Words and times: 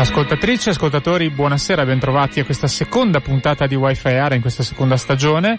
Ascoltatrici 0.00 0.70
ascoltatori, 0.70 1.28
buonasera, 1.28 1.84
bentrovati 1.84 2.40
a 2.40 2.44
questa 2.46 2.66
seconda 2.66 3.20
puntata 3.20 3.66
di 3.66 3.74
Wi-Fi 3.74 4.08
Area 4.08 4.34
in 4.34 4.40
questa 4.40 4.62
seconda 4.62 4.96
stagione. 4.96 5.58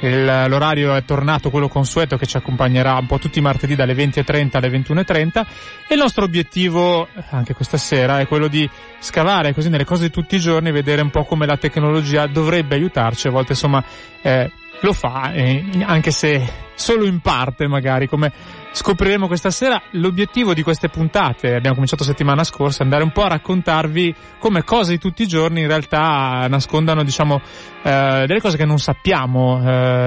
Il, 0.00 0.24
l'orario 0.24 0.94
è 0.94 1.04
tornato 1.04 1.50
quello 1.50 1.68
consueto 1.68 2.16
che 2.16 2.24
ci 2.24 2.38
accompagnerà 2.38 2.94
un 2.94 3.04
po' 3.04 3.18
tutti 3.18 3.38
i 3.38 3.42
martedì 3.42 3.74
dalle 3.74 3.92
20.30 3.92 4.48
alle 4.52 4.70
21.30 4.70 5.44
e 5.88 5.94
il 5.94 6.00
nostro 6.00 6.24
obiettivo 6.24 7.06
anche 7.28 7.52
questa 7.52 7.76
sera 7.76 8.18
è 8.18 8.26
quello 8.26 8.48
di 8.48 8.68
scavare 8.98 9.52
così 9.52 9.68
nelle 9.68 9.84
cose 9.84 10.04
di 10.04 10.10
tutti 10.10 10.36
i 10.36 10.40
giorni, 10.40 10.72
vedere 10.72 11.02
un 11.02 11.10
po' 11.10 11.24
come 11.24 11.44
la 11.44 11.58
tecnologia 11.58 12.26
dovrebbe 12.26 12.76
aiutarci, 12.76 13.26
a 13.26 13.30
volte 13.30 13.52
insomma 13.52 13.84
eh, 14.22 14.50
lo 14.80 14.92
fa, 14.92 15.32
eh, 15.32 15.64
anche 15.84 16.10
se 16.10 16.70
solo 16.74 17.04
in 17.04 17.20
parte 17.20 17.68
magari, 17.68 18.08
come 18.08 18.32
scopriremo 18.72 19.26
questa 19.26 19.50
sera. 19.50 19.80
L'obiettivo 19.92 20.54
di 20.54 20.62
queste 20.62 20.88
puntate, 20.88 21.54
abbiamo 21.54 21.74
cominciato 21.74 22.04
settimana 22.04 22.42
scorsa, 22.42 22.80
è 22.80 22.84
andare 22.84 23.02
un 23.02 23.12
po' 23.12 23.22
a 23.22 23.28
raccontarvi 23.28 24.14
come 24.38 24.64
cose 24.64 24.92
di 24.92 24.98
tutti 24.98 25.22
i 25.22 25.26
giorni 25.26 25.60
in 25.60 25.66
realtà 25.66 26.46
nascondano, 26.48 27.04
diciamo, 27.04 27.40
eh, 27.82 28.24
delle 28.26 28.40
cose 28.40 28.56
che 28.56 28.64
non 28.64 28.78
sappiamo. 28.78 29.60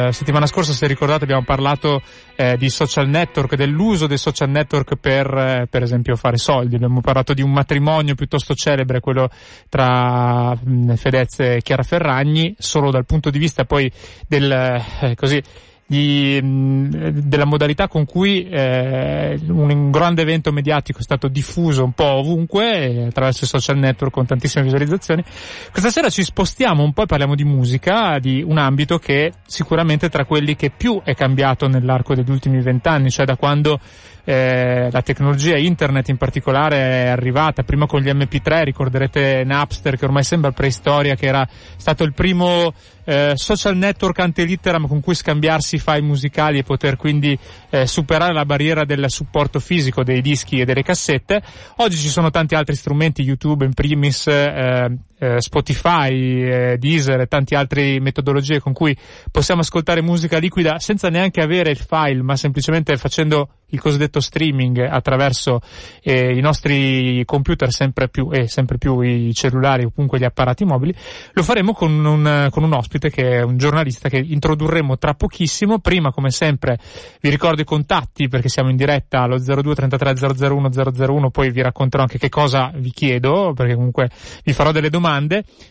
Eh, 0.07 0.11
settimana 0.11 0.47
scorsa, 0.47 0.73
se 0.73 0.87
ricordate, 0.87 1.23
abbiamo 1.23 1.43
parlato 1.43 2.01
eh, 2.35 2.57
di 2.57 2.69
social 2.69 3.07
network, 3.07 3.55
dell'uso 3.55 4.07
dei 4.07 4.17
social 4.17 4.49
network 4.49 4.95
per, 4.95 5.27
eh, 5.27 5.67
per 5.69 5.83
esempio, 5.83 6.15
fare 6.15 6.37
soldi. 6.37 6.75
Abbiamo 6.75 7.01
parlato 7.01 7.33
di 7.33 7.41
un 7.41 7.51
matrimonio 7.51 8.15
piuttosto 8.15 8.55
celebre, 8.55 8.99
quello 8.99 9.29
tra 9.69 10.55
mh, 10.55 10.95
Fedez 10.95 11.39
e 11.39 11.61
Chiara 11.61 11.83
Ferragni, 11.83 12.55
solo 12.57 12.89
dal 12.89 13.05
punto 13.05 13.29
di 13.29 13.37
vista 13.37 13.63
poi 13.63 13.91
del, 14.27 14.49
eh, 14.55 15.15
così, 15.15 15.41
di, 15.87 16.39
della 16.41 17.45
modalità 17.45 17.87
con 17.87 18.05
cui 18.05 18.47
eh, 18.49 19.39
un 19.47 19.91
grande 19.91 20.23
evento 20.23 20.51
mediatico 20.51 20.99
è 20.99 21.03
stato 21.03 21.27
diffuso 21.27 21.83
un 21.83 21.91
po' 21.91 22.15
ovunque 22.15 23.05
attraverso 23.05 23.43
i 23.43 23.47
social 23.47 23.77
network 23.77 24.11
con 24.11 24.25
tantissime 24.25 24.63
visualizzazioni. 24.63 25.23
Questa 25.71 25.91
sera 25.91 26.09
ci 26.09 26.23
spostiamo 26.23 26.83
un 26.83 26.91
po' 26.91 27.03
e 27.03 27.05
parliamo 27.05 27.35
di 27.35 27.43
musica, 27.43 28.17
di 28.19 28.41
un 28.41 28.57
ambito 28.57 28.97
che 28.97 29.33
sicuramente 29.45 30.09
tra 30.09 30.25
quelli 30.25 30.55
che 30.55 30.71
più 30.75 31.01
è 31.03 31.13
cambiato 31.13 31.67
nell'arco 31.67 32.15
degli 32.15 32.31
ultimi 32.31 32.61
vent'anni, 32.61 33.11
cioè 33.11 33.25
da 33.25 33.35
quando 33.35 33.79
eh, 34.25 34.89
la 34.91 35.01
tecnologia 35.01 35.55
internet 35.55 36.09
in 36.09 36.17
particolare 36.17 36.77
è 36.77 37.07
arrivata, 37.07 37.63
prima 37.63 37.85
con 37.85 38.01
gli 38.01 38.09
MP3, 38.09 38.63
ricorderete 38.63 39.43
Napster 39.45 39.97
che 39.97 40.05
ormai 40.05 40.23
sembra 40.23 40.51
preistoria, 40.51 41.15
che 41.15 41.27
era 41.27 41.47
stato 41.77 42.03
il 42.03 42.13
primo 42.13 42.73
eh, 43.05 43.33
social 43.35 43.77
network 43.77 44.19
ante 44.19 44.43
litteram 44.43 44.87
con 44.87 44.99
cui 44.99 45.13
scambiarsi 45.13 45.77
file 45.77 46.01
musicali 46.01 46.57
e 46.57 46.63
poter 46.63 46.97
quindi 46.97 47.37
eh, 47.69 47.85
superare 47.85 48.33
la 48.33 48.45
barriera 48.45 48.83
del 48.83 49.05
supporto 49.09 49.59
fisico 49.59 50.03
dei 50.03 50.21
dischi 50.21 50.59
e 50.59 50.65
delle 50.65 50.81
cassette. 50.81 51.41
Oggi 51.77 51.97
ci 51.97 52.09
sono 52.09 52.31
tanti 52.31 52.55
altri 52.55 52.75
strumenti, 52.75 53.21
YouTube 53.21 53.63
in 53.63 53.73
primis, 53.73 54.25
eh, 54.27 54.91
eh, 55.17 55.41
Spotify, 55.41 56.43
eh, 56.43 56.77
Deezer 56.77 57.21
e 57.21 57.27
tante 57.27 57.55
altre 57.55 57.99
metodologie 57.99 58.59
con 58.59 58.73
cui 58.73 58.95
possiamo 59.31 59.61
ascoltare 59.61 60.01
musica 60.01 60.37
liquida 60.37 60.79
senza 60.79 61.09
neanche 61.09 61.41
avere 61.41 61.71
il 61.71 61.77
file, 61.77 62.21
ma 62.21 62.35
semplicemente 62.35 62.95
facendo 62.97 63.49
il 63.69 63.79
cosiddetto 63.79 64.19
streaming 64.19 64.79
attraverso 64.79 65.59
eh, 66.01 66.35
i 66.35 66.41
nostri 66.41 67.23
computer 67.25 67.71
sempre 67.71 68.09
più 68.09 68.29
e 68.31 68.47
sempre 68.47 68.77
più 68.77 68.99
i 69.01 69.33
cellulari 69.33 69.85
o 69.85 69.91
comunque 69.91 70.19
gli 70.19 70.23
apparati 70.23 70.65
mobili, 70.65 70.93
lo 71.33 71.43
faremo 71.43 71.73
con 71.73 71.91
un, 72.05 72.47
con 72.51 72.63
un 72.63 72.73
ospite 72.73 73.09
che 73.09 73.37
è 73.37 73.41
un 73.41 73.57
giornalista 73.57 74.09
che 74.09 74.17
introdurremo 74.17 74.97
tra 74.97 75.13
pochissimo. 75.13 75.79
Prima, 75.79 76.11
come 76.11 76.29
sempre, 76.29 76.79
vi 77.21 77.29
ricordo 77.29 77.61
i 77.61 77.65
contatti 77.65 78.27
perché 78.27 78.49
siamo 78.49 78.69
in 78.69 78.75
diretta 78.75 79.21
allo 79.21 79.37
02 79.37 79.75
33 79.75 80.15
001 80.47 80.69
001, 80.95 81.29
poi 81.29 81.51
vi 81.51 81.61
racconterò 81.61 82.03
anche 82.03 82.17
che 82.17 82.29
cosa 82.29 82.71
vi 82.75 82.91
chiedo 82.91 83.53
perché 83.53 83.75
comunque 83.75 84.09
vi 84.43 84.53
farò 84.53 84.71
delle 84.71 84.89
domande, 84.89 85.05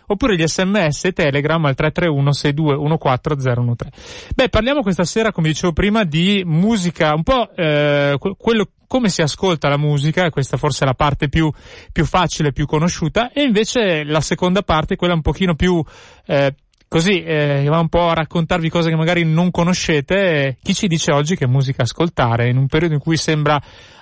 oppure 0.06 0.37
gli 0.37 0.47
sms 0.47 1.05
e 1.05 1.12
telegram 1.12 1.65
al 1.65 1.75
331 1.75 2.32
62 2.32 2.99
14013. 2.99 4.32
Beh, 4.34 4.49
parliamo 4.49 4.82
questa 4.82 5.05
sera, 5.05 5.32
come 5.32 5.49
dicevo 5.49 5.72
prima, 5.72 6.05
di 6.05 6.43
musica 6.44 7.12
un 7.15 7.22
po' 7.22 7.50
eh, 7.54 8.16
quello 8.37 8.69
come 8.87 9.09
si 9.09 9.22
ascolta 9.22 9.69
la 9.69 9.77
musica, 9.77 10.31
questa 10.31 10.56
forse 10.56 10.84
è 10.84 10.87
la 10.87 10.94
parte 10.94 11.28
più, 11.28 11.50
più 11.91 12.04
facile, 12.04 12.53
più 12.53 12.65
conosciuta, 12.65 13.33
e 13.33 13.43
invece 13.43 14.04
la 14.04 14.21
seconda 14.21 14.62
parte, 14.62 14.94
quella 14.94 15.15
un 15.15 15.21
pochino 15.21 15.54
più, 15.56 15.83
eh, 16.27 16.54
così, 16.94 17.25
eh, 17.25 17.65
va 17.66 17.81
un 17.81 17.88
po' 17.88 18.09
a 18.09 18.15
raccontarvi 18.15 18.69
cose 18.69 18.88
che 18.88 18.94
magari 18.94 19.25
non 19.25 19.50
conoscete, 19.50 20.59
chi 20.62 20.72
ci 20.75 20.87
dice 20.87 21.10
oggi 21.10 21.34
che 21.34 21.44
musica 21.44 21.82
ascoltare, 21.82 22.49
in 22.49 22.56
un 22.56 22.69
periodo 22.69 22.94
in 22.94 23.00
cui 23.00 23.16
sembra 23.16 23.60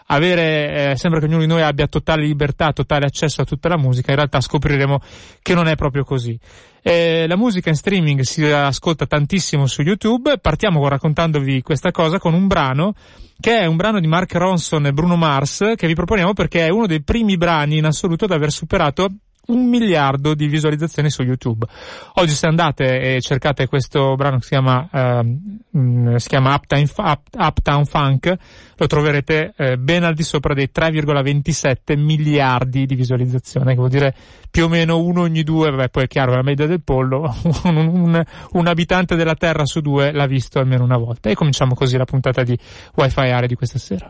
avere, 0.09 0.91
eh, 0.91 0.97
sembra 0.97 1.19
che 1.19 1.25
ognuno 1.25 1.41
di 1.41 1.47
noi 1.47 1.63
abbia 1.63 1.87
totale 1.87 2.27
libertà, 2.27 2.71
totale 2.75 3.07
accesso 3.07 3.41
a 3.41 3.45
tutta 3.47 3.71
la 3.71 3.79
musica, 3.79 4.11
in 4.11 4.19
realtà 4.19 4.43
scopriremo 4.43 5.01
che 5.41 5.55
non 5.55 5.69
è 5.69 5.75
proprio 5.75 6.05
così. 6.05 6.39
Eh, 6.83 7.25
la 7.27 7.37
musica 7.39 7.71
in 7.71 7.77
streaming 7.77 8.21
si 8.21 8.45
ascolta 8.45 9.07
tantissimo 9.07 9.65
su 9.65 9.81
YouTube, 9.81 10.37
partiamo 10.37 10.87
raccontandovi 10.87 11.63
questa 11.63 11.93
cosa 11.93 12.19
con 12.19 12.35
un 12.35 12.47
brano 12.47 12.93
che 13.41 13.61
è 13.61 13.65
un 13.65 13.77
brano 13.77 14.01
di 14.01 14.07
Mark 14.07 14.35
Ronson 14.35 14.85
e 14.85 14.93
Bruno 14.93 15.17
Mars 15.17 15.73
che 15.77 15.87
vi 15.87 15.95
proponiamo 15.95 16.35
perché 16.35 16.67
è 16.67 16.69
uno 16.69 16.87
dei 16.87 17.03
primi 17.03 17.39
brani 17.39 17.79
in 17.79 17.87
assoluto 17.87 18.27
ad 18.27 18.33
aver 18.33 18.53
superato 18.53 19.09
un 19.47 19.69
miliardo 19.69 20.35
di 20.35 20.47
visualizzazioni 20.47 21.11
su 21.11 21.23
YouTube. 21.23 21.67
Oggi 22.15 22.35
se 22.35 22.47
andate 22.47 23.01
e 23.01 23.21
cercate 23.21 23.67
questo 23.67 24.15
brano 24.15 24.37
che 24.37 24.43
si 24.43 24.49
chiama, 24.51 24.89
uh, 24.91 26.17
si 26.19 26.29
chiama 26.29 26.55
Uptown, 26.55 26.87
Up, 26.97 27.21
Uptown, 27.33 27.85
Funk, 27.85 28.35
lo 28.77 28.87
troverete 28.87 29.55
eh, 29.57 29.77
ben 29.77 30.05
al 30.05 30.15
di 30.15 30.23
sopra 30.23 30.55
dei 30.55 30.71
3,27 30.75 31.99
miliardi 31.99 32.87
di 32.87 32.95
visualizzazioni, 32.95 33.71
che 33.71 33.77
vuol 33.77 33.89
dire 33.89 34.15
più 34.51 34.65
o 34.65 34.69
meno 34.69 34.99
uno 34.99 35.23
ogni 35.23 35.43
due, 35.43 35.71
vabbè 35.71 35.89
poi 35.89 36.05
è 36.05 36.07
chiaro 36.07 36.35
la 36.35 36.43
media 36.43 36.67
del 36.67 36.83
pollo, 36.83 37.35
un, 37.65 37.77
un, 37.77 38.25
un, 38.53 38.67
abitante 38.67 39.17
della 39.17 39.35
Terra 39.35 39.65
su 39.65 39.81
due 39.81 40.13
l'ha 40.13 40.27
visto 40.27 40.59
almeno 40.59 40.85
una 40.85 40.99
volta. 40.99 41.31
E 41.31 41.35
cominciamo 41.35 41.75
così 41.75 41.97
la 41.97 42.05
puntata 42.05 42.43
di 42.43 42.57
Wi-Fi 42.95 43.21
Area 43.21 43.47
di 43.47 43.55
questa 43.55 43.79
sera. 43.79 44.09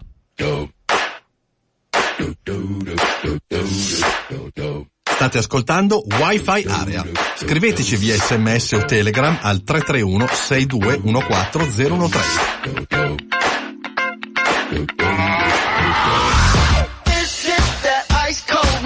State 5.22 5.38
ascoltando 5.38 6.02
Wi-Fi 6.04 6.66
Area. 6.66 7.06
Scriveteci 7.36 7.94
via 7.94 8.16
sms 8.16 8.72
o 8.72 8.84
telegram 8.84 9.38
al 9.40 9.62
331 9.62 10.26
6214 10.26 12.40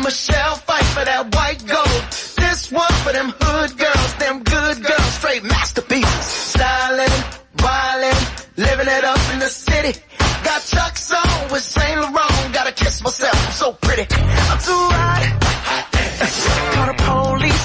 Michelle 0.04 0.56
fight 0.66 0.84
for 0.84 1.04
that 1.04 1.34
white 1.34 1.64
gold. 1.66 2.04
This 2.36 2.70
one 2.70 2.92
for 3.02 3.12
them 3.12 3.32
hood 3.40 3.74
girls, 3.78 4.14
them 4.18 4.42
good 4.44 4.84
girls, 4.84 5.14
straight 5.16 5.42
masterpieces. 5.42 6.52
Stylin', 6.52 7.24
wildin', 7.56 8.26
living 8.56 8.88
it 8.88 9.04
up 9.04 9.18
in 9.32 9.38
the 9.38 9.48
city. 9.48 9.98
Got 10.44 10.62
Chuck's 10.66 11.10
on 11.12 11.48
with 11.50 11.62
Saint 11.62 11.98
Laurent, 11.98 12.52
gotta 12.52 12.72
kiss 12.72 13.00
myself, 13.02 13.46
I'm 13.46 13.52
so 13.52 13.72
pretty. 13.72 14.06
I'm 14.12 14.58
too 14.60 14.95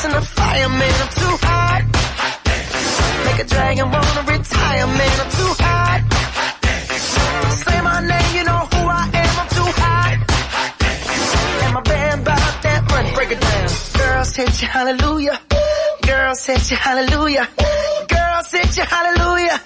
and 0.06 0.14
the 0.14 0.22
fireman, 0.22 0.94
I'm 1.04 1.12
too 1.22 1.36
hot. 1.46 1.82
Make 3.26 3.40
a 3.46 3.48
dragon 3.54 3.92
wanna 3.92 4.24
retire, 4.34 4.88
man, 4.88 5.16
I'm 5.22 5.32
too 5.40 5.54
hot. 5.64 6.02
Say 7.66 7.82
my 7.82 8.00
name, 8.12 8.36
you 8.38 8.44
know 8.50 8.62
who 8.72 8.82
I 9.02 9.04
am, 9.22 9.34
I'm 9.42 9.50
too 9.58 9.70
hot. 9.82 10.18
And 11.64 11.74
my 11.74 11.82
band 11.82 12.26
bought 12.26 12.56
that 12.64 12.82
money, 12.90 13.12
break 13.14 13.32
it 13.32 13.42
down. 13.42 13.70
Girls 14.00 14.36
hit 14.36 14.62
you 14.62 14.68
hallelujah. 14.68 15.40
Girls 16.08 16.46
hit 16.46 16.72
you 16.72 16.78
hallelujah. 16.78 17.48
Girls 18.08 18.52
hit 18.52 18.78
you 18.78 18.84
hallelujah. 18.84 19.58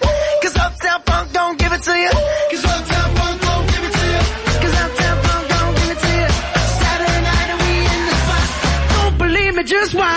Cause 0.42 0.56
Uptown 0.56 1.00
Funk 1.06 1.32
don't 1.32 1.58
give 1.58 1.72
it 1.72 1.82
to 1.82 1.94
you. 1.96 2.10
Cause 2.50 2.64
Uptown 2.64 3.08
Funk 3.16 3.40
don't 3.40 3.66
give 3.72 3.84
it 3.88 3.92
to 3.98 4.04
you. 4.12 4.22
Cause 4.62 4.74
Uptown 4.84 5.16
Funk 5.24 5.48
don't 5.48 5.74
give 5.80 5.90
it 5.94 6.00
to 6.04 6.10
you. 6.20 6.28
Saturday 6.82 7.20
night 7.28 7.48
and 7.52 7.60
we 7.64 7.72
in 7.94 8.00
the 8.08 8.14
spot. 8.22 8.46
Don't 9.00 9.18
believe 9.18 9.54
me, 9.56 9.62
just 9.64 9.94
watch. 9.94 10.15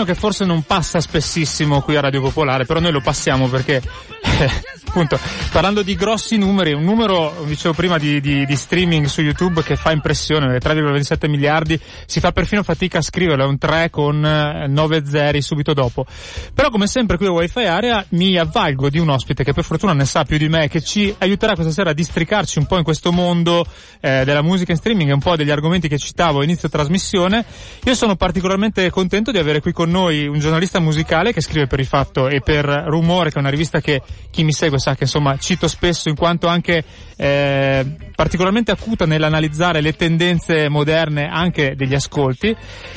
Brano 0.00 0.04
che 0.04 0.14
forse 0.14 0.44
non 0.44 0.62
passa 0.62 1.00
spessissimo 1.00 1.82
qui 1.82 1.96
a 1.96 2.00
Radio 2.00 2.22
Popolare, 2.22 2.64
però 2.64 2.80
noi 2.80 2.92
lo 2.92 3.00
passiamo 3.00 3.48
perché, 3.48 3.82
eh, 4.22 4.50
appunto, 4.86 5.18
parlando 5.50 5.82
di 5.82 5.96
grossi 5.96 6.36
numeri, 6.36 6.72
un 6.72 6.84
numero, 6.84 7.44
dicevo 7.44 7.74
prima, 7.74 7.98
di, 7.98 8.20
di, 8.20 8.46
di 8.46 8.56
streaming 8.56 9.06
su 9.06 9.20
YouTube 9.20 9.62
che 9.62 9.74
fa 9.74 9.90
impressione, 9.90 10.58
3,27 10.58 11.28
miliardi, 11.28 11.78
si 12.06 12.20
fa 12.20 12.30
perfino 12.30 12.62
fatica 12.62 12.98
a 12.98 13.02
scriverlo, 13.02 13.44
è 13.44 13.46
un 13.46 13.58
3 13.58 13.90
con 13.90 14.24
eh, 14.24 14.68
9 14.68 15.02
zeri 15.04 15.42
subito 15.42 15.74
dopo. 15.74 16.06
Però 16.54 16.70
come 16.70 16.86
sempre 16.86 17.16
qui 17.16 17.26
a 17.26 17.32
Wi-Fi 17.32 17.64
Area 17.64 18.04
mi 18.10 18.36
avvalgo 18.36 18.88
di 18.88 18.98
un 18.98 19.08
ospite 19.08 19.42
che 19.42 19.52
per 19.52 19.64
fortuna 19.64 19.92
ne 19.92 20.04
sa 20.04 20.24
più 20.24 20.38
di 20.38 20.48
me, 20.48 20.68
che 20.68 20.80
ci 20.80 21.12
aiuterà 21.18 21.54
questa 21.54 21.72
sera 21.72 21.90
a 21.90 21.94
districarci 21.94 22.58
un 22.58 22.66
po' 22.66 22.78
in 22.78 22.84
questo 22.84 23.10
mondo 23.10 23.66
eh, 24.00 24.22
della 24.24 24.42
musica 24.42 24.70
in 24.70 24.78
streaming 24.78 25.10
e 25.10 25.14
un 25.14 25.20
po' 25.20 25.34
degli 25.36 25.50
argomenti 25.50 25.88
che 25.88 25.98
citavo 25.98 26.40
a 26.40 26.44
inizio 26.44 26.68
trasmissione. 26.68 27.44
Io 27.84 27.94
sono 27.94 28.14
particolarmente 28.14 28.88
contento 28.90 29.32
di 29.32 29.38
avere 29.38 29.60
qui 29.60 29.72
con 29.72 29.90
noi 29.90 30.26
un 30.28 30.38
giornalista 30.38 30.78
musicale 30.78 31.32
che 31.32 31.40
scrive 31.40 31.66
per 31.66 31.80
il 31.80 31.86
fatto 31.86 32.28
e 32.28 32.40
per 32.40 32.64
Rumore, 32.64 33.30
che 33.30 33.36
è 33.36 33.40
una 33.40 33.50
rivista 33.50 33.80
che 33.80 34.00
chi 34.30 34.44
mi 34.44 34.52
segue 34.52 34.78
sa 34.78 34.94
che 34.94 35.04
insomma 35.04 35.38
cito 35.40 35.66
spesso 35.66 36.08
in 36.08 36.14
quanto 36.14 36.46
anche 36.46 36.84
eh, 37.16 37.86
particolarmente 38.14 38.70
acuta 38.70 39.06
nell'analizzare 39.06 39.80
le 39.80 39.94
tendenze 39.94 40.68
moderne 40.68 41.26
anche 41.26 41.74
degli 41.74 41.94
ascolti. 41.94 42.54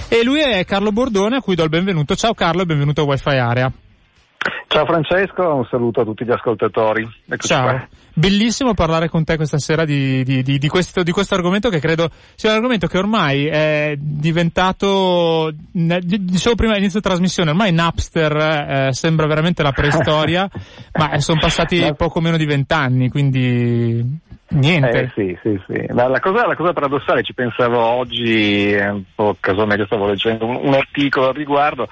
E 0.07 0.23
lui 0.23 0.41
è 0.41 0.63
Carlo 0.65 0.91
Bordone 0.91 1.37
a 1.37 1.41
cui 1.41 1.55
do 1.55 1.63
il 1.63 1.69
benvenuto. 1.69 2.15
Ciao 2.15 2.33
Carlo 2.33 2.61
e 2.61 2.65
benvenuto 2.65 3.01
a 3.01 3.05
Wi-Fi 3.05 3.29
Area. 3.29 3.71
Ciao 4.67 4.85
Francesco, 4.85 5.53
un 5.53 5.65
saluto 5.69 6.01
a 6.01 6.03
tutti 6.03 6.25
gli 6.25 6.31
ascoltatori. 6.31 7.07
Eccoci 7.25 7.47
Ciao. 7.47 7.69
qua. 7.69 7.87
Bellissimo 8.15 8.73
parlare 8.73 9.07
con 9.07 9.23
te 9.23 9.35
questa 9.35 9.57
sera 9.57 9.85
di, 9.85 10.23
di, 10.23 10.43
di, 10.43 10.67
questo, 10.67 11.03
di 11.03 11.11
questo 11.11 11.35
argomento 11.35 11.69
che 11.69 11.79
credo 11.79 12.09
sia 12.35 12.49
un 12.49 12.55
argomento 12.55 12.87
che 12.87 12.97
ormai 12.97 13.45
è 13.45 13.95
diventato, 13.97 15.51
dicevo 15.71 16.55
prima 16.55 16.73
all'inizio 16.73 16.99
trasmissione, 16.99 17.51
ormai 17.51 17.71
Napster 17.71 18.35
eh, 18.35 18.93
sembra 18.93 19.27
veramente 19.27 19.63
la 19.63 19.71
preistoria, 19.71 20.49
ma 20.97 21.19
sono 21.19 21.39
passati 21.39 21.93
poco 21.95 22.19
meno 22.19 22.37
di 22.37 22.45
vent'anni, 22.45 23.09
quindi 23.09 24.21
niente. 24.49 24.99
Eh, 24.99 25.11
sì, 25.15 25.37
sì, 25.41 25.61
sì. 25.67 25.85
Ma 25.93 26.07
la 26.07 26.19
cosa, 26.19 26.45
la 26.45 26.55
cosa 26.55 26.73
paradossale, 26.73 27.23
ci 27.23 27.33
pensavo 27.33 27.79
oggi, 27.79 28.71
eh, 28.73 28.89
un 28.89 29.03
po' 29.15 29.35
casualmente 29.39 29.85
stavo 29.85 30.07
leggendo 30.07 30.45
un, 30.45 30.59
un 30.61 30.73
articolo 30.73 31.27
al 31.27 31.33
riguardo, 31.33 31.87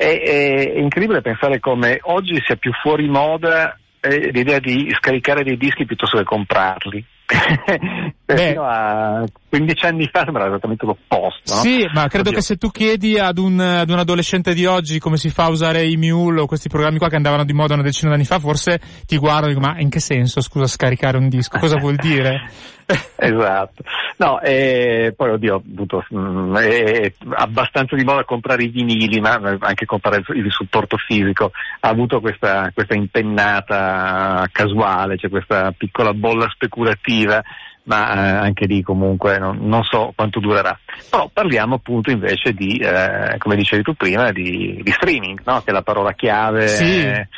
è, 0.00 0.18
è- 0.18 0.78
incredibile 0.78 1.20
pensare 1.20 1.60
come 1.60 1.98
oggi 2.04 2.40
sia 2.46 2.56
più 2.56 2.72
fuori 2.72 3.06
moda 3.06 3.78
eh, 4.00 4.30
l'idea 4.30 4.58
di 4.58 4.90
scaricare 4.96 5.44
dei 5.44 5.58
dischi 5.58 5.84
piuttosto 5.84 6.16
che 6.16 6.24
comprarli. 6.24 7.04
Fino 8.24 8.64
a 8.64 9.22
15 9.50 9.86
anni 9.86 10.08
fa 10.10 10.22
sembrava 10.22 10.48
esattamente 10.48 10.86
l'opposto. 10.86 11.54
no? 11.54 11.60
Sì, 11.60 11.84
ma 11.92 12.06
credo 12.06 12.28
Oddio. 12.28 12.38
che 12.38 12.44
se 12.44 12.56
tu 12.56 12.70
chiedi 12.70 13.18
ad 13.18 13.36
un, 13.36 13.58
ad 13.58 13.90
un 13.90 13.98
adolescente 13.98 14.54
di 14.54 14.64
oggi 14.64 15.00
come 15.00 15.16
si 15.16 15.28
fa 15.28 15.44
a 15.44 15.50
usare 15.50 15.84
i 15.84 15.96
Mule 15.96 16.40
o 16.40 16.46
questi 16.46 16.68
programmi 16.68 16.98
qua 16.98 17.08
che 17.08 17.16
andavano 17.16 17.44
di 17.44 17.52
moda 17.52 17.74
una 17.74 17.82
decina 17.82 18.12
d'anni 18.12 18.24
fa, 18.24 18.38
forse 18.38 18.80
ti 19.06 19.18
guardano 19.18 19.46
e 19.46 19.54
dico, 19.54 19.66
ma 19.66 19.78
in 19.80 19.90
che 19.90 19.98
senso, 20.00 20.40
scusa, 20.40 20.66
scaricare 20.66 21.18
un 21.18 21.28
disco? 21.28 21.58
Cosa 21.58 21.78
vuol 21.78 21.96
dire? 21.96 22.48
Esatto. 23.16 23.84
No, 24.16 24.40
e 24.40 25.14
poi 25.16 25.30
oddio, 25.30 25.56
appunto, 25.56 26.04
mm, 26.12 26.56
è 26.56 27.12
abbastanza 27.34 27.94
di 27.94 28.04
moda 28.04 28.24
comprare 28.24 28.64
i 28.64 28.68
vinili, 28.68 29.20
ma 29.20 29.34
anche 29.60 29.86
comprare 29.86 30.24
il 30.34 30.50
supporto 30.50 30.96
fisico. 30.96 31.52
Ha 31.80 31.88
avuto 31.88 32.20
questa, 32.20 32.70
questa 32.74 32.94
impennata 32.94 34.46
casuale, 34.50 35.16
c'è 35.16 35.28
questa 35.28 35.72
piccola 35.76 36.12
bolla 36.12 36.48
speculativa, 36.50 37.40
ma 37.84 38.12
eh, 38.14 38.46
anche 38.46 38.66
lì 38.66 38.82
comunque 38.82 39.38
non, 39.38 39.58
non 39.62 39.82
so 39.82 40.12
quanto 40.14 40.40
durerà. 40.40 40.78
Però 41.08 41.28
parliamo 41.32 41.76
appunto 41.76 42.10
invece 42.10 42.52
di, 42.52 42.78
eh, 42.78 43.36
come 43.38 43.56
dicevi 43.56 43.82
tu 43.82 43.94
prima, 43.94 44.30
di, 44.32 44.80
di 44.82 44.90
streaming, 44.90 45.40
no? 45.44 45.60
che 45.62 45.70
è 45.70 45.72
la 45.72 45.82
parola 45.82 46.12
chiave. 46.12 46.68
Sì. 46.68 47.00
eh, 47.00 47.28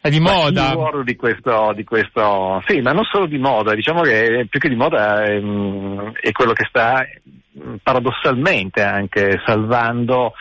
È 0.00 0.08
di 0.08 0.20
moda. 0.20 0.74
di 1.04 1.16
questo, 1.16 1.72
di 1.74 1.84
questo, 1.84 2.62
sì, 2.66 2.80
ma 2.80 2.92
non 2.92 3.04
solo 3.04 3.26
di 3.26 3.38
moda, 3.38 3.74
diciamo 3.74 4.00
che 4.00 4.46
più 4.48 4.58
che 4.58 4.68
di 4.68 4.76
moda 4.76 5.22
è, 5.24 5.38
mm, 5.38 6.08
è 6.20 6.32
quello 6.32 6.52
che 6.52 6.64
sta 6.68 7.04
mm, 7.04 7.74
paradossalmente 7.82 8.82
anche 8.82 9.40
salvando 9.44 10.32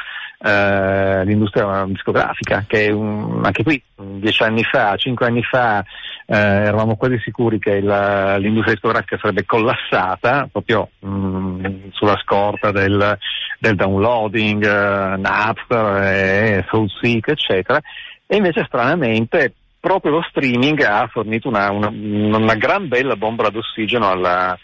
eh, 0.42 1.26
l'industria 1.26 1.84
discografica, 1.88 2.64
che 2.66 2.92
mm, 2.92 3.44
anche 3.44 3.64
qui 3.64 3.82
dieci 3.96 4.42
anni 4.44 4.64
fa, 4.64 4.96
cinque 4.96 5.26
anni 5.26 5.44
fa 5.44 5.84
eh, 6.32 6.36
eravamo 6.38 6.96
quasi 6.96 7.18
sicuri 7.24 7.58
che 7.58 7.72
il- 7.72 8.36
l'industria 8.40 8.74
discografica 8.76 9.18
sarebbe 9.20 9.46
collassata 9.46 10.48
proprio 10.52 10.90
mm, 11.04 11.66
sulla 11.92 12.18
scorta 12.24 12.72
del, 12.72 13.18
del 13.58 13.76
downloading, 13.76 14.64
eh, 14.64 15.18
Napster, 15.18 16.04
e 16.04 16.66
Soulseek, 16.70 17.30
eccetera. 17.30 17.82
E 18.28 18.36
invece 18.36 18.64
stranamente 18.66 19.54
proprio 19.80 20.12
lo 20.12 20.26
streaming 20.28 20.82
ha 20.82 21.08
fornito 21.12 21.48
una, 21.48 21.72
una, 21.72 21.88
una 21.90 22.56
gran 22.56 22.88
bella 22.88 23.16
bombola 23.16 23.50
d'ossigeno 23.50 24.10
alla, 24.10 24.58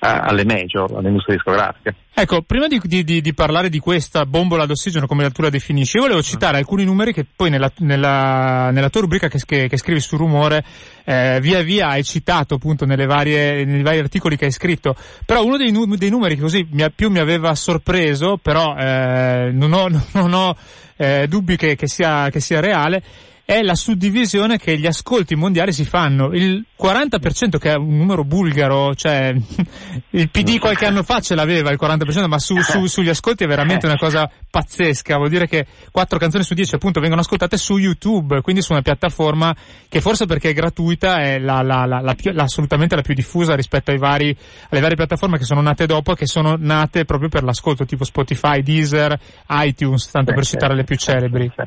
a- 0.00 0.18
alle 0.20 0.44
major, 0.44 0.94
all'industria 0.96 1.36
discografica. 1.36 1.94
Ecco, 2.14 2.42
prima 2.42 2.66
di, 2.66 2.80
di- 3.04 3.20
di- 3.20 3.34
parlare 3.34 3.68
di 3.68 3.78
questa 3.78 4.26
bombola 4.26 4.66
d'ossigeno, 4.66 5.06
come 5.06 5.30
tu 5.30 5.40
la 5.40 5.50
definisci, 5.50 5.96
io 5.96 6.02
volevo 6.02 6.20
citare 6.20 6.58
alcuni 6.58 6.84
numeri 6.84 7.12
che 7.12 7.24
poi 7.34 7.48
nella, 7.48 7.70
nella- 7.78 8.70
nella 8.72 8.90
tua 8.90 9.02
rubrica 9.02 9.28
che, 9.28 9.38
che- 9.46 9.68
che 9.68 9.76
scrivi 9.76 10.00
su 10.00 10.16
Rumore, 10.16 10.64
eh, 11.04 11.38
via 11.40 11.62
via 11.62 11.88
hai 11.88 12.04
citato 12.04 12.54
appunto 12.56 12.84
nelle 12.84 13.06
varie, 13.06 13.64
nei 13.64 13.82
vari 13.82 13.98
articoli 14.00 14.36
che 14.36 14.46
hai 14.46 14.50
scritto. 14.52 14.94
Però 15.24 15.44
uno 15.44 15.56
dei, 15.56 15.72
dei 15.96 16.10
numeri 16.10 16.34
che 16.34 16.42
così 16.42 16.66
mi 16.70 16.84
più 16.94 17.08
mi 17.10 17.20
aveva 17.20 17.54
sorpreso, 17.54 18.36
però 18.36 18.76
eh, 18.76 19.50
non 19.52 19.72
ho, 19.72 19.88
non 20.12 20.32
ho 20.34 20.56
eh, 20.96 21.26
dubbi 21.28 21.56
che, 21.56 21.76
che 21.76 21.86
sia, 21.86 22.28
che 22.30 22.40
sia 22.40 22.60
reale, 22.60 23.02
è 23.50 23.62
la 23.62 23.74
suddivisione 23.74 24.58
che 24.58 24.76
gli 24.76 24.84
ascolti 24.86 25.34
mondiali 25.34 25.72
si 25.72 25.86
fanno. 25.86 26.34
Il 26.34 26.66
40% 26.78 27.56
che 27.56 27.70
è 27.72 27.76
un 27.76 27.96
numero 27.96 28.22
bulgaro, 28.22 28.94
cioè 28.94 29.34
il 30.10 30.28
PD 30.28 30.58
qualche 30.58 30.84
anno 30.84 31.02
fa 31.02 31.20
ce 31.20 31.34
l'aveva 31.34 31.70
il 31.70 31.78
40%, 31.80 32.26
ma 32.26 32.38
su, 32.38 32.60
su- 32.60 32.84
sugli 32.84 33.08
ascolti 33.08 33.44
è 33.44 33.46
veramente 33.46 33.86
una 33.86 33.96
cosa 33.96 34.30
pazzesca. 34.50 35.16
Vuol 35.16 35.30
dire 35.30 35.48
che 35.48 35.64
4 35.90 36.18
canzoni 36.18 36.44
su 36.44 36.52
10 36.52 36.74
appunto 36.74 37.00
vengono 37.00 37.22
ascoltate 37.22 37.56
su 37.56 37.78
YouTube, 37.78 38.42
quindi 38.42 38.60
su 38.60 38.72
una 38.72 38.82
piattaforma 38.82 39.56
che 39.88 40.02
forse 40.02 40.26
perché 40.26 40.50
è 40.50 40.52
gratuita 40.52 41.22
è 41.22 41.38
la, 41.38 41.62
la- 41.62 41.86
la- 41.86 42.14
più- 42.14 42.34
assolutamente 42.36 42.96
la 42.96 43.02
più 43.02 43.14
diffusa 43.14 43.54
rispetto 43.56 43.90
ai 43.92 43.98
vari, 43.98 44.36
alle 44.68 44.80
varie 44.82 44.96
piattaforme 44.96 45.38
che 45.38 45.44
sono 45.44 45.62
nate 45.62 45.86
dopo 45.86 46.12
e 46.12 46.16
che 46.16 46.26
sono 46.26 46.56
nate 46.58 47.06
proprio 47.06 47.30
per 47.30 47.44
l'ascolto, 47.44 47.86
tipo 47.86 48.04
Spotify, 48.04 48.60
Deezer, 48.60 49.18
iTunes, 49.48 50.10
tanto 50.10 50.34
per 50.34 50.44
Sì, 50.44 50.50
citare 50.50 50.74
le 50.74 50.84
più 50.84 50.98
sì, 50.98 51.04
celebri. 51.06 51.50
sì. 51.56 51.62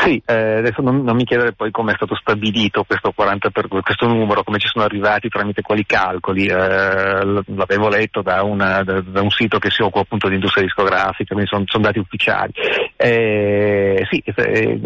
Sì, 0.00 0.22
eh, 0.26 0.58
adesso 0.58 0.80
non, 0.80 0.97
non 1.02 1.16
mi 1.16 1.24
chiedere 1.24 1.52
poi 1.52 1.70
come 1.70 1.92
è 1.92 1.96
stato 1.96 2.14
stabilito 2.14 2.84
questo 2.84 3.12
40 3.12 3.50
per, 3.50 3.68
questo 3.68 4.06
numero, 4.06 4.42
come 4.42 4.58
ci 4.58 4.68
sono 4.68 4.84
arrivati, 4.84 5.28
tramite 5.28 5.62
quali 5.62 5.84
calcoli. 5.86 6.46
Eh, 6.46 6.54
l'avevo 6.54 7.88
letto 7.88 8.22
da, 8.22 8.42
una- 8.42 8.82
da- 8.82 9.00
da 9.00 9.20
un 9.22 9.30
sito 9.30 9.58
che 9.58 9.70
si 9.70 9.82
occupa 9.82 10.00
appunto 10.00 10.28
di 10.28 10.34
industria 10.34 10.64
discografica, 10.64 11.34
quindi 11.34 11.50
sono, 11.50 11.64
sono 11.66 11.84
dati 11.84 11.98
ufficiali. 11.98 12.52
Eh, 12.96 14.06
sì, 14.10 14.22
eh, 14.24 14.80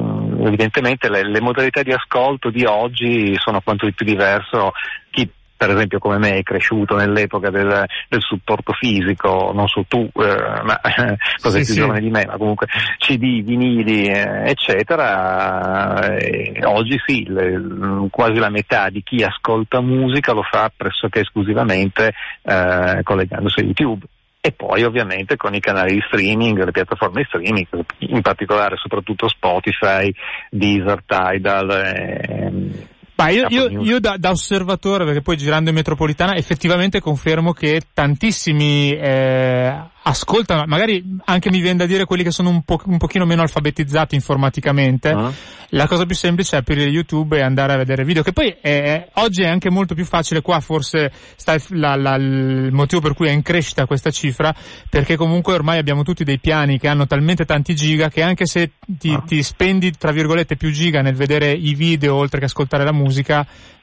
evidentemente 0.45 1.09
le, 1.09 1.28
le 1.28 1.40
modalità 1.40 1.83
di 1.83 1.92
ascolto 1.92 2.50
di 2.50 2.64
oggi 2.64 3.35
sono 3.38 3.61
quanto 3.61 3.87
di 3.87 3.92
più 3.92 4.04
diverso. 4.07 4.73
Chi 5.11 5.28
per 5.62 5.71
esempio 5.76 6.00
come 6.00 6.19
me 6.19 6.38
è 6.38 6.42
cresciuto 6.42 6.97
nell'epoca 6.97 7.49
del, 7.50 7.85
del 8.09 8.21
supporto 8.21 8.73
fisico, 8.73 9.52
non 9.54 9.69
so 9.69 9.85
tu, 9.87 10.09
eh, 10.16 10.62
ma 10.64 10.81
cosa 11.40 11.59
Sì, 11.59 11.64
più 11.64 11.75
sì. 11.75 11.78
giovane 11.78 12.00
di 12.00 12.11
me, 12.11 12.25
ma 12.26 12.37
comunque 12.37 12.66
CD, 12.99 13.45
vinili, 13.45 14.07
eh, 14.09 14.50
eccetera, 14.50 16.16
eh, 16.16 16.64
oggi 16.64 17.00
sì, 17.07 17.25
le- 17.28 18.09
quasi 18.11 18.38
la 18.40 18.50
metà 18.50 18.88
di 18.90 19.02
chi 19.04 19.23
ascolta 19.23 19.81
musica 19.81 20.33
lo 20.33 20.42
fa 20.42 20.69
pressoché 20.76 21.21
esclusivamente 21.21 22.12
eh, 22.42 23.00
collegandosi 23.04 23.61
a 23.61 23.62
YouTube. 23.62 24.04
e 24.40 24.50
poi 24.50 24.83
ovviamente 24.83 25.37
con 25.37 25.54
i 25.54 25.61
canali 25.61 25.95
di 25.95 26.02
streaming, 26.09 26.64
le 26.64 26.73
piattaforme 26.73 27.21
di 27.23 27.26
streaming, 27.28 27.66
in 27.99 28.21
particolare 28.21 28.75
soprattutto 28.76 29.28
Spotify, 29.28 30.12
Deezer, 30.50 31.04
Tidal. 31.07 31.71
Eh, 31.71 32.90
ma 33.23 33.31
io, 33.31 33.47
io, 33.49 33.83
io 33.83 34.00
da, 34.00 34.17
da, 34.19 34.31
osservatore, 34.31 35.05
perché 35.05 35.23
poi 35.23 35.37
girando 35.37 35.71
in 35.71 35.76
metropolitana, 35.76 36.35
effettivamente 36.35 37.00
confermo 37.00 37.52
che 37.52 37.83
tantissimi 37.93 38.91
eh, 38.93 39.81
ascoltano, 40.02 40.64
magari 40.67 41.19
anche 41.26 41.50
mi 41.50 41.61
viene 41.61 41.79
da 41.79 41.87
dire 41.87 42.05
quelli 42.05 42.23
che 42.23 42.33
sono 42.33 42.49
un, 42.49 42.62
po- 42.62 42.81
un 42.87 42.99
pochino 42.99 43.25
meno 43.25 43.43
alfabetizzati 43.43 44.14
informaticamente, 44.14 45.11
uh-huh. 45.11 45.33
la 45.71 45.87
cosa 45.87 46.07
più 46.07 46.17
semplice 46.17 46.57
è 46.57 46.59
aprire 46.59 46.85
YouTube 46.85 47.38
e 47.38 47.43
andare 47.43 47.75
a 47.75 47.76
vedere 47.76 48.05
video, 48.05 48.23
che 48.23 48.33
poi 48.33 48.57
è, 48.61 49.09
oggi 49.14 49.43
è 49.43 49.47
anche 49.47 49.71
molto 49.71 49.95
più 49.95 50.05
facile, 50.05 50.43
qua 50.43 50.59
forse 50.61 51.12
sta 51.37 51.52
il, 51.55 51.62
la, 51.71 51.95
la, 51.95 52.17
il 52.17 52.73
motivo 52.73 53.00
per 53.00 53.14
cui 53.14 53.29
è 53.29 53.31
in 53.31 53.43
crescita 53.43 53.87
questa 53.87 54.11
cifra, 54.11 54.52
perché 54.91 55.17
comunque 55.17 55.55
ormai 55.55 55.79
abbiamo 55.79 56.02
tutti 56.02 56.25
dei 56.25 56.41
piani 56.41 56.79
che 56.79 56.88
hanno 56.88 57.07
talmente 57.07 57.45
tanti 57.45 57.75
giga 57.75 58.09
che 58.09 58.23
anche 58.23 58.47
se 58.47 58.73
ti, 58.85 59.11
uh-huh. 59.11 59.25
ti 59.25 59.43
spendi 59.43 59.93
tra 59.93 60.11
virgolette 60.11 60.57
più 60.57 60.73
giga 60.73 61.00
nel 61.00 61.14
vedere 61.14 61.52
i 61.52 61.75
video 61.75 62.17
oltre 62.17 62.41
che 62.41 62.47
ascoltare 62.47 62.85
la 62.85 62.93
musica, 62.93 63.12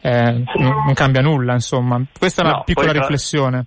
eh, 0.01 0.43
non, 0.55 0.93
cambia 0.93 1.21
nulla, 1.21 1.53
insomma. 1.53 2.01
Questa 2.17 2.41
è 2.41 2.45
una 2.45 2.55
no, 2.55 2.63
piccola 2.63 2.91
riflessione. 2.91 3.65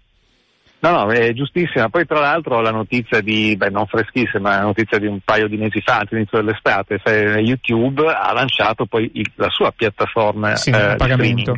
No, 0.81 0.90
no, 0.90 1.11
è 1.12 1.33
giustissima. 1.33 1.88
Poi 1.88 2.04
tra 2.07 2.19
l'altro 2.19 2.61
la 2.61 2.73
notizia 2.73 3.21
di, 3.21 3.54
beh 3.57 3.71
non 3.71 3.87
freschissima, 3.87 4.50
ma 4.50 4.57
la 4.57 4.62
notizia 4.62 4.99
di 4.99 5.07
un 5.07 5.21
paio 5.25 5.47
di 5.47 5.57
mesi 5.57 5.81
fa, 5.81 5.99
all'inizio 5.99 6.38
dell'estate, 6.38 7.00
YouTube 7.38 8.04
ha 8.04 8.33
lanciato 8.33 8.87
poi 8.87 9.09
il, 9.14 9.31
la 9.37 9.49
sua 9.49 9.71
piattaforma 9.71 10.57
sì, 10.57 10.71
eh, 10.71 10.97
pagamento. 10.97 11.54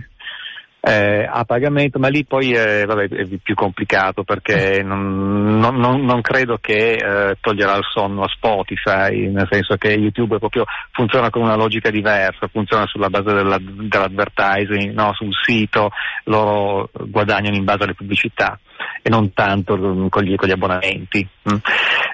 Eh, 0.87 1.27
a 1.27 1.45
pagamento, 1.45 1.99
ma 1.99 2.09
lì 2.09 2.27
poi 2.27 2.53
è, 2.53 2.85
vabbè, 2.85 3.09
è 3.09 3.27
più 3.43 3.55
complicato 3.55 4.23
perché 4.23 4.83
non, 4.83 5.59
non, 5.59 6.05
non, 6.05 6.21
credo 6.21 6.59
che 6.61 6.97
eh, 6.97 7.39
toglierà 7.41 7.77
il 7.77 7.87
sonno 7.91 8.25
a 8.25 8.29
Spotify, 8.29 9.31
nel 9.31 9.49
senso 9.51 9.77
che 9.77 9.89
YouTube 9.93 10.37
proprio 10.37 10.67
funziona 10.91 11.31
con 11.31 11.41
una 11.41 11.57
logica 11.57 11.89
diversa, 11.89 12.49
funziona 12.49 12.85
sulla 12.87 13.09
base 13.09 13.33
della, 13.33 13.57
dell'advertising, 13.59 14.93
no? 14.93 15.15
sul 15.15 15.33
sito, 15.33 15.89
loro 16.25 16.91
guadagnano 16.93 17.57
in 17.57 17.65
base 17.65 17.85
alle 17.85 17.95
pubblicità 17.95 18.59
e 19.01 19.09
non 19.09 19.33
tanto 19.33 19.79
con 20.11 20.23
gli, 20.23 20.35
con 20.35 20.49
gli 20.49 20.53
abbonamenti. 20.53 21.27
Mm. 21.51 21.57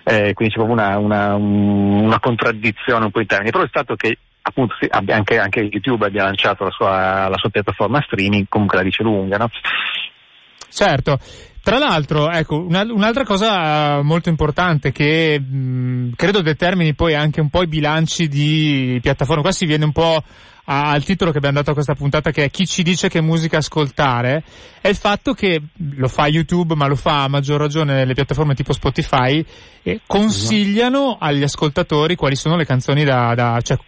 Eh, 0.05 0.33
quindi 0.33 0.55
c'è 0.55 0.61
proprio 0.61 0.73
una, 0.73 0.97
una, 0.99 1.35
una, 1.35 2.21
contraddizione 2.21 3.05
un 3.05 3.11
po' 3.11 3.21
in 3.21 3.27
termini. 3.27 3.51
Però 3.51 3.65
è 3.65 3.69
stato 3.69 3.97
che 3.97 4.17
appunto 4.43 4.75
anche, 4.91 5.39
anche, 5.39 5.61
YouTube 5.61 6.07
abbia 6.07 6.25
lanciato 6.25 6.65
la 6.65 6.71
sua, 6.71 7.29
la 7.29 7.37
sua, 7.37 7.51
piattaforma 7.51 8.03
streaming, 8.03 8.47
comunque 8.49 8.79
la 8.79 8.85
dice 8.85 9.03
lunga, 9.03 9.37
no? 9.37 9.51
Certo. 10.69 11.19
Tra 11.63 11.79
l'altro, 11.79 12.31
ecco, 12.31 12.57
una, 12.57 12.83
un'altra 12.83 13.25
cosa 13.25 14.01
molto 14.03 14.31
importante 14.31 14.93
che 14.93 15.39
mh, 15.39 16.13
credo 16.17 16.41
determini 16.41 16.95
poi 16.95 17.15
anche 17.15 17.41
un 17.41 17.51
po' 17.51 17.63
i 17.63 17.67
bilanci 17.67 18.29
di 18.29 18.99
piattaforme, 19.03 19.43
qua 19.43 19.53
si 19.53 19.67
viene 19.67 19.85
un 19.85 19.93
po' 19.93 20.23
al 20.73 21.03
titolo 21.03 21.33
che 21.33 21.39
abbiamo 21.39 21.57
dato 21.57 21.71
a 21.71 21.75
questa 21.75 21.95
puntata 21.95 22.31
che 22.31 22.45
è 22.45 22.51
chi 22.51 22.65
ci 22.65 22.83
dice 22.83 23.09
che 23.09 23.21
musica 23.21 23.59
ascoltare, 23.59 24.45
è 24.81 24.89
il 24.89 24.95
fatto 24.95 25.33
che 25.33 25.61
lo 25.97 26.07
fa 26.07 26.29
YouTube 26.29 26.75
ma 26.77 26.87
lo 26.87 26.95
fa 26.95 27.25
a 27.25 27.29
maggior 27.29 27.59
ragione 27.59 28.05
le 28.05 28.15
piattaforme 28.15 28.55
tipo 28.55 28.73
Spotify 28.73 29.45
e 29.83 30.01
consigliano 30.07 31.17
agli 31.19 31.43
ascoltatori 31.43 32.15
quali 32.15 32.37
sono 32.37 32.57
le 32.57 32.65
canzoni 32.65 33.05
da, 33.05 33.35
da 33.35 33.61
cioè, 33.63 33.79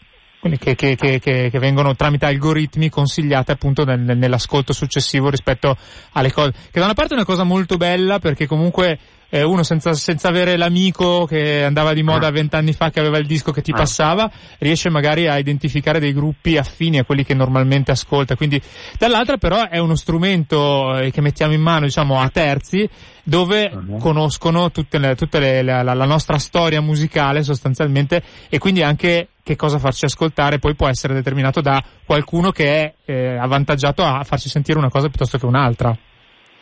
che, 0.59 0.75
che, 0.75 0.97
che, 0.97 1.21
che, 1.21 1.59
vengono 1.61 1.95
tramite 1.95 2.27
algoritmi 2.27 2.89
consigliate 2.89 3.53
appunto 3.53 3.85
nel, 3.85 4.01
nell'ascolto 4.01 4.73
successivo 4.73 5.31
rispetto 5.31 5.77
alle 6.13 6.33
cose. 6.33 6.53
Che 6.71 6.79
da 6.79 6.85
una 6.87 6.95
parte 6.95 7.13
è 7.13 7.17
una 7.17 7.25
cosa 7.25 7.45
molto 7.45 7.77
bella 7.77 8.19
perché 8.19 8.47
comunque 8.47 8.99
eh, 9.35 9.43
uno 9.45 9.63
senza, 9.63 9.95
senza, 9.95 10.29
avere 10.29 10.59
l'amico 10.59 11.25
che 11.25 11.65
andava 11.65 11.95
di 11.95 12.03
moda 12.03 12.31
vent'anni 12.31 12.75
fa 12.75 12.91
che 12.91 13.01
aveva 13.01 13.17
il 13.17 13.27
disco 13.27 13.51
che 13.51 13.63
ti 13.63 13.71
ah. 13.71 13.77
passava, 13.77 14.31
riesce 14.59 14.91
magari 14.91 15.27
a 15.27 15.39
identificare 15.39 15.99
dei 15.99 16.13
gruppi 16.13 16.59
affini 16.59 16.99
a 16.99 17.05
quelli 17.05 17.25
che 17.25 17.33
normalmente 17.33 17.93
ascolta. 17.93 18.37
Quindi 18.37 18.61
dall'altra 18.99 19.39
però 19.39 19.67
è 19.67 19.79
uno 19.79 19.95
strumento 19.95 20.99
eh, 20.99 21.11
che 21.11 21.23
mettiamo 21.23 21.55
in 21.55 21.63
mano 21.63 21.87
diciamo 21.87 22.21
a 22.21 22.29
terzi 22.29 22.87
dove 23.23 23.71
uh-huh. 23.73 23.97
conoscono 23.97 24.71
tutte 24.71 24.99
le, 24.99 25.15
tutte 25.15 25.39
le, 25.39 25.63
la, 25.63 25.83
la, 25.83 26.05
nostra 26.05 26.37
storia 26.37 26.83
musicale 26.83 27.43
sostanzialmente 27.43 28.23
e 28.51 28.59
quindi 28.59 28.83
anche 28.83 29.29
che 29.43 29.57
cosa 29.57 29.79
farci 29.79 30.05
ascoltare 30.05 30.59
poi 30.59 30.75
può 30.75 30.89
essere 30.89 31.15
determinato 31.15 31.63
da 31.63 31.83
qualcuno 32.05 32.51
che 32.51 32.83
è 32.83 32.95
eh, 33.07 33.39
avvantaggiato 33.39 34.03
a 34.03 34.23
farci 34.25 34.51
sentire 34.51 34.79
una 34.79 34.91
cosa 34.91 35.09
piuttosto 35.09 35.39
che 35.39 35.47
un'altra. 35.47 35.97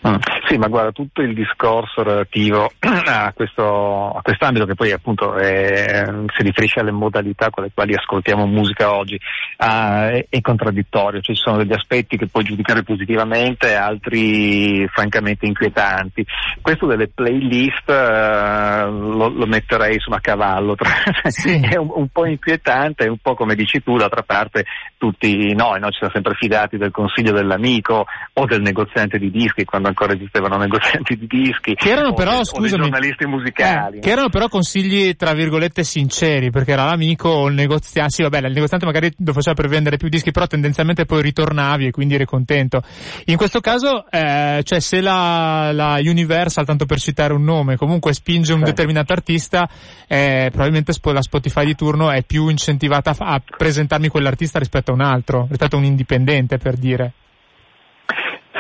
Mm. 0.07 0.15
Sì, 0.49 0.57
ma 0.57 0.69
guarda, 0.69 0.93
tutto 0.93 1.21
il 1.21 1.35
discorso 1.35 2.03
relativo 2.03 2.73
a, 2.81 3.33
questo, 3.35 4.11
a 4.11 4.23
quest'ambito 4.23 4.65
che 4.65 4.75
poi 4.75 4.93
appunto 4.93 5.35
è, 5.35 6.05
si 6.35 6.43
riferisce 6.43 6.81
alle 6.81 6.91
modalità 6.91 7.51
con 7.51 7.65
le 7.65 7.71
quali 7.75 7.95
ascoltiamo 7.95 8.47
musica 8.47 8.95
oggi 8.95 9.15
uh, 9.15 9.65
è, 9.65 10.27
è, 10.29 10.41
contraddittorio, 10.41 11.21
cioè 11.21 11.35
ci 11.35 11.43
sono 11.43 11.59
degli 11.59 11.75
aspetti 11.75 12.17
che 12.17 12.29
puoi 12.29 12.45
giudicare 12.45 12.83
positivamente, 12.83 13.75
altri 13.75 14.89
francamente 14.89 15.45
inquietanti. 15.45 16.25
Questo 16.63 16.87
delle 16.87 17.09
playlist 17.09 17.89
uh, 17.89 18.91
lo, 18.91 19.29
lo, 19.29 19.47
metterei 19.47 19.95
insomma 19.95 20.17
a 20.17 20.21
cavallo, 20.21 20.77
sì. 21.29 21.61
è 21.61 21.77
un, 21.77 21.91
un, 21.93 22.09
po' 22.09 22.25
inquietante, 22.25 23.05
è 23.05 23.09
un 23.09 23.19
po' 23.19 23.35
come 23.35 23.55
dici 23.55 23.83
tu, 23.83 23.99
d'altra 23.99 24.23
parte 24.23 24.65
tutti 24.97 25.55
noi, 25.55 25.79
no, 25.79 25.91
ci 25.91 25.99
siamo 25.99 26.13
sempre 26.15 26.35
fidati 26.35 26.79
del 26.79 26.91
consiglio 26.91 27.33
dell'amico 27.33 28.07
o 28.33 28.47
del 28.47 28.63
negoziante 28.63 29.19
di 29.19 29.31
dischi 29.31 29.65
quando 29.65 29.89
ancora 29.91 30.15
esistevano 30.15 30.57
negozianti 30.57 31.17
di 31.17 31.27
dischi 31.27 31.75
che 31.75 31.91
erano 31.91 32.15
però, 32.15 32.39
o, 32.39 32.45
scusami, 32.45 32.83
o 32.83 32.85
giornalisti 32.85 33.27
musicali. 33.27 33.99
eh, 33.99 34.01
che 34.01 34.11
erano 34.11 34.29
però 34.29 34.49
consigli 34.49 35.15
tra 35.15 35.33
virgolette 35.35 35.85
sinceri 35.85 36.51
perché 36.51 36.73
era 36.73 36.85
l'amico 36.85 37.29
o 37.29 37.49
il 37.49 37.55
negoziante 37.55 38.13
sì 38.13 38.23
vabbè 38.23 38.39
il 38.39 38.53
negoziante 38.53 38.87
magari 38.87 39.13
lo 39.19 39.33
faceva 39.33 39.55
per 39.55 39.69
vendere 39.69 39.97
più 39.97 40.09
dischi 40.09 40.31
però 40.31 40.47
tendenzialmente 40.47 41.05
poi 41.05 41.23
ritornavi 41.23 41.87
e 41.87 41.91
quindi 41.91 42.15
eri 42.15 42.25
contento. 42.25 42.83
In 43.27 43.37
questo 43.37 43.61
caso 43.61 44.07
eh, 44.11 44.63
cioè 44.65 44.81
se 44.81 45.01
la, 45.01 45.71
la, 45.73 45.99
Universal 46.01 46.65
tanto 46.65 46.87
per 46.87 46.99
citare 46.99 47.33
un 47.35 47.45
nome 47.45 47.77
comunque 47.77 48.13
spinge 48.13 48.53
un 48.53 48.61
sì. 48.61 48.65
determinato 48.65 49.13
artista 49.13 49.69
eh, 50.07 50.49
probabilmente 50.51 50.93
la 51.03 51.23
Spotify 51.23 51.65
di 51.65 51.75
turno 51.75 52.11
è 52.11 52.23
più 52.23 52.49
incentivata 52.49 53.11
a, 53.11 53.35
a 53.35 53.43
presentarmi 53.57 54.09
quell'artista 54.09 54.59
rispetto 54.59 54.93
a 54.93 54.95
un 54.95 55.01
altro 55.01 55.47
rispetto 55.49 55.77
a 55.77 55.79
un 55.79 55.85
indipendente 55.85 56.59
per 56.59 56.77
dire 56.77 57.13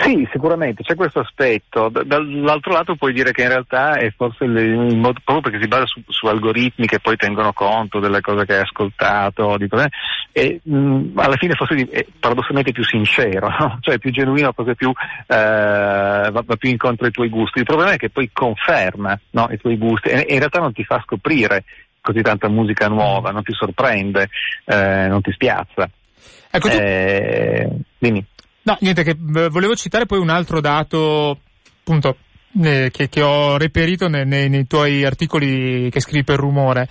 sì, 0.02 0.26
sicuramente 0.32 0.82
c'è 0.82 0.94
questo 0.94 1.20
aspetto. 1.20 1.90
Dall'altro 1.90 2.72
lato 2.72 2.96
puoi 2.96 3.12
dire 3.12 3.32
che 3.32 3.42
in 3.42 3.48
realtà 3.48 3.98
è 3.98 4.10
forse 4.16 4.44
il, 4.44 4.96
modo, 4.96 5.20
proprio 5.22 5.40
perché 5.40 5.60
si 5.60 5.68
basa 5.68 5.84
su, 5.84 6.02
su, 6.08 6.26
algoritmi 6.26 6.86
che 6.86 7.00
poi 7.00 7.16
tengono 7.16 7.52
conto 7.52 8.00
delle 8.00 8.22
cose 8.22 8.46
che 8.46 8.54
hai 8.54 8.62
ascoltato, 8.62 9.58
di 9.58 9.68
cose, 9.68 9.90
e 10.32 10.58
mh, 10.62 11.12
alla 11.16 11.36
fine 11.36 11.54
forse 11.54 11.86
è 11.90 12.06
paradossalmente 12.18 12.72
più 12.72 12.82
sincero, 12.82 13.48
no? 13.48 13.78
cioè 13.82 13.98
più 13.98 14.10
genuino, 14.10 14.54
proprio 14.54 14.74
più, 14.74 14.90
eh, 14.90 15.36
va, 16.30 16.42
va, 16.44 16.56
più 16.56 16.70
incontro 16.70 17.04
ai 17.04 17.12
tuoi 17.12 17.28
gusti. 17.28 17.58
Il 17.58 17.64
problema 17.66 17.92
è 17.92 17.96
che 17.96 18.08
poi 18.08 18.30
conferma 18.32 19.20
no, 19.32 19.48
i 19.50 19.58
tuoi 19.58 19.76
gusti 19.76 20.08
e 20.08 20.24
in 20.30 20.38
realtà 20.38 20.60
non 20.60 20.72
ti 20.72 20.82
fa 20.82 21.02
scoprire 21.04 21.64
così 22.00 22.22
tanta 22.22 22.48
musica 22.48 22.88
nuova, 22.88 23.32
non 23.32 23.42
ti 23.42 23.52
sorprende, 23.52 24.30
eh, 24.64 25.08
non 25.08 25.20
ti 25.20 25.30
spiazza. 25.32 25.90
Ecco, 26.50 26.68
tu... 26.68 26.76
eh, 26.80 27.68
dimmi. 27.98 28.24
No, 28.62 28.76
niente, 28.80 29.02
che 29.02 29.10
eh, 29.10 29.48
volevo 29.48 29.74
citare 29.74 30.06
poi 30.06 30.18
un 30.18 30.28
altro 30.28 30.60
dato, 30.60 31.40
appunto, 31.80 32.16
eh, 32.62 32.90
che, 32.92 33.08
che, 33.08 33.22
ho 33.22 33.56
reperito 33.56 34.08
nei, 34.08 34.26
nei, 34.26 34.48
nei, 34.48 34.66
tuoi 34.66 35.04
articoli 35.04 35.88
che 35.90 36.00
scrivi 36.00 36.24
per 36.24 36.38
rumore. 36.38 36.88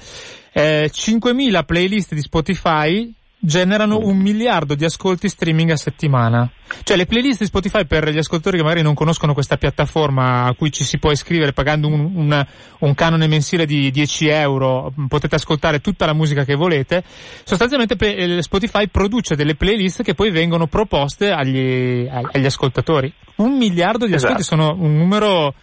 Eh, 0.52 0.90
5.000 0.92 1.66
playlist 1.66 2.14
di 2.14 2.22
Spotify 2.22 3.14
generano 3.39 4.00
un 4.00 4.17
miliardo 4.17 4.75
di 4.75 4.84
ascolti 4.84 5.29
streaming 5.29 5.72
a 5.72 5.77
settimana. 5.77 6.50
Cioè 6.84 6.98
le 6.98 7.05
playlist 7.05 7.39
di 7.39 7.46
Spotify 7.46 7.86
per 7.86 8.10
gli 8.10 8.17
ascoltatori 8.17 8.58
che 8.58 8.63
magari 8.63 8.81
non 8.84 8.93
conoscono 8.93 9.34
questa 9.34 9.58
piattaforma 9.58 10.43
a 10.43 10.53
cui 10.53 10.72
ci 10.72 10.84
si 10.84 11.00
può 11.00 11.12
iscrivere 11.12 11.53
pagando 11.53 11.88
un, 11.88 12.12
un, 12.13 12.46
un 12.79 12.93
canone 12.93 13.27
mensile 13.27 13.65
di 13.65 13.89
10 13.89 14.27
euro, 14.27 14.93
potete 15.08 15.36
ascoltare 15.36 15.79
tutta 15.79 16.05
la 16.05 16.13
musica 16.13 16.43
che 16.43 16.55
volete. 16.55 17.03
Sostanzialmente 17.43 17.96
eh, 17.98 18.41
Spotify 18.41 18.88
produce 18.88 19.36
delle 19.36 19.55
playlist 19.55 20.03
che 20.03 20.13
poi 20.13 20.31
vengono 20.31 20.67
proposte 20.67 21.31
agli, 21.31 22.08
agli 22.10 22.46
ascoltatori. 22.46 23.12
Un 23.36 23.58
miliardo 23.58 24.05
di 24.05 24.13
ascolti 24.13 24.41
esatto. 24.41 24.62
sono 24.62 24.75
un 24.77 24.98
numero 24.98 25.53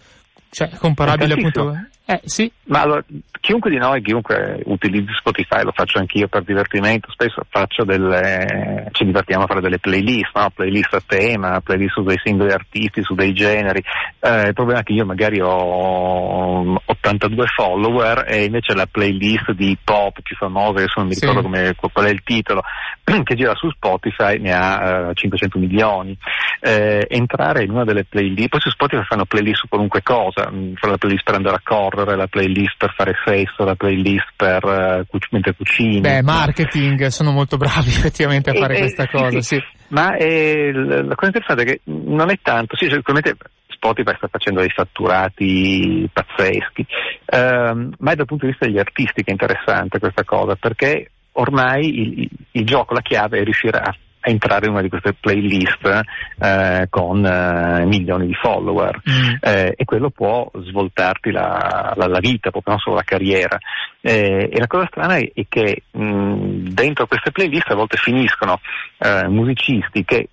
cioè, 0.49 0.69
comparabile 0.77 1.33
appunto 1.33 1.73
Eh, 2.09 2.21
sì. 2.23 2.49
Ma 2.67 2.83
allora, 2.83 3.03
chiunque 3.41 3.69
di 3.69 3.75
noi, 3.75 4.01
chiunque 4.01 4.61
utilizzi 4.63 5.11
Spotify, 5.17 5.63
lo 5.63 5.73
faccio 5.73 5.99
anch'io 5.99 6.29
per 6.29 6.43
divertimento, 6.43 7.11
spesso 7.11 7.41
faccio 7.49 7.83
delle, 7.83 8.87
ci 8.93 9.03
divertiamo 9.03 9.43
a 9.43 9.47
fare 9.47 9.59
delle 9.59 9.79
playlist, 9.79 10.31
no? 10.33 10.49
playlist 10.53 10.93
a 10.93 11.01
tema, 11.05 11.59
playlist 11.59 11.95
su 11.95 12.03
dei 12.03 12.19
singoli 12.23 12.53
artisti, 12.53 13.03
su 13.03 13.13
dei 13.13 13.33
generi. 13.33 13.83
Eh, 14.21 14.47
il 14.47 14.53
problema 14.53 14.79
è 14.79 14.83
che 14.83 14.93
io 14.93 15.05
magari 15.05 15.41
ho 15.41 16.81
82 16.85 17.45
follower 17.47 18.23
e 18.25 18.45
invece 18.45 18.73
la 18.73 18.87
playlist 18.89 19.51
di 19.51 19.77
pop 19.83 20.21
più 20.21 20.37
famosa, 20.37 20.77
adesso 20.77 20.99
non 20.99 21.07
mi 21.07 21.13
ricordo 21.13 21.39
sì. 21.39 21.45
come, 21.45 21.75
qual 21.91 22.05
è 22.05 22.09
il 22.09 22.23
titolo, 22.23 22.63
che 23.23 23.35
gira 23.35 23.53
su 23.55 23.69
Spotify 23.69 24.39
ne 24.39 24.53
ha 24.53 25.09
eh, 25.09 25.13
500 25.13 25.59
milioni. 25.59 26.17
Eh, 26.59 27.05
entrare 27.09 27.63
in 27.63 27.69
una 27.69 27.83
delle 27.83 28.03
playlist, 28.03 28.49
poi 28.49 28.59
su 28.59 28.69
Spotify 28.69 29.03
fanno 29.03 29.25
playlist 29.25 29.59
su 29.59 29.67
qualunque 29.67 30.01
cosa, 30.01 30.49
mm, 30.51 30.73
fanno 30.73 30.93
la 30.93 30.97
playlist 30.97 31.23
per 31.23 31.35
andare 31.35 31.55
a 31.55 31.61
correre, 31.63 31.96
la 32.05 32.27
playlist 32.27 32.75
per 32.77 32.93
fare 32.95 33.13
sesso, 33.25 33.63
la 33.63 33.75
playlist 33.75 34.27
per 34.35 34.63
uh, 34.63 35.05
cuc- 35.07 35.31
mentre 35.31 35.55
cucini. 35.55 35.99
Beh, 35.99 36.21
marketing, 36.21 37.07
sono 37.07 37.31
molto 37.31 37.57
bravi 37.57 37.89
effettivamente 37.95 38.51
a 38.51 38.53
fare 38.53 38.75
e, 38.75 38.79
questa 38.79 39.07
cosa, 39.07 39.41
sì. 39.41 39.55
sì. 39.55 39.63
Ma 39.89 40.15
eh, 40.15 40.71
la 40.73 41.15
cosa 41.15 41.27
interessante 41.27 41.63
è 41.63 41.65
che 41.65 41.81
non 41.85 42.29
è 42.29 42.39
tanto, 42.41 42.75
sì, 42.75 42.89
sicuramente 42.89 43.35
Spotify 43.67 44.15
sta 44.17 44.27
facendo 44.27 44.59
dei 44.59 44.69
fatturati 44.69 46.09
pazzeschi, 46.11 46.85
ehm, 47.25 47.93
ma 47.99 48.11
è 48.11 48.15
dal 48.15 48.25
punto 48.25 48.45
di 48.45 48.51
vista 48.51 48.65
degli 48.65 48.79
artisti 48.79 49.23
che 49.23 49.29
è 49.29 49.31
interessante 49.31 49.99
questa 49.99 50.23
cosa, 50.23 50.55
perché 50.55 51.11
ormai 51.33 52.19
il, 52.19 52.29
il 52.51 52.65
gioco, 52.65 52.93
la 52.93 53.01
chiave 53.01 53.39
è 53.39 53.43
riuscire 53.43 53.77
a 53.79 53.95
entrare 54.27 54.65
in 54.65 54.73
una 54.73 54.81
di 54.81 54.89
queste 54.89 55.13
playlist 55.13 56.01
eh, 56.39 56.87
con 56.89 57.25
eh, 57.25 57.85
milioni 57.85 58.27
di 58.27 58.33
follower 58.33 59.01
mm. 59.09 59.35
eh, 59.41 59.73
e 59.75 59.85
quello 59.85 60.09
può 60.09 60.49
svoltarti 60.53 61.31
la, 61.31 61.93
la, 61.95 62.07
la, 62.07 62.19
vita, 62.19 62.51
proprio 62.51 62.73
non 62.73 62.79
solo 62.79 62.95
la 62.95 63.03
carriera. 63.03 63.57
Eh, 64.01 64.49
e 64.51 64.59
la 64.59 64.67
cosa 64.67 64.87
strana 64.89 65.15
è, 65.17 65.31
è 65.33 65.45
che 65.47 65.83
mh, 65.91 66.69
dentro 66.69 67.07
queste 67.07 67.31
playlist 67.31 67.69
a 67.71 67.75
volte 67.75 67.97
finiscono 67.97 68.59
eh, 68.99 69.27
musicisti 69.27 70.03
che 70.03 70.29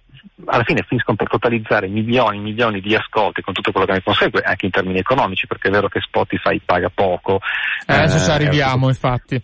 alla 0.46 0.64
fine 0.64 0.84
finiscono 0.86 1.16
per 1.16 1.28
totalizzare 1.28 1.86
milioni 1.86 2.38
e 2.38 2.40
milioni 2.40 2.80
di 2.80 2.94
ascolti 2.94 3.42
con 3.42 3.54
tutto 3.54 3.70
quello 3.70 3.86
che 3.86 3.92
ne 3.92 4.02
consegue, 4.02 4.40
anche 4.42 4.66
in 4.66 4.72
termini 4.72 4.98
economici, 4.98 5.46
perché 5.46 5.68
è 5.68 5.70
vero 5.70 5.88
che 5.88 6.00
Spotify 6.00 6.60
paga 6.64 6.90
poco. 6.92 7.40
Eh, 7.86 7.94
adesso 7.94 8.24
ci 8.24 8.30
arriviamo, 8.30 8.88
infatti. 8.88 9.40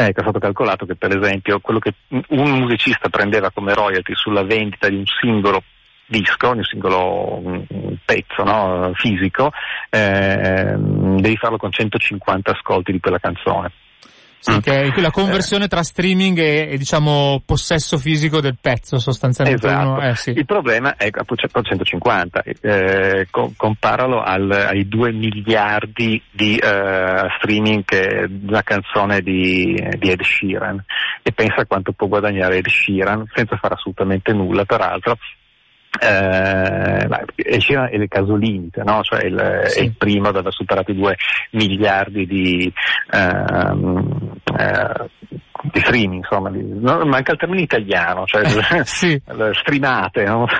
Ecco, 0.00 0.20
è 0.20 0.22
stato 0.22 0.38
calcolato 0.38 0.86
che 0.86 0.94
per 0.94 1.16
esempio 1.16 1.58
quello 1.60 1.80
che 1.80 1.94
un 2.08 2.50
musicista 2.50 3.08
prendeva 3.08 3.50
come 3.50 3.74
royalty 3.74 4.14
sulla 4.14 4.44
vendita 4.44 4.88
di 4.88 4.96
un 4.96 5.06
singolo 5.06 5.62
disco, 6.06 6.52
di 6.52 6.58
un 6.58 6.64
singolo 6.64 7.64
pezzo 8.04 8.44
no, 8.44 8.92
fisico, 8.94 9.50
eh, 9.90 10.74
devi 10.76 11.36
farlo 11.36 11.56
con 11.56 11.72
150 11.72 12.52
ascolti 12.52 12.92
di 12.92 13.00
quella 13.00 13.18
canzone. 13.18 13.72
Sì, 14.40 14.60
che 14.60 14.82
è 14.82 15.00
la 15.00 15.10
conversione 15.10 15.66
tra 15.66 15.82
streaming 15.82 16.38
e, 16.38 16.68
e, 16.70 16.78
diciamo 16.78 17.42
possesso 17.44 17.98
fisico 17.98 18.40
del 18.40 18.56
pezzo 18.60 18.98
sostanzialmente. 18.98 19.66
Esatto. 19.66 19.88
Uno, 19.88 20.00
eh, 20.02 20.14
sì. 20.14 20.30
Il 20.30 20.44
problema 20.44 20.96
è 20.96 21.10
che 21.10 21.18
appunto 21.18 21.48
150, 21.48 22.42
eh, 22.60 23.26
co- 23.30 23.52
comparalo 23.56 24.22
al, 24.22 24.50
ai 24.50 24.86
2 24.86 25.12
miliardi 25.12 26.22
di 26.30 26.56
eh, 26.56 27.26
streaming 27.38 27.84
che 27.84 28.28
una 28.46 28.62
canzone 28.62 29.20
di, 29.20 29.74
di, 29.98 30.10
Ed 30.10 30.22
Sheeran 30.22 30.82
e 31.22 31.32
pensa 31.32 31.64
quanto 31.66 31.92
può 31.92 32.06
guadagnare 32.06 32.58
Ed 32.58 32.68
Sheeran 32.68 33.24
senza 33.34 33.56
fare 33.56 33.74
assolutamente 33.74 34.32
nulla 34.32 34.64
peraltro 34.64 35.18
eh, 36.00 37.06
è 37.06 37.94
il 37.96 38.08
caso 38.08 38.34
limite, 38.34 38.82
no? 38.82 39.02
cioè 39.02 39.24
il, 39.24 39.62
sì. 39.66 39.84
il 39.84 39.94
primo 39.96 40.28
ad 40.28 40.36
aver 40.36 40.52
superato 40.52 40.90
i 40.90 40.96
2 40.96 41.16
miliardi 41.52 42.26
di, 42.26 42.72
ehm, 43.10 44.32
eh, 44.58 45.10
di 45.72 45.80
streaming, 45.80 46.22
insomma, 46.22 46.50
di, 46.50 46.62
no, 46.62 47.04
manca 47.04 47.32
il 47.32 47.38
termine 47.38 47.62
italiano, 47.62 48.26
cioè 48.26 48.44
sì. 48.84 49.20
streamate. 49.52 50.24
No? 50.24 50.46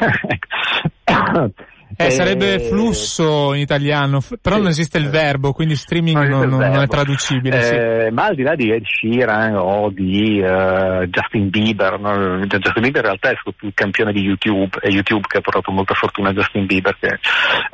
Eh, 1.97 2.11
sarebbe 2.11 2.61
flusso 2.61 3.55
in 3.55 3.61
italiano, 3.61 4.21
però 4.41 4.57
sì, 4.57 4.63
non 4.63 4.71
esiste 4.71 4.99
il 4.99 5.09
verbo, 5.09 5.53
quindi 5.53 5.75
streaming 5.75 6.29
non, 6.29 6.49
non, 6.49 6.71
non 6.71 6.83
è 6.83 6.87
traducibile. 6.87 7.59
Eh, 7.59 8.07
sì. 8.09 8.15
Ma 8.15 8.27
al 8.27 8.35
di 8.35 8.43
là 8.43 8.55
di 8.55 8.71
Ed 8.71 8.85
Sheeran 8.85 9.55
o 9.57 9.91
di 9.91 10.41
uh, 10.41 11.05
Justin 11.07 11.49
Bieber, 11.49 11.99
no? 11.99 12.45
Justin 12.47 12.83
Bieber 12.83 13.01
in 13.01 13.07
realtà 13.07 13.31
è 13.31 13.37
stato 13.41 13.67
il 13.67 13.73
campione 13.75 14.13
di 14.13 14.21
YouTube, 14.21 14.79
è 14.81 14.89
YouTube 14.89 15.27
che 15.29 15.39
ha 15.39 15.41
portato 15.41 15.71
molta 15.73 15.95
fortuna 15.95 16.31
a 16.31 16.33
Justin 16.33 16.67
Bieber, 16.67 16.97
che, 16.99 17.19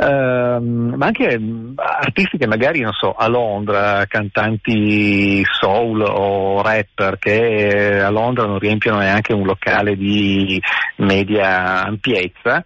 uh, 0.05 0.62
ma 0.96 1.07
anche 1.07 1.38
artisti 1.77 2.38
che 2.38 2.46
magari, 2.46 2.81
non 2.81 2.92
so, 2.92 3.14
a 3.14 3.27
Londra, 3.27 4.05
cantanti 4.07 5.44
soul 5.44 6.03
o 6.03 6.62
rapper 6.62 7.18
che 7.18 8.00
a 8.00 8.11
Londra 8.11 8.46
non 8.46 8.59
riempiono 8.59 8.98
neanche 8.98 9.33
un 9.33 9.44
locale 9.44 9.96
di 9.96 10.61
media 10.96 11.83
ampiezza, 11.85 12.64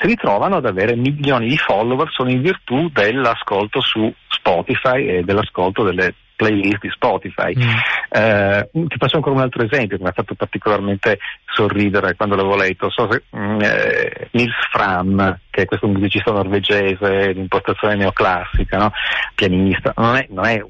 si 0.00 0.06
ritrovano 0.06 0.56
ad 0.56 0.66
avere 0.66 0.96
milioni 0.96 1.48
di 1.48 1.56
follower 1.56 2.10
solo 2.10 2.30
in 2.30 2.40
virtù 2.40 2.88
dell'ascolto 2.88 3.80
su 3.80 4.12
Spotify 4.28 5.06
e 5.06 5.22
dell'ascolto 5.22 5.82
delle 5.84 6.14
playlist 6.36 6.80
di 6.80 6.90
Spotify. 6.90 7.54
Mm. 7.56 7.76
Eh, 8.08 8.68
ti 8.72 8.96
faccio 8.98 9.16
ancora 9.16 9.36
un 9.36 9.42
altro 9.42 9.64
esempio 9.64 9.96
che 9.96 10.02
mi 10.02 10.08
ha 10.08 10.12
fatto 10.12 10.34
particolarmente 10.34 11.18
sorridere 11.52 12.14
quando 12.16 12.34
l'avevo 12.34 12.56
letto. 12.56 12.90
So 12.90 13.08
se, 13.10 13.22
mm, 13.36 13.60
eh, 13.60 14.28
Nils 14.32 14.54
Fram, 14.70 15.38
che 15.50 15.62
è 15.62 15.64
questo 15.64 15.86
musicista 15.86 16.32
norvegese 16.32 17.32
di 17.32 17.40
impostazione 17.40 17.94
neoclassica, 17.94 18.78
no? 18.78 18.92
pianista, 19.34 19.92
non 19.96 20.16
è, 20.16 20.26
non 20.30 20.44
è 20.46 20.64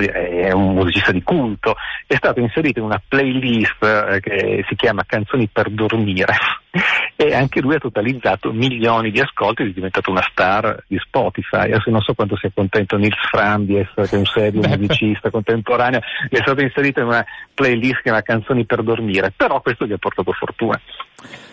è 0.00 0.52
un 0.52 0.74
musicista 0.74 1.12
di 1.12 1.22
culto, 1.22 1.74
è 2.06 2.14
stato 2.14 2.40
inserito 2.40 2.78
in 2.78 2.86
una 2.86 3.02
playlist 3.06 3.82
eh, 3.82 4.20
che 4.20 4.64
si 4.68 4.74
chiama 4.74 5.04
Canzoni 5.06 5.48
per 5.52 5.70
dormire 5.70 6.34
e 7.16 7.34
anche 7.34 7.60
lui 7.60 7.74
ha 7.74 7.78
totalizzato 7.78 8.52
milioni 8.52 9.10
di 9.10 9.20
ascolti 9.20 9.62
ed 9.62 9.68
è 9.68 9.72
diventato 9.72 10.10
una 10.10 10.26
star 10.30 10.84
di 10.86 10.98
Spotify. 10.98 11.70
Adesso 11.72 11.90
non 11.90 12.00
so 12.00 12.14
quanto 12.14 12.36
sia 12.36 12.50
contento 12.54 12.96
Nils 12.96 13.28
Fram 13.30 13.64
di 13.64 13.76
essere 13.76 14.16
un 14.16 14.24
serio 14.24 14.60
musicista 14.62 15.30
contemporaneo, 15.30 16.00
è 16.28 16.36
stato 16.36 16.62
inserito 16.62 17.00
in 17.00 17.06
una 17.06 17.24
playlist 17.52 17.96
che 17.96 18.02
chiama 18.02 18.22
Canzoni 18.22 18.64
per 18.64 18.82
dormire, 18.82 19.32
però 19.36 19.60
questo 19.60 19.86
gli 19.86 19.92
ha 19.92 19.98
portato 19.98 20.32
fortuna. 20.32 20.80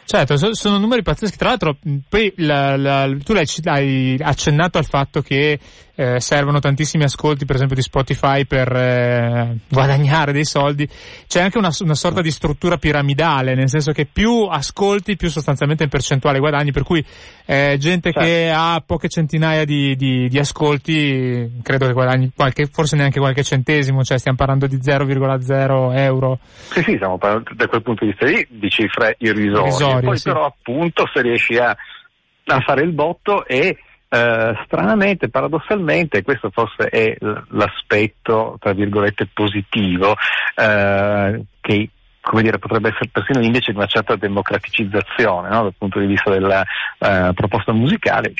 Certo, 0.09 0.37
sono 0.55 0.79
numeri 0.79 1.03
pazzeschi. 1.03 1.37
Tra 1.37 1.49
l'altro, 1.49 1.77
poi 2.09 2.33
la, 2.37 2.75
la, 2.77 3.15
tu 3.23 3.33
hai 3.65 4.17
accennato 4.19 4.79
al 4.79 4.85
fatto 4.85 5.21
che 5.21 5.59
eh, 5.99 6.21
servono 6.21 6.59
tantissimi 6.59 7.03
ascolti, 7.03 7.43
per 7.43 7.55
esempio 7.55 7.75
di 7.75 7.81
Spotify, 7.81 8.45
per 8.45 8.73
eh, 8.73 9.57
guadagnare 9.67 10.31
dei 10.31 10.45
soldi. 10.45 10.87
C'è 11.27 11.41
anche 11.41 11.57
una, 11.57 11.71
una, 11.81 11.93
sorta 11.93 12.21
di 12.21 12.31
struttura 12.31 12.77
piramidale, 12.77 13.53
nel 13.53 13.67
senso 13.67 13.91
che 13.91 14.05
più 14.05 14.47
ascolti, 14.49 15.17
più 15.17 15.27
sostanzialmente 15.27 15.83
in 15.83 15.89
percentuale 15.89 16.39
guadagni. 16.39 16.71
Per 16.71 16.83
cui 16.83 17.05
eh, 17.45 17.75
gente 17.77 18.13
certo. 18.13 18.27
che 18.27 18.49
ha 18.49 18.81
poche 18.85 19.09
centinaia 19.09 19.65
di, 19.65 19.97
di, 19.97 20.29
di, 20.29 20.39
ascolti, 20.39 21.59
credo 21.61 21.85
che 21.87 21.93
guadagni 21.93 22.31
qualche, 22.33 22.67
forse 22.67 22.95
neanche 22.95 23.19
qualche 23.19 23.43
centesimo, 23.43 24.01
cioè 24.01 24.19
stiamo 24.19 24.37
parlando 24.37 24.67
di 24.67 24.77
0,0 24.77 25.97
euro. 25.97 26.39
Sì, 26.69 26.81
sì, 26.81 26.95
stiamo 26.95 27.17
parlando 27.17 27.51
da 27.55 27.67
quel 27.67 27.81
punto 27.81 28.05
di 28.05 28.11
vista 28.11 28.25
lì 28.25 28.47
di 28.49 28.69
cifre 28.69 29.17
irrisorie. 29.19 29.58
Irrisorie 29.61 30.01
poi 30.01 30.17
sì. 30.17 30.29
però 30.29 30.45
appunto 30.45 31.09
se 31.13 31.21
riesci 31.21 31.57
a, 31.57 31.69
a 31.69 32.59
fare 32.61 32.81
il 32.83 32.91
botto 32.91 33.45
e 33.45 33.77
Uh, 34.09 34.57
stranamente, 34.65 35.29
paradossalmente, 35.29 36.23
questo 36.23 36.49
forse 36.49 36.89
è 36.89 37.15
l'aspetto, 37.49 38.57
tra 38.59 38.73
virgolette, 38.73 39.29
positivo, 39.31 40.13
uh, 40.13 41.45
che 41.61 41.89
come 42.19 42.41
dire, 42.41 42.57
potrebbe 42.57 42.89
essere 42.89 43.09
persino 43.11 43.43
indice 43.43 43.71
di 43.71 43.77
una 43.77 43.85
certa 43.85 44.15
democraticizzazione 44.15 45.49
no? 45.49 45.61
dal 45.61 45.75
punto 45.77 45.99
di 45.99 46.07
vista 46.07 46.31
della 46.31 46.65
uh, 46.97 47.33
proposta 47.35 47.71
musicale. 47.71 48.33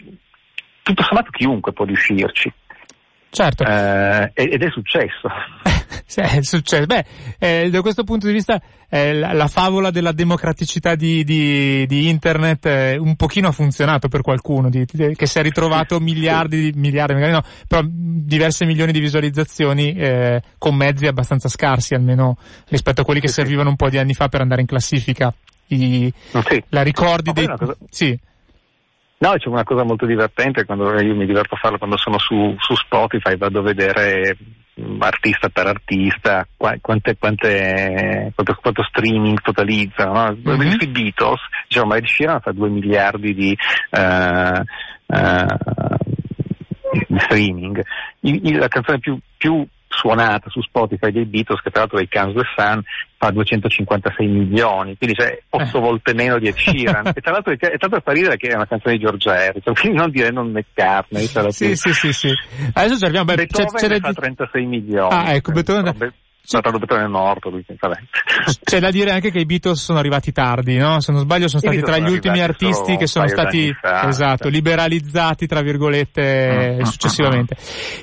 Tutto 0.82 1.03
sommato 1.03 1.29
chiunque 1.29 1.71
può 1.71 1.86
riuscirci. 1.86 2.51
Certo. 3.29 3.63
ed 3.63 4.63
è 4.63 4.69
successo. 4.71 5.29
È 6.15 6.41
successo. 6.41 6.86
Beh, 6.86 7.06
eh, 7.39 7.69
da 7.69 7.82
questo 7.82 8.04
punto 8.04 8.28
di 8.28 8.34
vista 8.34 8.62
eh, 8.89 9.13
la, 9.13 9.34
la, 9.34 9.47
favola 9.47 9.91
della 9.91 10.12
democraticità 10.12 10.95
di, 10.95 11.23
di, 11.23 11.86
di 11.88 12.10
internet 12.10 12.65
eh, 12.65 12.97
un 12.97 13.15
pochino 13.15 13.47
ha 13.47 13.52
funzionato 13.52 14.08
per 14.08 14.21
qualcuno, 14.21 14.69
di, 14.69 14.86
che 14.86 15.25
si 15.25 15.39
è 15.39 15.41
ritrovato 15.41 15.99
miliardi, 16.02 16.71
miliardi, 16.75 17.13
magari 17.13 17.32
no, 17.32 17.43
però 17.67 17.82
diverse 17.86 18.65
milioni 18.65 18.91
di 18.91 18.99
visualizzazioni 18.99 19.93
eh, 19.93 20.41
con 20.58 20.75
mezzi 20.75 21.08
abbastanza 21.08 21.49
scarsi 21.49 21.93
almeno 21.93 22.38
rispetto 22.67 23.02
a 23.02 23.04
quelli 23.06 23.19
che 23.19 23.28
servivano 23.28 23.69
un 23.69 23.75
po' 23.75 23.89
di 23.89 23.97
anni 23.97 24.13
fa 24.13 24.28
per 24.28 24.41
andare 24.41 24.62
in 24.62 24.67
classifica. 24.67 25.34
I, 25.67 26.12
sì. 26.45 26.63
La 26.69 26.82
ricordi 26.82 27.32
dei... 27.32 27.47
Cosa... 27.47 27.75
Sì. 27.89 28.17
No, 29.21 29.34
c'è 29.34 29.49
una 29.49 29.65
cosa 29.65 29.84
molto 29.84 30.06
divertente 30.06 30.63
quando 30.63 30.97
io 31.02 31.13
mi 31.13 31.25
diverto 31.25 31.56
a 31.56 31.58
farlo 31.58 31.78
quando 31.78 31.97
sono 31.97 32.17
su, 32.17 32.56
su 32.58 32.73
Spotify, 32.75 33.36
vado 33.36 33.60
a 33.60 33.63
vedere 33.63 34.38
artista 34.99 35.49
per 35.49 35.67
artista, 35.67 36.47
quante, 36.55 37.17
quante, 37.17 38.31
quanto, 38.35 38.57
quanto, 38.61 38.83
streaming 38.83 39.39
totalizzano. 39.41 40.13
No? 40.13 40.55
Mm-hmm. 40.55 40.79
I 40.81 40.87
Beatles, 40.87 41.41
diciamo, 41.67 41.95
Ed 41.95 42.05
Sheeran 42.05 42.41
fa 42.41 42.51
2 42.51 42.69
miliardi 42.69 43.33
di, 43.33 43.57
uh, 43.91 44.61
uh, 45.05 45.45
di 47.07 47.19
streaming. 47.19 47.83
il, 48.21 48.57
la 48.57 48.67
canzone 48.67 48.99
più, 48.99 49.19
più 49.37 49.65
suonata 49.89 50.49
su 50.49 50.62
Spotify 50.62 51.12
dei 51.12 51.25
Beatles, 51.25 51.62
che 51.62 51.71
tra 51.71 51.82
l'altro 51.82 51.97
è 51.97 52.02
il 52.04 52.08
Kansas 52.08 52.45
Sun, 52.56 52.82
fa 53.17 53.32
256 53.32 54.28
milioni, 54.28 54.95
quindi 54.95 55.15
c'è 55.15 55.41
8 55.49 55.78
eh. 55.78 55.80
volte 55.80 56.13
meno 56.13 56.38
di 56.38 56.47
Ed 56.47 56.56
Sheeran. 56.58 57.08
e 57.08 57.21
tra 57.21 57.32
l'altro 57.32 57.52
è, 57.52 57.58
è 57.58 57.78
tanto 57.78 58.02
da 58.04 58.13
ridere 58.13 58.38
che 58.38 58.47
è 58.47 58.56
una 58.56 58.67
canzone 58.67 58.95
di 58.95 59.04
George 59.04 59.30
Harrison, 59.30 59.73
quindi 59.73 59.97
non 59.97 60.12
dire 60.12 60.30
non 60.30 60.52
McCartney. 60.52 61.28
Sì, 61.49 61.75
sì, 61.75 61.93
sì, 61.93 62.13
sì. 62.13 62.32
Adesso 62.73 62.97
cerchiamo, 62.97 63.25
beh, 63.25 63.36
Beethoven 63.36 63.67
c'è, 63.73 63.88
c'è 63.88 63.99
fa 63.99 64.13
36 64.13 64.65
milioni. 64.65 65.13
Ah, 65.13 65.34
ecco, 65.34 65.52
Beethoven... 65.52 65.93
Be- 65.97 66.13
Fratello 66.41 66.80
Beethoven 66.80 67.06
è 67.06 67.08
morto, 67.08 67.49
lui 67.49 67.63
C'è 68.63 68.80
da 68.80 68.89
dire 68.89 69.12
anche 69.12 69.30
che 69.30 69.39
i 69.39 69.45
Beatles 69.45 69.84
sono 69.84 69.99
arrivati 69.99 70.32
tardi, 70.32 70.78
no? 70.78 70.99
Se 70.99 71.12
non 71.12 71.21
sbaglio 71.21 71.47
sono 71.47 71.62
stati 71.62 71.80
tra 71.80 71.99
gli 71.99 72.10
ultimi 72.10 72.41
artisti 72.41 72.97
che 72.97 73.06
sono 73.06 73.28
stati, 73.28 73.71
esatto, 74.08 74.47
liberalizzati, 74.47 75.45
tra 75.45 75.62
virgolette, 75.62 76.78
mm, 76.80 76.82
successivamente. 76.82 77.56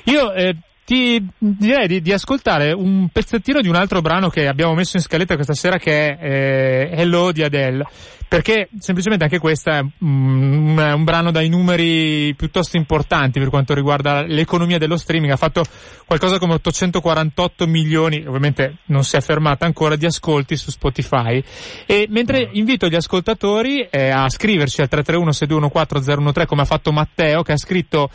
Io, 0.05 0.31
eh, 0.31 0.55
ti 0.87 1.21
direi 1.37 1.85
di, 1.85 2.01
di, 2.01 2.13
ascoltare 2.13 2.71
un 2.71 3.09
pezzettino 3.09 3.59
di 3.59 3.67
un 3.67 3.75
altro 3.75 3.99
brano 3.99 4.29
che 4.29 4.47
abbiamo 4.47 4.73
messo 4.73 4.95
in 4.95 5.03
scaletta 5.03 5.35
questa 5.35 5.53
sera 5.53 5.77
che 5.77 6.15
è 6.15 6.17
eh, 6.21 6.89
Hello 6.93 7.33
di 7.33 7.43
Adele 7.43 7.85
perché 8.27 8.69
semplicemente 8.79 9.23
anche 9.23 9.39
questo 9.39 9.69
è 9.69 9.79
un, 9.79 10.77
un, 10.77 11.03
brano 11.03 11.31
dai 11.31 11.49
numeri 11.49 12.33
piuttosto 12.35 12.77
importanti 12.77 13.39
per 13.39 13.49
quanto 13.49 13.73
riguarda 13.73 14.23
l'economia 14.23 14.77
dello 14.77 14.97
streaming, 14.97 15.31
ha 15.31 15.37
fatto 15.37 15.63
qualcosa 16.05 16.37
come 16.37 16.55
848 16.55 17.67
milioni, 17.67 18.23
ovviamente 18.25 18.77
non 18.85 19.03
si 19.03 19.15
è 19.15 19.21
fermata 19.21 19.65
ancora, 19.65 19.95
di 19.95 20.05
ascolti 20.05 20.55
su 20.55 20.71
Spotify. 20.71 21.41
E 21.85 22.07
mentre 22.09 22.49
invito 22.53 22.87
gli 22.87 22.95
ascoltatori 22.95 23.87
eh, 23.89 24.09
a 24.09 24.29
scriverci 24.29 24.81
al 24.81 24.87
331 24.87 25.31
6214 25.31 25.97
013 25.97 26.45
come 26.47 26.61
ha 26.61 26.65
fatto 26.65 26.91
Matteo 26.91 27.41
che 27.43 27.51
ha 27.51 27.57
scritto 27.57 28.09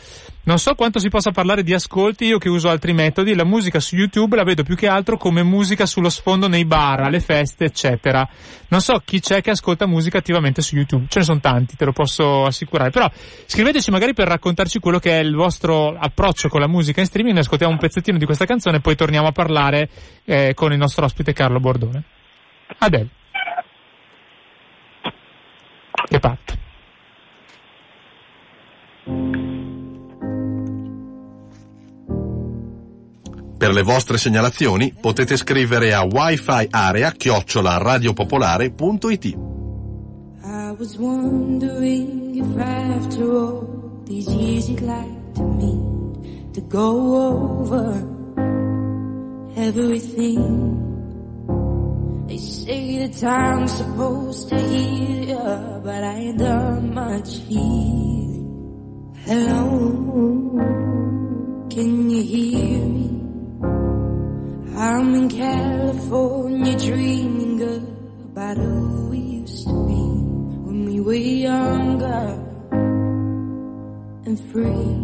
non 0.45 0.59
so 0.59 0.75
quanto 0.75 0.99
si 0.99 1.07
possa 1.07 1.31
parlare 1.31 1.63
di 1.63 1.73
ascolti, 1.73 2.25
io 2.25 2.37
che 2.37 2.49
uso 2.49 2.67
altri 2.67 2.91
metodi, 2.91 3.33
la 3.33 3.45
musica 3.45 3.79
su 3.79 3.95
YouTube 3.95 4.35
la 4.35 4.43
vedo 4.43 4.63
più 4.63 4.75
che 4.75 4.87
altro 4.87 5.15
come 5.15 5.41
musica 5.41 5.85
sullo 5.85 6.09
sfondo 6.09 6.49
nei 6.49 6.65
bar, 6.65 6.99
alle 6.99 7.21
feste, 7.21 7.63
eccetera. 7.63 8.27
Non 8.67 8.81
so 8.81 9.01
chi 9.05 9.21
c'è 9.21 9.41
che 9.41 9.51
ascolta 9.51 9.87
musica 9.87 10.02
attivamente 10.11 10.61
su 10.61 10.75
YouTube, 10.75 11.05
ce 11.07 11.19
ne 11.19 11.25
sono 11.25 11.39
tanti, 11.39 11.75
te 11.75 11.85
lo 11.85 11.91
posso 11.91 12.45
assicurare. 12.45 12.89
Però 12.89 13.09
scriveteci 13.45 13.91
magari 13.91 14.13
per 14.13 14.27
raccontarci 14.27 14.79
quello 14.79 14.99
che 14.99 15.19
è 15.19 15.21
il 15.21 15.35
vostro 15.35 15.95
approccio 15.97 16.49
con 16.49 16.59
la 16.59 16.67
musica 16.67 17.01
in 17.01 17.07
streaming, 17.07 17.37
ascoltiamo 17.37 17.71
un 17.71 17.79
pezzettino 17.79 18.17
di 18.17 18.25
questa 18.25 18.45
canzone 18.45 18.77
e 18.77 18.81
poi 18.81 18.95
torniamo 18.95 19.27
a 19.27 19.31
parlare 19.31 19.89
eh, 20.25 20.53
con 20.53 20.71
il 20.71 20.77
nostro 20.77 21.05
ospite 21.05 21.33
Carlo 21.33 21.59
Bordone. 21.59 22.03
Adele. 22.79 23.09
Che 26.07 26.19
patto. 26.19 26.61
Per 33.57 33.71
le 33.71 33.81
vostre 33.81 34.17
segnalazioni 34.17 34.93
potete 34.99 35.37
scrivere 35.37 35.93
a 35.93 36.03
wifi 36.03 36.67
area. 36.69 37.13
I 40.53 40.71
was 40.73 40.99
wondering 40.99 42.37
if 42.37 42.59
after 42.59 43.25
all 43.35 44.03
these 44.05 44.27
years 44.29 44.69
you'd 44.69 44.81
like 44.81 45.33
to 45.33 45.41
meet 45.41 46.53
to 46.53 46.61
go 46.61 46.89
over 47.31 47.89
everything. 49.55 50.45
They 52.27 52.37
say 52.37 53.07
the 53.07 53.19
time's 53.19 53.71
supposed 53.71 54.49
to 54.49 54.59
heal, 54.59 55.29
ya, 55.29 55.79
but 55.79 56.03
I 56.03 56.13
ain't 56.17 56.37
done 56.37 56.93
much 56.93 57.37
healing. 57.49 59.15
Hello, 59.25 60.53
can 61.71 62.11
you 62.11 62.21
hear 62.21 62.85
me? 62.93 63.09
I'm 64.77 65.15
in 65.15 65.29
California 65.29 66.77
dreaming 66.77 67.59
about 68.25 68.57
who 68.57 69.09
we 69.09 69.17
used 69.17 69.65
to 69.65 69.87
be 69.87 70.12
when 70.73 70.85
we 70.85 70.99
were 70.99 71.13
younger 71.13 72.25
and 74.25 74.39
free. 74.51 74.95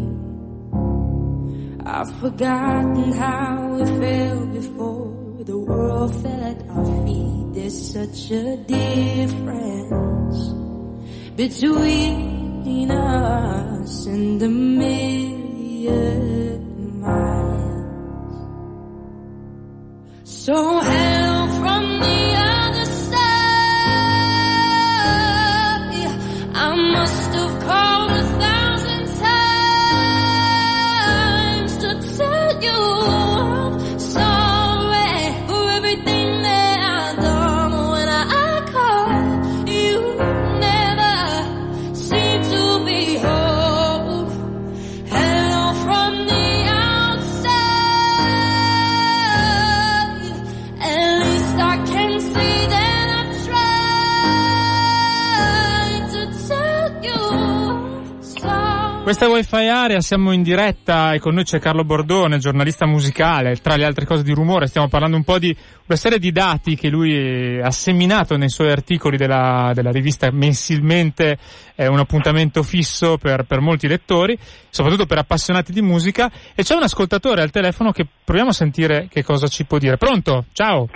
I've 1.86 2.12
forgotten 2.20 3.12
how 3.12 3.78
it 3.78 3.88
felt 4.02 4.52
before 4.52 5.44
the 5.44 5.60
world 5.60 6.16
fell 6.24 6.44
at 6.44 6.68
our 6.70 6.86
feet. 7.06 7.54
There's 7.54 7.92
such 7.94 8.32
a 8.32 8.58
difference 8.58 10.40
between 11.36 12.90
us 12.90 14.08
and 14.08 14.42
the 14.42 14.50
million 14.50 15.92
miles. 17.00 18.40
So 20.24 20.80
Wi-Fi 59.40 59.68
Area, 59.68 60.02
siamo 60.02 60.34
in 60.34 60.44
diretta 60.44 61.14
e 61.14 61.20
con 61.20 61.34
noi 61.34 61.46
c'è 61.46 61.60
Carlo 61.60 61.86
Bordone, 61.86 62.40
giornalista 62.40 62.86
musicale, 62.86 63.56
tra 63.56 63.78
le 63.78 63.86
altre 63.86 64.06
cose 64.06 64.22
di 64.22 64.34
rumore, 64.34 64.68
stiamo 64.68 64.90
parlando 64.90 65.16
un 65.16 65.24
po' 65.24 65.40
di 65.40 65.56
una 65.86 65.98
serie 65.98 66.20
di 66.20 66.34
dati 66.34 66.76
che 66.76 66.90
lui 66.90 67.58
ha 67.62 67.72
seminato 67.72 68.36
nei 68.36 68.50
suoi 68.50 68.70
articoli 68.70 69.16
della, 69.16 69.72
della 69.74 69.92
rivista 69.92 70.30
mensilmente, 70.30 71.38
è 71.74 71.86
un 71.86 72.00
appuntamento 72.00 72.64
fisso 72.64 73.18
per, 73.18 73.44
per 73.44 73.62
molti 73.62 73.88
lettori, 73.88 74.38
soprattutto 74.70 75.06
per 75.06 75.20
appassionati 75.20 75.72
di 75.72 75.82
musica, 75.82 76.30
e 76.54 76.62
c'è 76.62 76.76
un 76.76 76.84
ascoltatore 76.84 77.42
al 77.42 77.50
telefono 77.50 77.94
che 77.94 78.06
proviamo 78.22 78.50
a 78.50 78.54
sentire 78.54 79.08
che 79.10 79.24
cosa 79.24 79.48
ci 79.48 79.64
può 79.64 79.78
dire. 79.78 79.96
Pronto? 79.96 80.48
Ciao! 80.52 80.90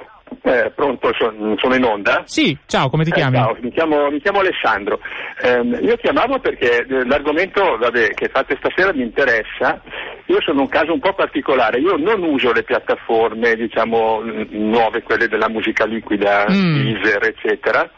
Eh, 0.45 0.71
pronto, 0.75 1.09
sono, 1.17 1.55
sono 1.57 1.73
in 1.75 1.85
onda? 1.85 2.23
Sì, 2.25 2.57
ciao, 2.65 2.89
come 2.89 3.05
ti 3.05 3.11
Eh, 3.11 3.13
chiami? 3.13 3.37
ciao, 3.37 3.55
mi 3.61 3.71
chiamo, 3.71 4.09
mi 4.11 4.19
chiamo 4.19 4.39
Alessandro. 4.39 4.99
Ehm, 5.41 5.77
io 5.81 5.95
chiamavo 5.95 6.39
perché 6.39 6.85
eh, 6.85 7.05
l'argomento 7.05 7.77
vabbè, 7.77 8.09
che 8.09 8.27
fate 8.27 8.57
stasera 8.57 8.91
mi 8.93 9.03
interessa. 9.03 9.81
Io 10.25 10.41
sono 10.41 10.59
un 10.61 10.67
caso 10.67 10.91
un 10.91 10.99
po' 10.99 11.13
particolare, 11.13 11.79
io 11.79 11.95
non 11.95 12.21
uso 12.23 12.51
le 12.51 12.63
piattaforme, 12.63 13.55
diciamo, 13.55 14.21
nuove, 14.49 15.01
quelle 15.03 15.29
della 15.29 15.47
musica 15.47 15.85
liquida, 15.85 16.45
Mm. 16.49 16.75
Deezer, 16.75 17.23
eccetera, 17.25 17.89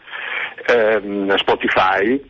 ehm, 0.67 1.35
Spotify. 1.37 2.21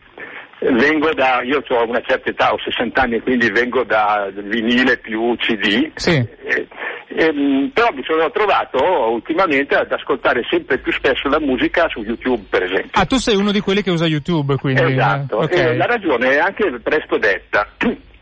Vengo 0.71 1.13
da, 1.13 1.41
io 1.43 1.63
ho 1.67 1.88
una 1.88 2.01
certa 2.01 2.30
età, 2.30 2.51
ho 2.51 2.58
60 2.58 3.01
anni, 3.01 3.19
quindi 3.19 3.49
vengo 3.51 3.84
da 3.84 4.30
vinile 4.34 4.97
più 4.97 5.36
CD. 5.38 5.91
Sì. 5.95 6.15
Eh, 6.43 6.67
ehm, 7.08 7.69
però 7.73 7.89
mi 7.93 8.04
sono 8.04 8.32
trovato 8.32 8.82
ultimamente 9.12 9.75
ad 9.75 9.91
ascoltare 9.91 10.45
sempre 10.49 10.78
più 10.80 10.91
spesso 10.91 11.28
la 11.28 11.39
musica 11.39 11.88
su 11.89 12.01
YouTube, 12.01 12.43
per 12.49 12.63
esempio. 12.63 12.91
Ah, 12.93 13.06
tu 13.06 13.17
sei 13.17 13.36
uno 13.36 13.51
di 13.51 13.60
quelli 13.60 13.82
che 13.82 13.91
usa 13.91 14.06
YouTube, 14.06 14.56
quindi. 14.56 14.82
Esatto, 14.82 15.41
eh, 15.41 15.43
ok. 15.45 15.51
e 15.51 15.75
la 15.75 15.86
ragione 15.86 16.30
è 16.32 16.38
anche 16.39 16.80
presto 16.82 17.17
detta. 17.17 17.67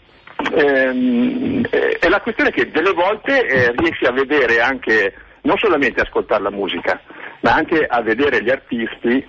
Ehm, 0.55 1.65
eh, 1.69 1.97
è 1.99 2.09
la 2.09 2.19
questione 2.19 2.51
che 2.51 2.69
delle 2.69 2.91
volte 2.91 3.45
eh, 3.45 3.73
riesci 3.77 4.03
a 4.03 4.11
vedere 4.11 4.59
anche, 4.59 5.13
non 5.43 5.57
solamente 5.57 6.01
ascoltare 6.01 6.43
la 6.43 6.51
musica, 6.51 6.99
ma 7.39 7.53
anche 7.53 7.85
a 7.87 8.01
vedere 8.01 8.43
gli 8.43 8.49
artisti 8.49 9.25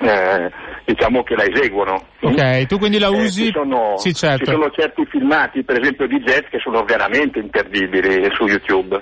eh, 0.00 0.50
diciamo 0.98 1.22
che 1.22 1.36
la 1.36 1.44
eseguono. 1.44 2.02
Ok, 2.20 2.66
tu 2.66 2.78
quindi 2.78 2.98
la 2.98 3.06
Eh, 3.08 3.22
usi? 3.22 3.44
ci, 3.46 3.52
sono, 3.52 3.96
Sì, 3.96 4.12
certo. 4.12 4.44
ci 4.46 4.50
sono 4.50 4.68
certi 4.70 5.06
filmati, 5.08 5.62
per 5.62 5.78
esempio 5.80 6.08
di 6.08 6.18
jazz, 6.18 6.44
che 6.50 6.58
sono 6.58 6.82
veramente 6.84 7.38
imperdibili 7.38 8.28
su 8.34 8.46
YouTube. 8.46 9.00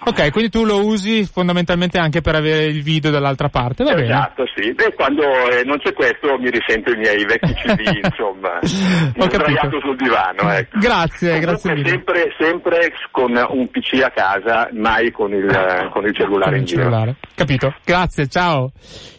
Ok, 0.00 0.30
quindi 0.30 0.48
tu 0.48 0.64
lo 0.64 0.86
usi 0.86 1.24
fondamentalmente 1.24 1.98
anche 1.98 2.20
per 2.20 2.36
avere 2.36 2.66
il 2.66 2.82
video 2.82 3.10
dall'altra 3.10 3.48
parte, 3.48 3.82
va 3.82 3.94
bene? 3.94 4.04
Esatto, 4.04 4.44
sì. 4.54 4.68
E 4.70 4.94
quando 4.94 5.22
eh, 5.50 5.64
non 5.64 5.78
c'è 5.78 5.92
questo 5.92 6.38
mi 6.38 6.50
risento 6.50 6.92
i 6.92 6.96
miei 6.96 7.24
vecchi 7.24 7.52
CD, 7.58 8.04
insomma, 8.04 8.58
Ho 8.60 9.28
sdraiato 9.28 9.80
sul 9.80 9.96
divano. 9.96 10.52
Ecco. 10.52 10.78
Grazie, 10.78 11.40
grazie 11.40 11.70
Comunque 11.70 11.74
mille. 11.74 11.88
Sempre, 11.88 12.34
sempre 12.38 12.92
con 13.10 13.32
un 13.58 13.68
PC 13.70 14.00
a 14.04 14.10
casa, 14.10 14.68
mai 14.72 15.10
con 15.10 15.32
il, 15.32 15.48
eh, 15.48 15.88
con 15.90 16.04
il 16.06 16.14
cellulare 16.14 16.50
Con 16.50 16.54
in 16.58 16.60
il 16.62 16.66
giro. 16.68 16.82
cellulare. 16.82 17.16
Capito? 17.34 17.74
Grazie, 17.84 18.28
ciao. 18.28 18.70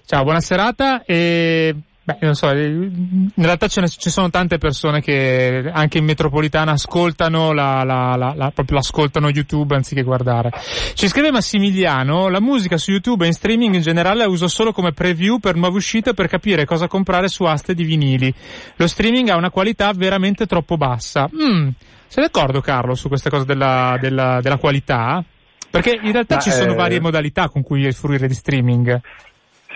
Ciao, 0.05 0.23
buona 0.23 0.39
serata 0.39 1.03
e 1.05 1.75
Beh, 2.09 2.17
non 2.21 2.33
so, 2.33 2.49
eh, 2.49 2.65
in 2.65 3.31
realtà 3.35 3.67
ce 3.67 3.81
ne, 3.81 3.87
ci 3.87 4.09
sono 4.09 4.31
tante 4.31 4.57
persone 4.57 4.99
che 4.99 5.69
anche 5.71 5.99
in 5.99 6.05
metropolitana 6.05 6.71
ascoltano 6.71 7.53
la, 7.53 7.83
la, 7.83 8.15
la, 8.15 8.33
la, 8.35 8.49
proprio 8.49 8.79
ascoltano 8.79 9.29
YouTube 9.29 9.75
anziché 9.75 10.01
guardare. 10.01 10.51
Ci 10.95 11.07
scrive 11.07 11.29
Massimiliano, 11.29 12.27
la 12.29 12.41
musica 12.41 12.77
su 12.77 12.89
YouTube 12.89 13.25
e 13.25 13.27
in 13.27 13.33
streaming 13.33 13.75
in 13.75 13.81
generale 13.81 14.23
la 14.23 14.27
uso 14.27 14.47
solo 14.47 14.71
come 14.71 14.91
preview 14.91 15.37
per 15.37 15.55
nuove 15.55 15.77
uscite 15.77 16.15
per 16.15 16.27
capire 16.27 16.65
cosa 16.65 16.87
comprare 16.87 17.27
su 17.27 17.43
aste 17.43 17.75
di 17.75 17.83
vinili. 17.83 18.33
Lo 18.77 18.87
streaming 18.87 19.29
ha 19.29 19.35
una 19.35 19.51
qualità 19.51 19.91
veramente 19.93 20.47
troppo 20.47 20.77
bassa. 20.77 21.29
Mm, 21.31 21.69
sei 22.07 22.23
d'accordo 22.23 22.59
Carlo 22.59 22.95
su 22.95 23.07
questa 23.07 23.29
cosa 23.29 23.43
della, 23.43 23.99
della, 24.01 24.39
della 24.41 24.57
qualità? 24.57 25.23
Perché 25.69 25.91
in 26.01 26.11
realtà 26.11 26.35
Ma, 26.35 26.41
ci 26.41 26.49
sono 26.49 26.71
eh... 26.71 26.75
varie 26.75 26.99
modalità 26.99 27.49
con 27.49 27.61
cui 27.61 27.91
fruire 27.91 28.27
di 28.27 28.33
streaming. 28.33 28.99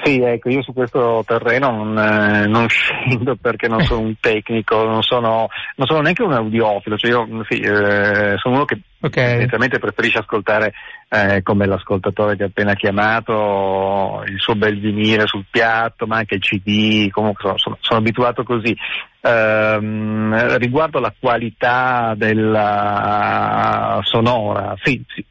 Sì, 0.03 0.19
ecco, 0.19 0.49
io 0.49 0.61
su 0.61 0.73
questo 0.73 1.23
terreno 1.25 1.71
non, 1.71 1.97
eh, 1.97 2.45
non 2.45 2.67
scendo 2.69 3.37
perché 3.37 3.69
non 3.69 3.81
sono 3.83 4.01
un 4.01 4.15
tecnico, 4.19 4.83
non 4.83 5.01
sono, 5.01 5.47
non 5.77 5.87
sono 5.87 6.01
neanche 6.01 6.23
un 6.23 6.33
audiofilo, 6.33 6.97
cioè 6.97 7.11
io 7.11 7.25
sì, 7.47 7.59
eh, 7.61 8.35
sono 8.37 8.55
uno 8.55 8.65
che 8.65 8.79
okay. 8.99 9.47
preferisce 9.47 10.17
ascoltare 10.17 10.73
eh, 11.07 11.41
come 11.41 11.65
l'ascoltatore 11.65 12.35
che 12.35 12.43
ha 12.43 12.47
appena 12.47 12.73
chiamato, 12.73 14.23
il 14.27 14.41
suo 14.41 14.55
bel 14.55 14.77
vinile 14.77 15.25
sul 15.25 15.45
piatto, 15.49 16.05
ma 16.05 16.17
anche 16.17 16.35
il 16.35 16.41
CD, 16.41 17.09
comunque 17.09 17.41
sono, 17.43 17.57
sono, 17.57 17.77
sono 17.79 17.99
abituato 17.99 18.43
così. 18.43 18.75
Ehm, 19.21 20.57
riguardo 20.57 20.99
la 20.99 21.13
qualità 21.17 22.13
della 22.17 24.01
sonora, 24.03 24.75
sì, 24.83 25.01
sì 25.07 25.23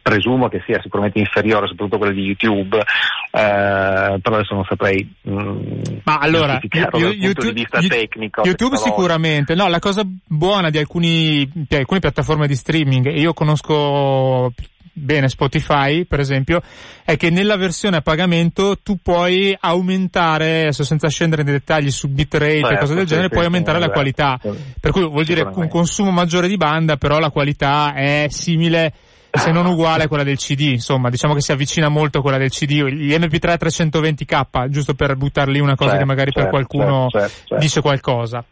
presumo 0.00 0.48
che 0.48 0.62
sia 0.64 0.80
sicuramente 0.82 1.18
inferiore, 1.18 1.66
soprattutto 1.66 1.98
quella 1.98 2.12
di 2.12 2.22
YouTube, 2.22 2.78
eh, 2.78 4.18
però 4.22 4.36
adesso 4.36 4.54
non 4.54 4.64
saprei 4.64 5.14
mh, 5.22 5.32
mm, 5.32 5.80
Ma 6.04 6.18
allora, 6.18 6.60
YouTube, 6.62 7.32
punto 7.32 7.46
di 7.46 7.52
vista 7.52 7.80
tecnico. 7.80 8.42
YouTube 8.44 8.76
sicuramente, 8.76 9.54
no, 9.54 9.68
la 9.68 9.78
cosa 9.78 10.02
buona 10.04 10.70
di 10.70 10.78
alcuni, 10.78 11.48
di 11.52 11.76
alcune 11.76 12.00
piattaforme 12.00 12.46
di 12.46 12.54
streaming, 12.54 13.06
io 13.14 13.34
conosco 13.34 14.52
bene 14.98 15.28
Spotify 15.28 16.04
per 16.04 16.18
esempio 16.18 16.60
è 17.04 17.16
che 17.16 17.30
nella 17.30 17.56
versione 17.56 17.98
a 17.98 18.00
pagamento 18.00 18.78
tu 18.82 18.98
puoi 19.00 19.56
aumentare 19.58 20.62
adesso 20.62 20.82
senza 20.82 21.08
scendere 21.08 21.42
nei 21.44 21.52
dettagli 21.52 21.90
su 21.90 22.08
bitrate 22.08 22.58
certo, 22.58 22.74
e 22.74 22.78
cose 22.78 22.94
del 22.94 23.06
genere 23.06 23.28
sì, 23.28 23.32
puoi 23.32 23.44
aumentare 23.44 23.78
la 23.78 23.90
qualità. 23.90 24.38
Per 24.80 24.90
cui 24.90 25.08
vuol 25.08 25.24
dire 25.24 25.48
un 25.54 25.68
consumo 25.68 26.10
maggiore 26.10 26.48
di 26.48 26.56
banda 26.56 26.96
però 26.96 27.18
la 27.18 27.30
qualità 27.30 27.94
è 27.94 28.26
simile 28.28 28.92
se 29.30 29.50
non 29.52 29.66
uguale 29.66 30.04
a 30.04 30.08
quella 30.08 30.24
del 30.24 30.38
CD, 30.38 30.60
insomma, 30.60 31.10
diciamo 31.10 31.34
che 31.34 31.40
si 31.40 31.52
avvicina 31.52 31.88
molto 31.88 32.18
a 32.18 32.22
quella 32.22 32.38
del 32.38 32.50
CD, 32.50 32.84
gli 32.84 33.14
MP3 33.14 33.56
320k, 33.58 34.68
giusto 34.68 34.94
per 34.94 35.16
buttar 35.16 35.48
lì 35.48 35.60
una 35.60 35.74
cosa 35.74 35.90
certo, 35.90 35.98
che 35.98 36.04
magari 36.04 36.32
certo, 36.32 36.40
per 36.40 36.50
qualcuno 36.50 37.08
certo, 37.08 37.18
certo, 37.28 37.46
certo. 37.46 37.64
dice 37.64 37.80
qualcosa. 37.80 38.44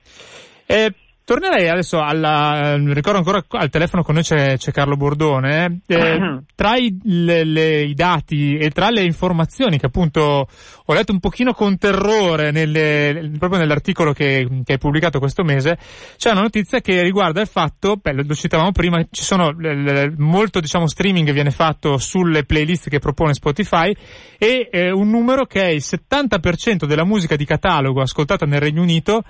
E 0.67 0.93
Tornerei 1.27 1.69
adesso 1.69 2.01
alla, 2.01 2.75
eh, 2.75 2.95
ricordo 2.95 3.19
ancora 3.19 3.45
al 3.49 3.69
telefono 3.69 4.05
con 4.05 4.15
noi 4.15 4.23
c'è, 4.23 4.57
c'è 4.57 4.71
Carlo 4.71 4.95
Bordone, 4.95 5.81
eh, 5.89 6.19
tra 6.55 6.77
i, 6.77 6.97
le, 7.03 7.43
le, 7.43 7.83
i, 7.83 7.95
dati 7.95 8.57
e 8.57 8.71
tra 8.71 8.91
le 8.91 9.03
informazioni 9.03 9.77
che 9.77 9.87
appunto 9.87 10.47
ho 10.85 10.95
letto 10.95 11.11
un 11.11 11.19
pochino 11.19 11.53
con 11.53 11.79
terrore 11.79 12.53
nelle, 12.53 13.33
proprio 13.41 13.59
nell'articolo 13.59 14.13
che, 14.13 14.47
che 14.63 14.75
hai 14.75 14.79
pubblicato 14.79 15.19
questo 15.19 15.43
mese, 15.43 15.77
c'è 16.17 16.31
una 16.31 16.43
notizia 16.43 16.81
che 16.81 17.03
riguarda 17.03 17.41
il 17.41 17.49
fatto, 17.49 17.97
beh, 17.97 18.23
lo 18.23 18.35
citavamo 18.35 18.71
prima, 18.71 19.05
ci 19.11 19.25
sono 19.25 19.51
le, 19.51 20.15
molto 20.19 20.61
diciamo 20.61 20.87
streaming 20.87 21.33
viene 21.33 21.51
fatto 21.51 21.99
sulle 21.99 22.45
playlist 22.45 22.89
che 22.89 23.01
propone 23.01 23.35
Spotify 23.35 23.93
e 24.39 24.69
eh, 24.71 24.93
un 24.93 25.11
numero 25.11 25.45
che 25.45 25.63
è 25.63 25.71
il 25.71 25.83
70% 25.85 26.85
della 26.85 27.05
musica 27.05 27.35
di 27.35 27.45
catalogo 27.45 28.01
ascoltata 28.01 28.47
nel 28.47 28.61
Regno 28.61 28.83
Unito 28.83 29.25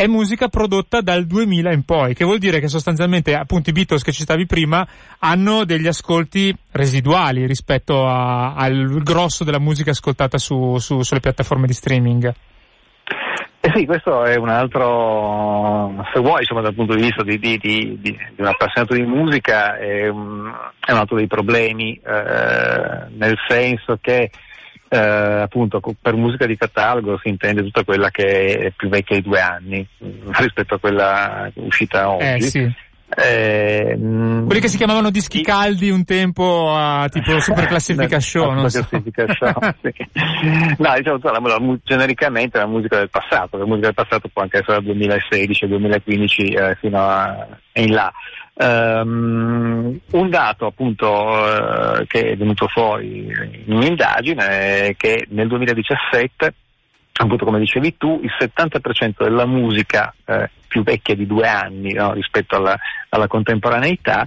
è 0.00 0.06
musica 0.06 0.48
prodotta 0.48 1.02
dal 1.02 1.26
2000 1.26 1.74
in 1.74 1.84
poi, 1.84 2.14
che 2.14 2.24
vuol 2.24 2.38
dire 2.38 2.58
che 2.58 2.68
sostanzialmente 2.68 3.34
appunto 3.34 3.68
i 3.68 3.74
Beatles 3.74 4.02
che 4.02 4.12
citavi 4.12 4.46
prima 4.46 4.86
hanno 5.18 5.66
degli 5.66 5.86
ascolti 5.86 6.56
residuali 6.72 7.44
rispetto 7.44 8.06
a, 8.06 8.54
al 8.54 9.02
grosso 9.02 9.44
della 9.44 9.60
musica 9.60 9.90
ascoltata 9.90 10.38
su, 10.38 10.78
su, 10.78 11.02
sulle 11.02 11.20
piattaforme 11.20 11.66
di 11.66 11.74
streaming. 11.74 12.32
Eh 13.60 13.72
sì, 13.74 13.84
questo 13.84 14.24
è 14.24 14.36
un 14.36 14.48
altro, 14.48 15.92
se 16.14 16.20
vuoi, 16.20 16.40
insomma, 16.40 16.62
dal 16.62 16.72
punto 16.72 16.94
di 16.94 17.02
vista 17.02 17.22
di, 17.22 17.38
di, 17.38 17.58
di, 17.58 17.98
di 18.00 18.16
un 18.38 18.46
appassionato 18.46 18.94
di 18.94 19.02
musica, 19.02 19.76
è 19.76 20.08
un, 20.08 20.50
è 20.80 20.92
un 20.92 20.98
altro 20.98 21.16
dei 21.16 21.26
problemi, 21.26 21.92
eh, 22.02 23.04
nel 23.18 23.36
senso 23.46 23.98
che 24.00 24.30
eh, 24.92 24.98
appunto 24.98 25.80
per 26.00 26.16
musica 26.16 26.46
di 26.46 26.56
catalogo 26.56 27.16
si 27.22 27.28
intende 27.28 27.62
tutta 27.62 27.84
quella 27.84 28.10
che 28.10 28.58
è 28.58 28.70
più 28.72 28.88
vecchia 28.88 29.14
di 29.14 29.22
due 29.22 29.40
anni 29.40 29.86
mm, 30.04 30.30
rispetto 30.32 30.74
a 30.74 30.78
quella 30.80 31.50
uscita 31.54 32.10
oggi. 32.10 32.24
Eh, 32.24 32.40
sì. 32.40 32.74
Eh, 33.16 33.96
Quelli 33.96 34.60
che 34.60 34.68
si 34.68 34.76
chiamavano 34.76 35.10
dischi 35.10 35.42
caldi 35.42 35.90
un 35.90 36.04
tempo 36.04 36.72
a 36.74 37.08
tipo 37.08 37.38
Super 37.40 37.66
Classifica 37.66 38.20
Show, 38.20 38.52
non 38.52 38.70
so. 38.70 38.82
show 38.82 39.00
sì. 39.82 39.92
No, 40.78 40.94
diciamo 40.96 41.18
la, 41.22 41.40
la, 41.40 41.78
genericamente 41.84 42.58
la 42.58 42.66
musica 42.66 42.98
del 42.98 43.10
passato, 43.10 43.58
la 43.58 43.66
musica 43.66 43.86
del 43.86 43.94
passato 43.94 44.28
può 44.32 44.42
anche 44.42 44.58
essere 44.58 44.74
dal 44.74 44.84
2016, 44.84 45.66
2015 45.68 46.42
eh, 46.46 46.76
fino 46.80 46.98
a 46.98 47.46
in 47.74 47.92
là. 47.92 48.12
Um, 48.62 49.98
un 50.10 50.28
dato 50.28 50.66
appunto 50.66 51.08
uh, 51.10 52.04
che 52.06 52.32
è 52.32 52.36
venuto 52.36 52.68
fuori 52.68 53.32
in 53.64 53.72
un'indagine 53.72 54.88
è 54.88 54.94
che 54.98 55.24
nel 55.30 55.48
2017, 55.48 56.54
appunto 57.14 57.46
come 57.46 57.58
dicevi 57.58 57.96
tu, 57.96 58.20
il 58.22 58.30
70% 58.38 59.22
della 59.22 59.46
musica 59.46 60.14
eh, 60.26 60.50
più 60.68 60.82
vecchia 60.82 61.14
di 61.14 61.26
due 61.26 61.48
anni 61.48 61.94
no, 61.94 62.12
rispetto 62.12 62.56
alla, 62.56 62.76
alla, 63.08 63.28
contemporaneità 63.28 64.26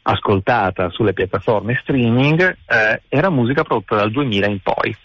ascoltata 0.00 0.88
sulle 0.88 1.12
piattaforme 1.12 1.78
streaming 1.82 2.56
eh, 2.66 3.02
era 3.06 3.28
musica 3.28 3.64
prodotta 3.64 3.96
dal 3.96 4.10
2000 4.10 4.46
in 4.46 4.60
poi. 4.60 4.96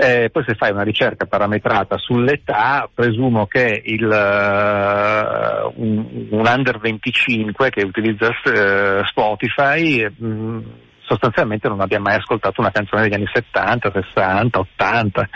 Eh, 0.00 0.30
poi 0.30 0.44
se 0.46 0.54
fai 0.54 0.70
una 0.70 0.84
ricerca 0.84 1.26
parametrata 1.26 1.98
sull'età, 1.98 2.88
presumo 2.94 3.46
che 3.46 3.82
il, 3.84 4.04
uh, 4.04 5.72
un, 5.74 6.28
un, 6.30 6.46
under 6.46 6.78
25 6.78 7.70
che 7.70 7.84
utilizza 7.84 8.28
uh, 8.28 9.04
Spotify 9.04 10.06
mh, 10.06 10.24
mm, 10.24 10.58
sostanzialmente 11.00 11.66
non 11.66 11.80
abbia 11.80 11.98
mai 11.98 12.14
ascoltato 12.14 12.60
una 12.60 12.70
canzone 12.70 13.02
degli 13.02 13.14
anni 13.14 13.28
70, 13.32 13.90
60, 13.90 14.58
80, 14.60 15.28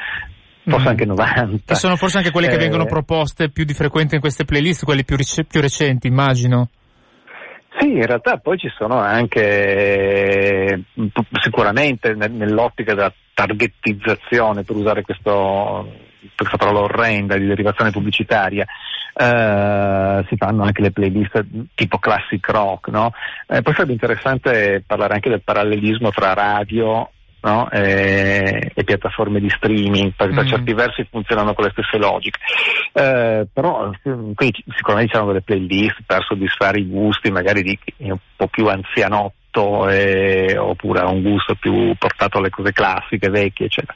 forse 0.64 0.85
mm. 0.85 0.88
anche 0.88 1.05
90. 1.07 1.72
E 1.72 1.75
sono 1.75 1.96
forse 1.96 2.18
anche 2.18 2.31
quelle 2.31 2.46
che 2.46 2.55
eh, 2.55 2.59
vengono 2.59 2.85
proposte 2.85 3.51
più 3.51 3.64
di 3.64 3.75
frequente 3.75 4.14
in 4.14 4.20
queste 4.20 4.44
playlist, 4.44 4.85
quelle 4.85 5.03
più, 5.03 5.16
più 5.48 5.61
recenti, 5.61 6.07
immagino. 6.07 6.68
Sì, 7.78 7.92
in 7.92 8.06
realtà 8.06 8.37
poi 8.37 8.58
ci 8.58 8.68
sono 8.76 8.98
anche 8.98 10.85
sicuramente 11.40 12.14
nell'ottica 12.14 12.94
della 12.94 13.12
targettizzazione, 13.32 14.62
per 14.62 14.76
usare 14.76 15.02
questo, 15.02 15.90
questa 16.37 16.56
parola 16.56 16.80
orrenda 16.80 17.37
di 17.37 17.46
derivazione 17.46 17.90
pubblicitaria, 17.90 18.66
eh, 19.14 20.24
si 20.28 20.37
fanno 20.37 20.64
anche 20.64 20.82
le 20.82 20.90
playlist 20.90 21.44
tipo 21.74 21.98
classic 21.98 22.46
rock, 22.50 22.88
no? 22.88 23.12
eh, 23.48 23.62
poi 23.62 23.72
sarebbe 23.72 23.92
interessante 23.92 24.82
parlare 24.87 25.14
anche 25.14 25.30
del 25.30 25.42
parallelismo 25.42 26.11
tra 26.11 26.35
radio 26.35 27.11
no? 27.42 27.70
e, 27.70 28.70
e, 28.74 28.85
piattaforme 28.85 29.40
di 29.40 29.48
streaming, 29.50 30.12
per 30.14 30.33
mm. 30.33 30.46
certi 30.46 30.74
versi 30.74 31.07
funzionano 31.11 31.55
con 31.55 31.64
le 31.64 31.70
stesse 31.70 31.98
logiche. 31.98 32.38
Eh, 32.92 33.46
però 33.52 33.90
qui 34.35 34.52
sicuramente 34.76 35.12
c'erano 35.12 35.33
delle 35.33 35.42
playlist 35.42 36.02
per 36.07 36.24
soddisfare 36.24 36.81
i 36.81 36.87
gusti 36.87 37.31
magari 37.31 37.62
di 37.62 37.78
un 37.98 38.18
po' 38.37 38.48
più 38.48 38.66
anzianotto 38.66 39.88
eh, 39.88 40.57
oppure 40.57 41.00
ha 41.00 41.11
un 41.11 41.22
gusto 41.22 41.55
più 41.55 41.94
portato 41.98 42.38
alle 42.38 42.50
cose 42.50 42.72
classiche, 42.72 43.28
vecchie, 43.28 43.66
eccetera. 43.66 43.94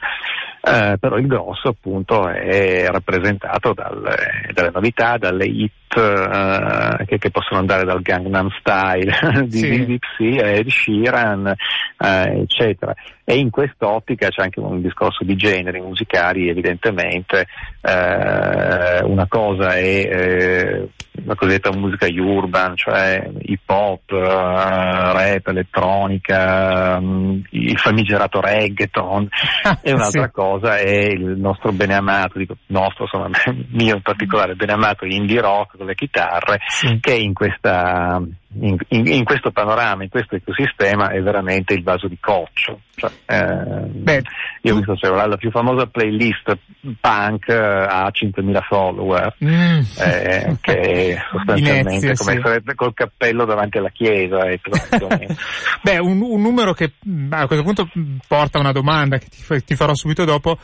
Eh, 0.59 0.97
però 0.99 1.17
il 1.17 1.27
grosso 1.27 1.69
appunto 1.69 2.27
è 2.27 2.85
rappresentato 2.87 3.73
dalle, 3.73 4.49
dalle 4.51 4.71
novità, 4.73 5.17
dalle 5.17 5.45
hit 5.45 5.86
uh, 5.95 7.05
che, 7.05 7.17
che, 7.17 7.31
possono 7.31 7.59
andare 7.59 7.85
dal 7.85 8.01
Gangnam 8.01 8.49
Style 8.59 9.45
di 9.47 9.57
sì. 9.57 9.85
Dixie, 9.85 10.55
Ed 10.55 10.69
Sheeran, 10.69 11.53
uh, 11.97 12.05
eccetera. 12.05 12.93
E 13.23 13.37
in 13.37 13.49
quest'ottica 13.49 14.29
c'è 14.29 14.41
anche 14.41 14.59
un 14.59 14.81
discorso 14.81 15.23
di 15.23 15.35
generi 15.35 15.81
musicali, 15.81 16.49
evidentemente. 16.49 17.47
Uh, 17.81 19.09
una 19.09 19.25
cosa 19.27 19.75
è 19.75 20.87
la 21.25 21.35
cosiddetta 21.35 21.71
musica 21.71 22.07
urban, 22.07 22.75
cioè 22.75 23.29
hip 23.41 23.69
hop, 23.69 24.11
rap, 24.11 25.47
elettronica, 25.47 26.97
um, 26.99 27.41
il 27.51 27.77
famigerato 27.77 28.39
reggaeton, 28.39 29.27
e 29.81 29.93
un'altra 29.93 30.25
sì. 30.25 30.31
cosa 30.31 30.77
è 30.77 31.05
il 31.05 31.37
nostro 31.37 31.71
beneamato, 31.71 32.37
dico 32.37 32.57
nostro, 32.67 33.03
insomma, 33.03 33.29
mio 33.71 33.95
in 33.95 34.01
particolare, 34.01 34.55
beneamato 34.55 35.05
indie 35.05 35.41
rock 35.41 35.76
delle 35.77 35.95
chitarre, 35.95 36.59
sì. 36.67 36.99
che 36.99 37.13
in, 37.13 37.33
questa, 37.33 38.21
in, 38.59 38.77
in, 38.89 39.07
in, 39.07 39.23
questo 39.23 39.51
panorama, 39.51 40.03
in 40.03 40.09
questo 40.09 40.35
ecosistema 40.35 41.09
è 41.09 41.21
veramente 41.21 41.73
il 41.73 41.83
vaso 41.83 42.07
di 42.07 42.17
coccio. 42.19 42.81
Cioè, 42.95 43.11
eh, 43.27 44.21
io 44.61 44.73
ho 44.73 44.77
visto 44.77 44.95
cioè, 44.95 45.27
la 45.27 45.37
più 45.37 45.51
famosa 45.51 45.85
playlist 45.85 46.57
punk 46.99 47.47
eh, 47.47 47.55
ha 47.55 48.09
5.000 48.11 48.59
follower, 48.67 49.35
mm. 49.43 49.79
eh, 49.99 50.57
che 50.59 50.73
è 50.73 51.17
sostanzialmente 51.31 52.05
Inezia, 52.07 52.13
come 52.15 52.31
sì. 52.31 52.37
essere 52.39 52.75
col 52.75 52.93
cappello 52.93 53.45
davanti 53.45 53.77
alla 53.77 53.91
chiesa. 53.91 54.49
Eh, 54.49 54.59
Beh, 55.83 55.99
un, 55.99 56.21
un, 56.21 56.41
numero 56.41 56.73
che 56.73 56.93
a 57.29 57.45
questo 57.45 57.63
punto 57.63 57.87
porta 58.27 58.59
una 58.59 58.71
domanda 58.71 59.17
che 59.17 59.27
ti, 59.27 59.63
ti 59.63 59.75
farò 59.75 59.93
subito 59.93 60.25
dopo 60.25 60.57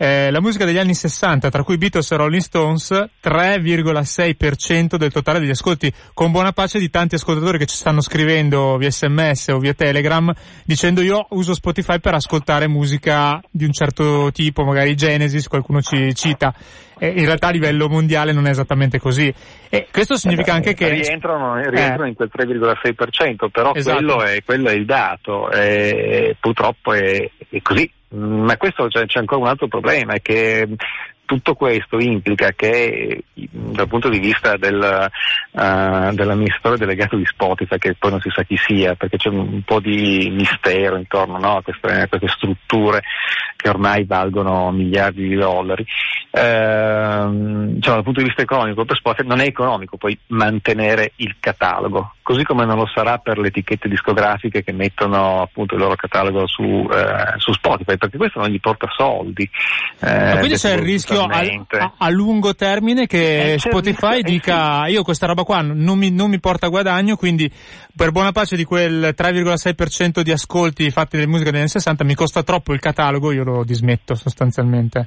eh, 0.00 0.30
la 0.30 0.40
musica 0.40 0.64
degli 0.64 0.78
anni 0.78 0.94
60, 0.94 1.50
tra 1.50 1.64
cui 1.64 1.76
Beatles 1.76 2.12
e 2.12 2.16
Rolling 2.16 2.40
Stones, 2.40 2.90
3,6% 3.20 4.94
del 4.94 5.10
totale 5.12 5.40
degli 5.40 5.50
ascolti, 5.50 5.92
con 6.14 6.30
buona 6.30 6.52
pace 6.52 6.78
di 6.78 6.88
tanti 6.88 7.16
ascoltatori 7.16 7.58
che 7.58 7.66
ci 7.66 7.74
stanno 7.74 8.00
scrivendo 8.00 8.76
via 8.76 8.90
sms 8.90 9.48
o 9.48 9.58
via 9.58 9.74
telegram, 9.74 10.32
dicendo 10.64 11.02
io 11.02 11.26
uso 11.30 11.52
Spotify 11.52 11.98
per 11.98 12.14
ascoltare 12.14 12.68
musica 12.68 13.42
di 13.50 13.64
un 13.64 13.72
certo 13.72 14.30
tipo, 14.30 14.64
magari 14.64 14.94
Genesis, 14.94 15.48
qualcuno 15.48 15.82
ci 15.82 16.14
cita. 16.14 16.54
E 17.00 17.08
in 17.08 17.24
realtà 17.24 17.48
a 17.48 17.50
livello 17.50 17.88
mondiale 17.88 18.32
non 18.32 18.46
è 18.46 18.50
esattamente 18.50 18.98
così. 18.98 19.32
E 19.68 19.86
questo 19.90 20.16
significa 20.16 20.52
anche 20.52 20.74
che... 20.74 20.88
Rientrano, 20.90 21.56
rientrano 21.56 22.04
eh, 22.04 22.08
in 22.08 22.14
quel 22.14 22.30
3,6%, 22.32 23.48
però 23.50 23.72
esatto. 23.74 23.96
quello, 23.96 24.22
è, 24.22 24.42
quello, 24.44 24.68
è, 24.68 24.74
il 24.74 24.84
dato, 24.84 25.50
e 25.50 26.36
purtroppo 26.38 26.92
è, 26.92 27.30
è 27.50 27.62
così. 27.62 27.90
Mm, 28.14 28.44
ma 28.44 28.56
questo 28.56 28.86
c'è, 28.86 29.04
c'è, 29.04 29.18
ancora 29.18 29.42
un 29.42 29.48
altro 29.48 29.68
problema, 29.68 30.14
è 30.14 30.22
che 30.22 30.66
tutto 31.28 31.52
questo 31.52 31.98
implica 32.00 32.52
che 32.56 33.22
dal 33.34 33.86
punto 33.86 34.08
di 34.08 34.18
vista 34.18 34.56
del, 34.56 35.10
uh, 35.50 36.14
dell'amministratore 36.14 36.78
delegato 36.78 37.16
di 37.16 37.26
Spotify, 37.26 37.76
che 37.76 37.94
poi 37.98 38.12
non 38.12 38.20
si 38.20 38.30
sa 38.30 38.44
chi 38.44 38.56
sia, 38.56 38.94
perché 38.94 39.18
c'è 39.18 39.28
un 39.28 39.60
po' 39.62 39.78
di 39.78 40.30
mistero 40.30 40.96
intorno 40.96 41.36
no, 41.36 41.58
a, 41.58 41.62
queste, 41.62 41.86
a, 41.86 42.08
queste, 42.08 42.28
strutture 42.28 43.02
che 43.56 43.68
ormai 43.68 44.04
valgono 44.04 44.70
miliardi 44.70 45.28
di 45.28 45.34
dollari, 45.34 45.82
uh, 45.82 46.38
cioè, 47.78 47.94
dal 47.94 48.04
punto 48.04 48.20
di 48.20 48.26
vista 48.26 48.40
economico 48.40 48.86
per 48.86 48.96
Spotify 48.96 49.26
non 49.26 49.40
è 49.40 49.44
economico 49.44 49.98
poi 49.98 50.18
mantenere 50.28 51.12
il 51.16 51.36
catalogo, 51.38 52.14
così 52.22 52.42
come 52.42 52.64
non 52.64 52.76
lo 52.78 52.86
sarà 52.86 53.18
per 53.18 53.36
le 53.36 53.48
etichette 53.48 53.88
discografiche 53.88 54.64
che 54.64 54.72
mettono 54.72 55.42
appunto 55.42 55.74
il 55.74 55.80
loro 55.80 55.94
catalogo 55.94 56.46
su, 56.46 56.62
uh, 56.62 56.88
su 57.36 57.52
Spotify, 57.52 57.98
perché 57.98 58.16
questo 58.16 58.40
non 58.40 58.48
gli 58.48 58.60
porta 58.60 58.86
soldi. 58.96 59.46
Ma 60.00 60.38
quindi 60.38 60.56
c'è 60.56 60.72
il 60.72 60.82
rischio 60.82 61.17
a, 61.24 61.94
a, 61.98 62.10
lungo 62.10 62.54
termine 62.54 63.06
che 63.06 63.54
eh, 63.54 63.58
Spotify 63.58 64.22
dica 64.22 64.86
io 64.86 65.02
questa 65.02 65.26
roba 65.26 65.42
qua 65.42 65.60
non 65.62 65.98
mi, 65.98 66.10
non 66.10 66.30
mi 66.30 66.40
porta 66.40 66.68
guadagno, 66.68 67.16
quindi 67.16 67.50
per 67.94 68.12
buona 68.12 68.32
pace 68.32 68.56
di 68.56 68.64
quel 68.64 69.14
3,6% 69.16 70.20
di 70.20 70.30
ascolti 70.30 70.90
fatti 70.90 71.16
delle 71.16 71.28
musiche 71.28 71.50
degli 71.50 71.60
anni 71.60 71.68
60 71.68 72.04
mi 72.04 72.14
costa 72.14 72.42
troppo 72.42 72.72
il 72.72 72.80
catalogo, 72.80 73.32
io 73.32 73.44
lo 73.44 73.64
dismetto 73.64 74.14
sostanzialmente. 74.14 75.04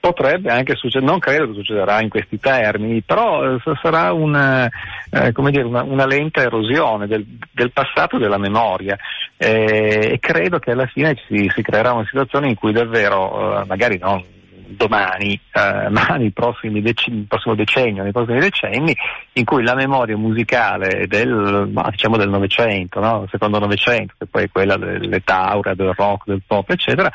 Potrebbe 0.00 0.50
anche 0.50 0.74
succedere, 0.76 1.10
non 1.10 1.18
credo 1.18 1.46
che 1.46 1.54
succederà 1.54 2.02
in 2.02 2.10
questi 2.10 2.38
termini, 2.38 3.00
però 3.00 3.54
eh, 3.54 3.58
sarà 3.80 4.12
una, 4.12 4.68
eh, 5.10 5.32
dire, 5.32 5.62
una, 5.62 5.82
una, 5.82 6.04
lenta 6.04 6.42
erosione 6.42 7.06
del, 7.06 7.24
del 7.50 7.72
passato 7.72 8.16
e 8.16 8.18
della 8.18 8.36
memoria. 8.36 8.98
Eh, 9.38 10.10
e 10.12 10.18
credo 10.20 10.58
che 10.58 10.72
alla 10.72 10.84
fine 10.84 11.16
si, 11.26 11.50
si, 11.54 11.62
creerà 11.62 11.94
una 11.94 12.04
situazione 12.04 12.48
in 12.48 12.54
cui 12.54 12.72
davvero, 12.72 13.62
eh, 13.62 13.64
magari 13.64 13.96
non 13.96 14.22
domani, 14.66 15.38
eh, 15.52 15.88
ma 15.90 16.16
nel 16.16 16.32
prossimo 16.32 17.54
decennio, 17.54 18.02
nei 18.02 18.12
prossimi 18.12 18.40
decenni, 18.40 18.96
in 19.34 19.44
cui 19.44 19.62
la 19.62 19.74
memoria 19.74 20.16
musicale 20.16 21.06
del, 21.06 21.70
diciamo 21.90 22.16
del 22.16 22.28
Novecento, 22.28 23.00
no? 23.00 23.26
secondo 23.30 23.58
Novecento, 23.58 24.14
che 24.18 24.26
poi 24.26 24.44
è 24.44 24.50
quella 24.50 24.76
dell'età 24.76 25.48
aurea 25.48 25.74
del 25.74 25.92
rock, 25.94 26.24
del 26.26 26.42
pop, 26.46 26.70
eccetera, 26.70 27.10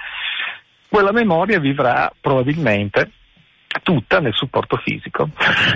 quella 0.87 1.11
memoria 1.11 1.59
vivrà 1.59 2.11
probabilmente 2.19 3.11
tutta 3.81 4.19
nel 4.19 4.33
supporto 4.33 4.77
fisico 4.77 5.29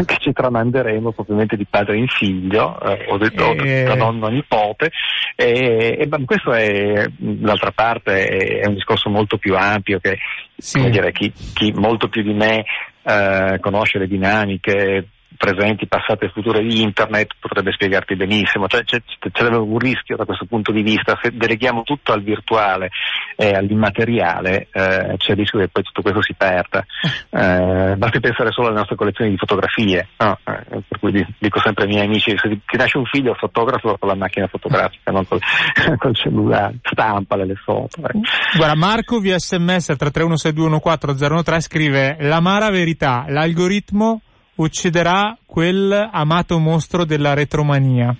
che 0.06 0.18
ci 0.20 0.32
tramanderemo 0.32 1.12
probabilmente 1.12 1.56
di 1.56 1.66
padre 1.66 1.98
in 1.98 2.08
figlio 2.08 2.80
eh, 2.82 3.06
o, 3.10 3.18
de, 3.18 3.32
e... 3.36 3.84
da 3.84 3.96
nonno 3.96 4.28
a 4.28 4.30
nipote. 4.30 4.92
E, 5.36 5.98
e 6.00 6.08
beh, 6.08 6.26
questo 6.26 6.52
è 6.54 7.06
d'altra 7.18 7.72
parte 7.72 8.26
è, 8.26 8.68
un 8.68 8.76
discorso 8.76 9.10
molto 9.10 9.38
più 9.38 9.56
ampio 9.56 10.00
che 10.00 10.18
sì. 10.56 10.90
dire, 10.90 11.12
chi, 11.12 11.32
chi, 11.54 11.72
molto 11.72 12.08
più 12.08 12.22
di 12.22 12.34
me 12.34 12.66
eh, 13.04 13.58
conosce 13.60 14.00
le 14.00 14.08
dinamiche 14.08 15.08
presenti, 15.44 15.88
passate 15.88 16.28
e 16.28 16.30
future 16.30 16.62
di 16.62 16.82
internet 16.82 17.34
potrebbe 17.38 17.74
spiegarti 17.74 18.16
benissimo, 18.16 18.70
cioè 18.70 18.86
c'è, 18.86 19.02
c'è, 19.20 19.48
un 19.50 19.78
rischio 19.78 20.16
da 20.16 20.24
questo 20.24 20.46
punto 20.46 20.72
di 20.72 20.82
vista, 20.82 21.20
se 21.22 21.36
deleghiamo 21.36 21.84
tutto 21.84 22.14
al 22.14 22.24
virtuale 22.24 22.92
e 23.36 23.50
all'immateriale 23.50 24.70
eh, 24.72 25.16
c'è 25.18 25.32
il 25.32 25.36
rischio 25.36 25.60
che 25.60 25.68
poi 25.68 25.84
tutto 25.84 26.02
questo 26.02 26.22
si 26.22 26.34
perda, 26.34 26.86
eh, 27.30 27.96
basti 27.98 28.22
pensare 28.22 28.52
solo 28.52 28.68
alle 28.68 28.78
nostre 28.78 28.96
collezioni 28.96 29.32
di 29.32 29.38
fotografie, 29.38 30.08
no? 30.20 30.40
eh, 30.46 30.82
per 30.88 31.00
cui 31.00 31.12
dico 31.38 31.60
sempre 31.60 31.84
ai 31.84 31.90
miei 31.90 32.06
amici, 32.06 32.34
se 32.38 32.48
ti 32.66 32.78
nasce 32.78 32.98
un 32.98 33.06
figlio 33.06 33.34
fotografo 33.34 33.98
con 34.00 34.08
la 34.08 34.16
macchina 34.16 34.48
fotografica, 34.48 35.12
non 35.12 35.28
col, 35.28 35.42
col 36.00 36.16
cellulare, 36.16 36.76
stampale 36.84 37.46
le 37.46 37.56
foto. 37.56 38.00
Eh. 38.02 38.20
Guarda, 38.56 38.76
Marco 38.76 39.20
via 39.20 39.38
sms 39.38 39.90
al 39.90 39.98
3316214 40.00 41.60
scrive 41.60 42.16
l'amara 42.22 42.70
verità, 42.70 43.26
l'algoritmo 43.28 44.22
ucciderà 44.56 45.38
quel 45.46 46.10
amato 46.12 46.60
mostro 46.60 47.06
della 47.06 47.34
retromania. 47.34 48.16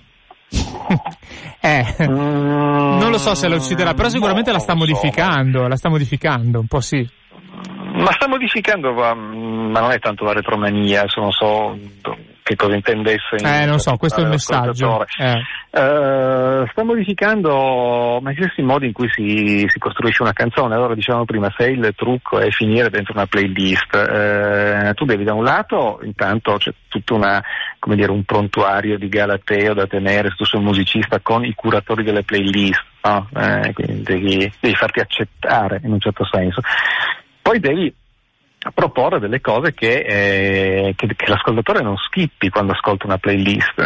eh, 1.60 1.96
mm, 2.02 2.98
non 2.98 3.10
lo 3.10 3.18
so 3.18 3.34
se 3.34 3.48
la 3.48 3.56
ucciderà, 3.56 3.94
però 3.94 4.08
sicuramente 4.08 4.52
la 4.52 4.58
sta 4.58 4.74
modificando, 4.74 5.66
la 5.66 5.76
sta 5.76 5.88
modificando, 5.88 6.60
un 6.60 6.66
po' 6.66 6.80
sì. 6.80 7.08
Ma 7.94 8.12
sta 8.12 8.26
modificando, 8.28 8.92
ma, 8.92 9.14
ma 9.14 9.80
non 9.80 9.90
è 9.92 9.98
tanto 9.98 10.24
la 10.24 10.32
retromania, 10.32 11.08
se 11.08 11.20
non 11.20 11.30
so 11.30 11.78
che 12.44 12.56
cosa 12.56 12.74
intendesse. 12.74 13.36
Eh, 13.36 13.64
non 13.64 13.78
so, 13.78 13.96
questo 13.96 14.20
è 14.20 14.22
il 14.22 14.28
messaggio. 14.28 15.06
Eh. 15.16 15.40
Uh, 15.70 16.66
sta 16.68 16.84
modificando 16.84 18.20
ma 18.20 18.32
stessi 18.32 18.60
modi 18.60 18.86
in 18.86 18.92
cui 18.92 19.08
si, 19.10 19.64
si, 19.66 19.78
costruisce 19.78 20.22
una 20.22 20.34
canzone. 20.34 20.74
Allora 20.74 20.94
dicevamo 20.94 21.24
prima, 21.24 21.52
se 21.56 21.70
il 21.70 21.94
trucco 21.96 22.38
è 22.38 22.50
finire 22.50 22.90
dentro 22.90 23.14
una 23.14 23.26
playlist, 23.26 23.94
uh, 23.94 24.92
tu 24.92 25.06
devi 25.06 25.24
da 25.24 25.32
un 25.32 25.42
lato, 25.42 26.00
intanto 26.02 26.56
c'è 26.58 26.70
tutto 26.86 27.14
una, 27.14 27.42
come 27.78 27.96
dire, 27.96 28.12
un 28.12 28.24
prontuario 28.24 28.98
di 28.98 29.08
galateo 29.08 29.72
da 29.72 29.86
tenere 29.86 30.28
se 30.28 30.36
tu 30.36 30.44
sei 30.44 30.60
un 30.60 30.66
musicista 30.66 31.20
con 31.20 31.46
i 31.46 31.54
curatori 31.54 32.04
delle 32.04 32.24
playlist, 32.24 32.84
no? 33.04 33.26
eh, 33.36 33.72
quindi 33.72 34.02
devi, 34.02 34.52
devi 34.60 34.74
farti 34.74 35.00
accettare 35.00 35.80
in 35.82 35.92
un 35.92 35.98
certo 35.98 36.26
senso. 36.30 36.60
Poi 37.40 37.58
devi 37.58 37.92
proporre 38.72 39.18
delle 39.18 39.40
cose 39.40 39.74
che, 39.74 40.00
eh, 40.00 40.94
che, 40.96 41.06
che, 41.06 41.26
l'ascoltatore 41.26 41.82
non 41.82 41.96
skippi 41.96 42.48
quando 42.48 42.72
ascolta 42.72 43.06
una 43.06 43.18
playlist. 43.18 43.78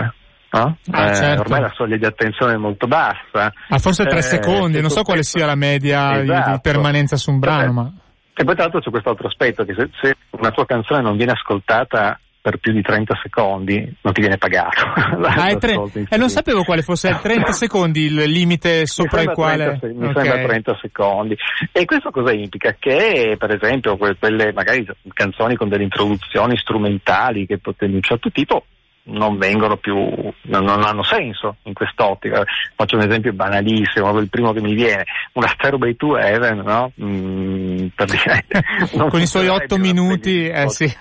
No? 0.51 0.77
Ah, 0.91 1.11
eh, 1.11 1.14
certo. 1.14 1.43
Ormai 1.43 1.61
la 1.61 1.73
soglia 1.75 1.97
di 1.97 2.07
attenzione 2.07 2.55
è 2.55 2.57
molto 2.57 2.87
bassa. 2.87 3.53
Ah, 3.69 3.79
forse 3.79 4.05
tre 4.05 4.19
eh, 4.19 4.23
secondi, 4.23 4.81
non 4.81 4.91
so 4.91 5.03
quale 5.03 5.23
sia 5.23 5.47
la 5.47 5.55
media 5.55 6.21
esatto. 6.21 6.51
di, 6.53 6.61
permanenza 6.62 7.17
su 7.17 7.31
un 7.31 7.38
brano. 7.38 7.73
Ma... 7.73 7.93
E 8.35 8.45
poi 8.45 8.55
tra 8.55 8.64
l'altro 8.64 8.81
c'è 8.81 8.91
questo 8.91 9.11
altro 9.11 9.27
aspetto, 9.27 9.64
che 9.64 9.75
se, 9.77 9.91
se 10.01 10.17
una 10.31 10.51
tua 10.51 10.64
canzone 10.64 11.03
non 11.03 11.17
viene 11.17 11.33
ascoltata 11.33 12.19
per 12.49 12.59
più 12.59 12.73
di 12.73 12.81
30 12.81 13.15
secondi 13.23 13.77
non 14.01 14.13
ti 14.15 14.21
viene 14.21 14.39
pagato. 14.39 14.87
Ah, 15.39 15.55
tre... 15.57 15.77
eh, 16.09 16.17
non 16.17 16.31
sapevo 16.31 16.65
quale 16.65 16.83
fosse 16.83 17.19
30 17.21 17.53
secondi 17.53 18.05
il 18.07 18.15
limite 18.15 18.87
sopra 18.87 19.21
il 19.21 19.31
quale... 19.31 19.79
30, 19.79 19.87
mi 19.87 20.09
okay. 20.09 20.25
sembra 20.25 20.47
30 20.47 20.79
secondi. 20.81 21.37
E 21.71 21.85
questo 21.85 22.11
cosa 22.11 22.33
implica? 22.33 22.75
Che 22.79 23.37
per 23.39 23.55
esempio 23.55 23.97
quelle 23.97 24.53
magari 24.53 24.87
canzoni 25.12 25.55
con 25.55 25.68
delle 25.68 25.85
introduzioni 25.85 26.57
strumentali 26.57 27.47
che 27.47 27.61
di 27.61 27.95
un 27.95 28.03
certo 28.03 28.31
tipo 28.31 28.64
non 29.09 29.39
vengono 29.39 29.77
più, 29.77 29.97
non, 29.97 30.64
non, 30.64 30.83
hanno 30.83 31.03
senso 31.03 31.57
in 31.64 31.72
quest'ottica. 31.72 32.45
Faccio 32.75 32.97
un 32.97 33.03
esempio 33.03 33.33
banalissimo, 33.33 34.18
il 34.18 34.29
primo 34.29 34.53
che 34.53 34.61
mi 34.61 34.75
viene, 34.75 35.05
una 35.35 35.49
Stairway 35.49 35.97
to 35.97 36.16
Heaven, 36.16 36.59
no? 36.59 36.93
Mm, 37.03 37.87
per 37.95 38.07
dire, 38.07 38.45
Con 39.09 39.20
i 39.20 39.27
suoi 39.27 39.49
otto 39.49 39.77
minuti, 39.79 40.47
eh 40.47 40.68
sì. 40.68 40.93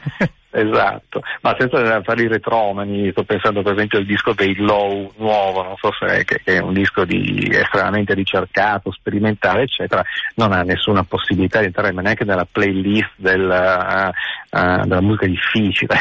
Esatto, 0.50 1.22
ma 1.42 1.54
senza 1.60 2.02
fare 2.02 2.24
i 2.24 2.28
retromani, 2.28 3.12
sto 3.12 3.24
pensando 3.24 3.62
per 3.62 3.74
esempio 3.74 4.00
al 4.00 4.06
disco 4.06 4.34
dei 4.34 4.56
Low 4.56 5.12
nuovo, 5.18 5.62
non 5.62 5.76
so 5.76 5.92
se 5.92 6.06
è, 6.06 6.24
che 6.24 6.40
è 6.44 6.60
un 6.60 6.74
disco 6.74 7.04
di, 7.04 7.50
estremamente 7.52 8.14
ricercato, 8.14 8.92
sperimentale, 8.92 9.64
eccetera, 9.64 10.02
non 10.36 10.54
ha 10.54 10.62
nessuna 10.62 11.04
possibilità 11.04 11.60
di 11.60 11.66
entrare 11.66 11.92
neanche 11.92 12.24
nella 12.24 12.48
playlist 12.50 13.12
del, 13.18 13.42
uh, 13.42 14.58
uh, 14.58 14.88
della 14.88 15.02
musica 15.02 15.26
difficile. 15.26 15.96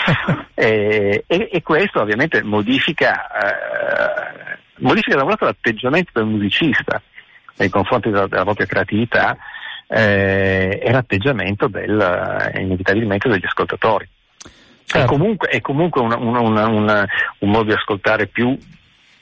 e, 0.54 1.24
e, 1.26 1.48
e, 1.52 1.62
questo 1.62 2.00
ovviamente 2.00 2.42
modifica, 2.42 3.26
uh, 3.30 4.84
modifica 4.84 5.16
da 5.16 5.22
un 5.22 5.28
lato 5.28 5.44
l'atteggiamento 5.44 6.12
del 6.14 6.24
musicista 6.24 7.00
nei 7.58 7.68
confronti 7.68 8.08
della, 8.08 8.26
della 8.26 8.44
propria 8.44 8.66
creatività 8.66 9.36
eh, 9.92 10.78
è 10.78 10.90
l'atteggiamento 10.90 11.68
del, 11.68 12.00
eh, 12.00 12.60
inevitabilmente 12.60 13.28
degli 13.28 13.44
ascoltatori. 13.44 14.08
È 14.86 15.04
comunque, 15.04 15.48
è 15.48 15.60
comunque 15.60 16.00
una, 16.00 16.16
una, 16.16 16.68
una, 16.68 17.06
un 17.38 17.50
modo 17.50 17.64
di 17.64 17.72
ascoltare 17.72 18.26
più 18.26 18.56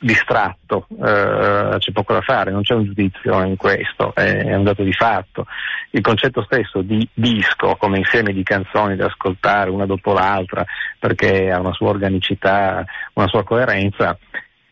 distratto, 0.01 0.87
eh, 0.91 1.77
c'è 1.79 1.93
poco 1.93 2.15
da 2.15 2.23
fare, 2.23 2.51
non 2.51 2.63
c'è 2.63 2.75
un 2.75 2.85
giudizio 2.85 3.43
in 3.45 3.57
questo, 3.57 4.15
è 4.15 4.55
un 4.55 4.65
dato 4.65 4.83
di 4.83 4.93
fatto. 4.93 5.47
Il 5.91 6.01
concetto 6.01 6.43
stesso 6.43 6.83
di 6.83 7.07
disco 7.13 7.77
come 7.77 7.99
insieme 7.99 8.33
di 8.33 8.43
canzoni 8.43 8.97
da 8.97 9.07
ascoltare 9.07 9.71
una 9.71 9.87
dopo 9.87 10.13
l'altra 10.13 10.65
perché 10.99 11.51
ha 11.51 11.61
una 11.61 11.73
sua 11.73 11.89
organicità, 11.89 12.85
una 13.15 13.29
sua 13.29 13.45
coerenza, 13.45 14.17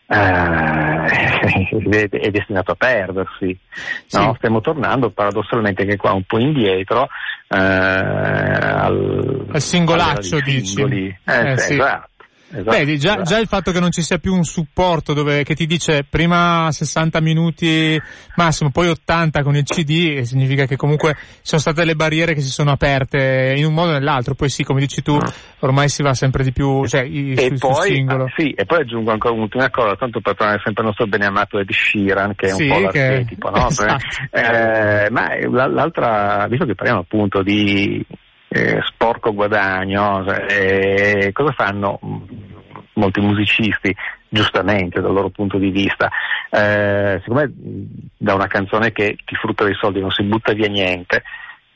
Uh, 0.19 1.05
è 1.87 2.31
destinato 2.31 2.73
a 2.73 2.75
perdersi. 2.75 3.59
Sì. 4.07 4.17
No? 4.19 4.35
Stiamo 4.39 4.61
tornando 4.63 5.11
paradossalmente 5.11 5.83
anche 5.83 5.97
qua 5.97 6.13
un 6.13 6.23
po' 6.23 6.39
indietro 6.39 7.03
uh, 7.03 7.55
al, 7.55 9.47
al 9.53 9.61
singolaccio, 9.61 10.41
dici? 10.41 10.81
Eh, 10.83 11.51
eh, 11.51 11.59
sì, 11.59 11.75
esatto. 11.75 12.18
Esatto, 12.51 12.71
Beh, 12.71 12.97
già, 12.97 13.21
già, 13.21 13.39
il 13.39 13.47
fatto 13.47 13.73
che 13.73 13.81
non 13.81 13.91
ci 13.91 14.01
sia 14.01 14.17
più 14.17 14.33
un 14.33 14.45
supporto 14.45 15.13
dove, 15.13 15.45
che 15.45 15.55
ti 15.55 15.67
dice 15.67 16.07
prima 16.09 16.69
60 16.73 17.21
minuti 17.21 18.01
massimo, 18.37 18.71
poi 18.71 18.89
80 18.89 19.43
con 19.43 19.55
il 19.55 19.65
CD, 19.65 20.23
significa 20.23 20.65
che 20.65 20.77
comunque 20.77 21.15
sono 21.43 21.61
state 21.61 21.85
le 21.85 21.95
barriere 21.95 22.33
che 22.33 22.41
si 22.41 22.49
sono 22.49 22.71
aperte 22.71 23.53
in 23.55 23.67
un 23.67 23.75
modo 23.75 23.91
o 23.91 23.93
nell'altro. 23.93 24.35
Poi 24.35 24.49
sì, 24.49 24.65
come 24.65 24.81
dici 24.81 25.03
tu, 25.03 25.19
ormai 25.59 25.91
si 25.91 26.03
va 26.03 26.15
sempre 26.15 26.43
di 26.43 26.53
più, 26.53 26.87
cioè, 26.87 27.03
i, 27.03 27.35
e 27.35 27.49
sul, 27.49 27.59
poi, 27.59 27.93
singolo. 27.93 28.25
Ah, 28.25 28.33
sì, 28.35 28.53
e 28.53 28.65
poi 28.65 28.81
aggiungo 28.81 29.13
ancora 29.13 29.35
un'ultima 29.35 29.69
cosa, 29.69 29.97
tanto 29.97 30.21
per 30.21 30.35
tornare 30.35 30.61
sempre 30.65 30.83
al 30.83 30.89
nostro 30.89 31.07
beneamato 31.07 31.59
Ed 31.59 31.71
Sheeran, 31.71 32.35
che 32.35 32.47
è 32.47 32.53
un 32.53 32.59
sì, 32.59 32.69
po' 32.69 32.79
l'archetipo, 32.79 33.51
che... 33.51 33.61
no? 33.61 33.67
esatto. 33.69 34.05
eh, 34.31 35.11
ma 35.11 35.69
l'altra, 35.69 36.47
visto 36.49 36.65
che 36.65 36.75
parliamo 36.75 37.01
appunto 37.01 37.43
di 37.43 38.03
eh, 38.49 38.81
sporco 38.85 39.33
guadagno, 39.35 40.25
eh, 40.27 41.31
cosa 41.33 41.53
fanno 41.53 41.99
molti 42.95 43.21
musicisti, 43.21 43.95
giustamente 44.29 45.01
dal 45.01 45.13
loro 45.13 45.31
punto 45.31 45.59
di 45.59 45.71
vista? 45.71 46.09
Eh, 46.51 47.21
secondo 47.23 47.53
da 48.17 48.35
una 48.35 48.47
canzone 48.47 48.93
che 48.93 49.17
ti 49.25 49.35
frutta 49.35 49.65
dei 49.65 49.75
soldi 49.75 50.01
non 50.01 50.11
si 50.11 50.23
butta 50.23 50.53
via 50.53 50.69
niente, 50.69 51.23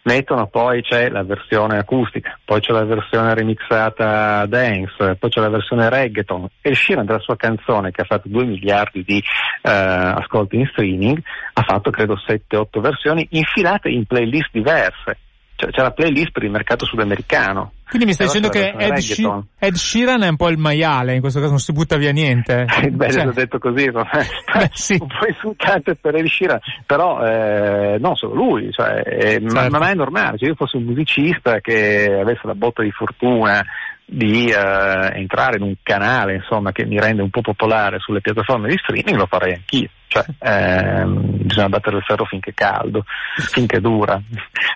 mettono 0.05 0.47
poi 0.47 0.83
c'è 0.83 1.11
la 1.11 1.23
versione 1.23 1.79
acustica, 1.79 2.39
poi 2.45 2.61
c'è 2.61 2.73
la 2.73 2.85
versione 2.85 3.35
remixata 3.35 4.47
dance, 4.47 5.17
poi 5.17 5.31
c'è 5.31 5.41
la 5.41 5.49
versione 5.49 5.89
reggaeton 5.89 6.49
e 6.61 6.75
Sheeran 6.75 7.07
della 7.07 7.21
sua 7.21 7.37
canzone 7.37 7.91
che 7.91 8.01
ha 8.01 8.07
fatto 8.07 8.29
2 8.29 8.45
miliardi 8.45 9.05
di 9.05 9.19
eh, 9.19 9.71
ascolti 9.71 10.57
in 10.57 10.67
streaming 10.67 11.21
ha 11.53 11.63
fatto 11.63 11.91
credo 11.91 12.17
7-8 12.17 12.81
versioni 12.81 13.27
infilate 13.31 13.91
in 13.91 14.05
playlist 14.07 14.49
diverse 14.51 14.93
cioè, 15.05 15.17
c'è 15.71 15.83
la 15.83 15.91
playlist 15.91 16.33
per 16.33 16.43
il 16.45 16.51
mercato 16.51 16.85
sudamericano. 16.85 17.73
Quindi 17.89 18.09
mi 18.09 18.15
stai 18.15 18.27
dicendo 18.27 18.49
che 18.49 18.75
Ed, 18.77 18.97
She- 18.97 19.43
Ed, 19.59 19.75
Sheeran 19.75 20.23
è 20.23 20.29
un 20.29 20.37
po' 20.37 20.49
il 20.49 20.57
maiale, 20.57 21.15
in 21.15 21.21
questo 21.21 21.41
caso 21.41 21.51
non 21.51 21.61
si 21.61 21.73
butta 21.73 21.97
via 21.97 22.11
niente. 22.11 22.65
Beh, 22.91 23.11
cioè... 23.11 23.27
ho 23.27 23.33
detto 23.33 23.59
così, 23.59 23.89
Beh, 23.93 24.71
sì. 24.73 24.97
un 24.99 25.09
po' 25.09 25.27
insultante 25.29 25.97
per 25.97 26.15
Ed 26.15 26.27
Sheeran, 26.27 26.59
però 26.87 27.23
eh, 27.23 27.99
non 27.99 28.17
solo 28.17 28.35
lui, 28.35 28.73
cioè, 28.73 29.03
eh, 29.05 29.41
certo. 29.41 29.55
ma, 29.55 29.79
ma, 29.79 29.91
è 29.91 29.95
normale, 29.95 30.39
se 30.39 30.47
io 30.47 30.55
fossi 30.55 30.77
un 30.77 30.85
musicista 30.85 31.61
che 31.61 32.19
avesse 32.21 32.47
la 32.47 32.55
botta 32.55 32.83
di 32.83 32.91
fortuna 32.91 33.63
di 34.05 34.51
eh, 34.51 35.13
entrare 35.15 35.57
in 35.57 35.63
un 35.63 35.75
canale 35.83 36.35
insomma, 36.35 36.73
che 36.73 36.85
mi 36.85 36.99
rende 36.99 37.23
un 37.23 37.31
po' 37.31 37.41
popolare 37.41 37.99
sulle 37.99 38.21
piattaforme 38.21 38.69
di 38.69 38.79
streaming 38.79 39.17
lo 39.17 39.27
farei 39.27 39.55
anch'io. 39.55 39.89
Cioè, 40.07 40.25
ehm, 40.41 41.45
bisogna 41.47 41.69
battere 41.71 41.97
il 41.97 42.03
ferro 42.03 42.27
finché 42.27 42.51
è 42.51 42.55
caldo, 42.55 43.05
finché 43.37 43.81
dura. 43.81 44.21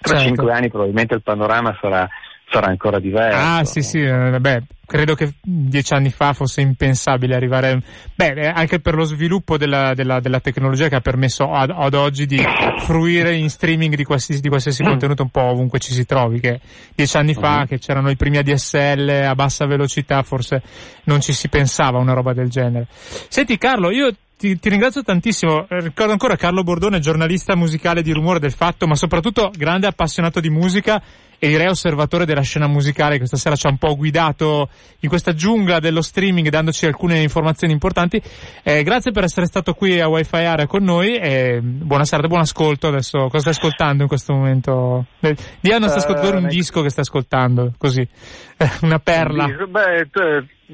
Tra 0.00 0.16
certo. 0.16 0.24
cinque 0.24 0.52
anni 0.52 0.70
probabilmente 0.70 1.14
il 1.14 1.22
panorama 1.22 1.76
sarà 1.80 2.08
sarà 2.48 2.68
ancora 2.68 3.00
diverso. 3.00 3.38
Ah, 3.38 3.64
sì, 3.64 3.82
sì, 3.82 4.00
eh, 4.00 4.38
beh, 4.38 4.62
credo 4.86 5.14
che 5.14 5.34
dieci 5.42 5.92
anni 5.94 6.10
fa 6.10 6.32
fosse 6.32 6.60
impensabile 6.60 7.34
arrivare, 7.34 7.82
beh, 8.14 8.32
eh, 8.32 8.46
anche 8.46 8.78
per 8.78 8.94
lo 8.94 9.04
sviluppo 9.04 9.58
della, 9.58 9.94
della, 9.94 10.20
della 10.20 10.40
tecnologia 10.40 10.88
che 10.88 10.94
ha 10.94 11.00
permesso 11.00 11.50
ad, 11.52 11.70
ad, 11.74 11.94
oggi 11.94 12.24
di 12.26 12.40
fruire 12.78 13.34
in 13.34 13.50
streaming 13.50 13.94
di 13.96 14.04
qualsiasi, 14.04 14.40
di 14.40 14.48
qualsiasi 14.48 14.84
mm. 14.84 14.86
contenuto 14.86 15.22
un 15.24 15.30
po' 15.30 15.42
ovunque 15.42 15.80
ci 15.80 15.92
si 15.92 16.06
trovi, 16.06 16.38
che 16.38 16.60
dieci 16.94 17.16
anni 17.16 17.34
fa, 17.34 17.60
uh-huh. 17.60 17.66
che 17.66 17.78
c'erano 17.78 18.10
i 18.10 18.16
primi 18.16 18.38
ADSL 18.38 19.24
a 19.26 19.34
bassa 19.34 19.66
velocità, 19.66 20.22
forse 20.22 20.62
non 21.04 21.20
ci 21.20 21.32
si 21.32 21.48
pensava 21.48 21.98
una 21.98 22.12
roba 22.12 22.32
del 22.32 22.48
genere. 22.48 22.86
Senti 23.28 23.58
Carlo, 23.58 23.90
io 23.90 24.12
ti, 24.38 24.58
ti, 24.58 24.68
ringrazio 24.68 25.02
tantissimo. 25.02 25.66
Eh, 25.68 25.80
ricordo 25.80 26.12
ancora 26.12 26.36
Carlo 26.36 26.62
Bordone, 26.62 27.00
giornalista 27.00 27.56
musicale 27.56 28.02
di 28.02 28.12
Rumore 28.12 28.38
del 28.38 28.52
Fatto, 28.52 28.86
ma 28.86 28.94
soprattutto 28.94 29.50
grande 29.56 29.86
appassionato 29.86 30.40
di 30.40 30.50
musica 30.50 31.02
e 31.38 31.48
direi 31.48 31.68
osservatore 31.68 32.24
della 32.24 32.42
scena 32.42 32.66
musicale 32.66 33.12
che 33.12 33.18
questa 33.18 33.36
sera 33.36 33.56
ci 33.56 33.66
ha 33.66 33.70
un 33.70 33.78
po' 33.78 33.96
guidato 33.96 34.68
in 35.00 35.08
questa 35.08 35.34
giungla 35.34 35.78
dello 35.80 36.02
streaming 36.02 36.48
dandoci 36.48 36.86
alcune 36.86 37.20
informazioni 37.20 37.72
importanti. 37.72 38.20
Eh, 38.62 38.82
grazie 38.82 39.12
per 39.12 39.24
essere 39.24 39.46
stato 39.46 39.74
qui 39.74 40.00
a 40.00 40.08
Wi-Fi 40.08 40.36
Area 40.36 40.66
con 40.66 40.82
noi 40.82 41.16
e 41.16 41.60
buona 41.62 42.04
serata, 42.04 42.28
buon 42.28 42.40
ascolto. 42.40 42.88
Adesso 42.88 43.28
cosa 43.28 43.38
stai 43.38 43.52
ascoltando 43.52 44.02
in 44.02 44.08
questo 44.08 44.32
momento? 44.32 45.06
Eh, 45.20 45.36
Dì 45.60 45.72
al 45.72 45.80
nostro 45.80 46.00
ascoltatore 46.00 46.38
un 46.38 46.48
disco 46.48 46.82
che 46.82 46.90
stai 46.90 47.04
ascoltando, 47.04 47.72
così, 47.76 48.06
una 48.82 48.98
perla. 48.98 49.46
Beh, 49.46 50.08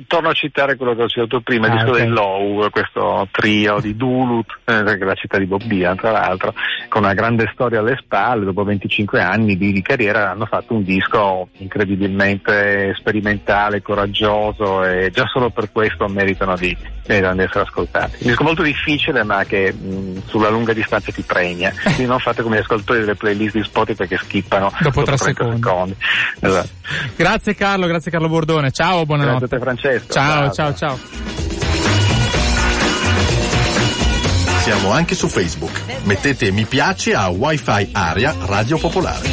torno 0.06 0.30
a 0.30 0.32
citare 0.32 0.76
quello 0.76 0.94
che 0.94 1.02
ho 1.02 1.08
citato 1.08 1.40
prima, 1.40 1.66
il 1.66 1.72
ah, 1.72 1.76
disco 1.76 1.90
okay. 1.90 2.02
del 2.02 2.12
Low, 2.12 2.70
questo 2.70 3.28
trio 3.30 3.80
di 3.80 3.96
Duluth, 3.96 4.58
eh, 4.64 4.82
la 4.82 5.14
città 5.14 5.38
di 5.38 5.46
Bob 5.46 5.62
Dylan 5.62 5.96
tra 5.96 6.10
l'altro, 6.10 6.54
con 6.88 7.02
una 7.02 7.14
grande 7.14 7.50
storia 7.52 7.80
alle 7.80 7.98
spalle, 8.00 8.44
dopo 8.44 8.64
25 8.64 9.20
anni 9.20 9.56
di, 9.56 9.72
di 9.72 9.82
carriera 9.82 10.30
hanno 10.30 10.46
fatto 10.46 10.74
un 10.74 10.82
disco 10.82 11.48
incredibilmente 11.58 12.94
sperimentale, 12.96 13.82
coraggioso 13.82 14.84
e 14.84 15.10
già 15.10 15.26
solo 15.26 15.50
per 15.50 15.70
questo 15.70 16.06
meritano 16.08 16.56
di, 16.56 16.76
meritano 17.06 17.36
di 17.36 17.42
essere 17.42 17.64
ascoltati. 17.64 18.16
Un 18.20 18.28
disco 18.28 18.44
molto 18.44 18.62
difficile 18.62 19.22
ma 19.24 19.44
che 19.44 19.72
mh, 19.72 20.22
sulla 20.26 20.48
lunga 20.48 20.72
distanza 20.72 21.12
ti 21.12 21.22
premia, 21.22 21.72
quindi 21.82 22.06
non 22.06 22.18
fate 22.18 22.42
come 22.42 22.56
gli 22.56 22.60
ascoltatori 22.60 23.00
delle 23.00 23.14
playlist 23.14 23.56
di 23.56 23.62
Spotify 23.62 24.06
che 24.06 24.16
skippano 24.16 24.72
dopo 24.80 25.02
3 25.02 25.16
secondi. 25.18 25.56
secondi. 25.56 25.96
Esatto. 26.40 26.70
Grazie 27.16 27.54
Carlo, 27.54 27.86
grazie 27.86 28.10
Carlo 28.10 28.28
Bordone, 28.28 28.70
ciao, 28.70 29.04
buonanotte. 29.04 29.38
Grazie 29.38 29.56
a 29.56 29.58
te 29.58 29.64
Francesco. 29.64 29.81
Ciao, 30.08 30.52
ciao. 30.52 30.52
ciao. 30.52 30.74
ciao. 30.74 30.98
Siamo 34.62 34.92
anche 34.92 35.16
su 35.16 35.26
Facebook. 35.26 35.82
Mettete 36.04 36.52
mi 36.52 36.64
piace 36.66 37.14
a 37.14 37.28
Wi-Fi 37.28 37.88
Area 37.90 38.32
Radio 38.44 38.78
Popolare. 38.78 39.28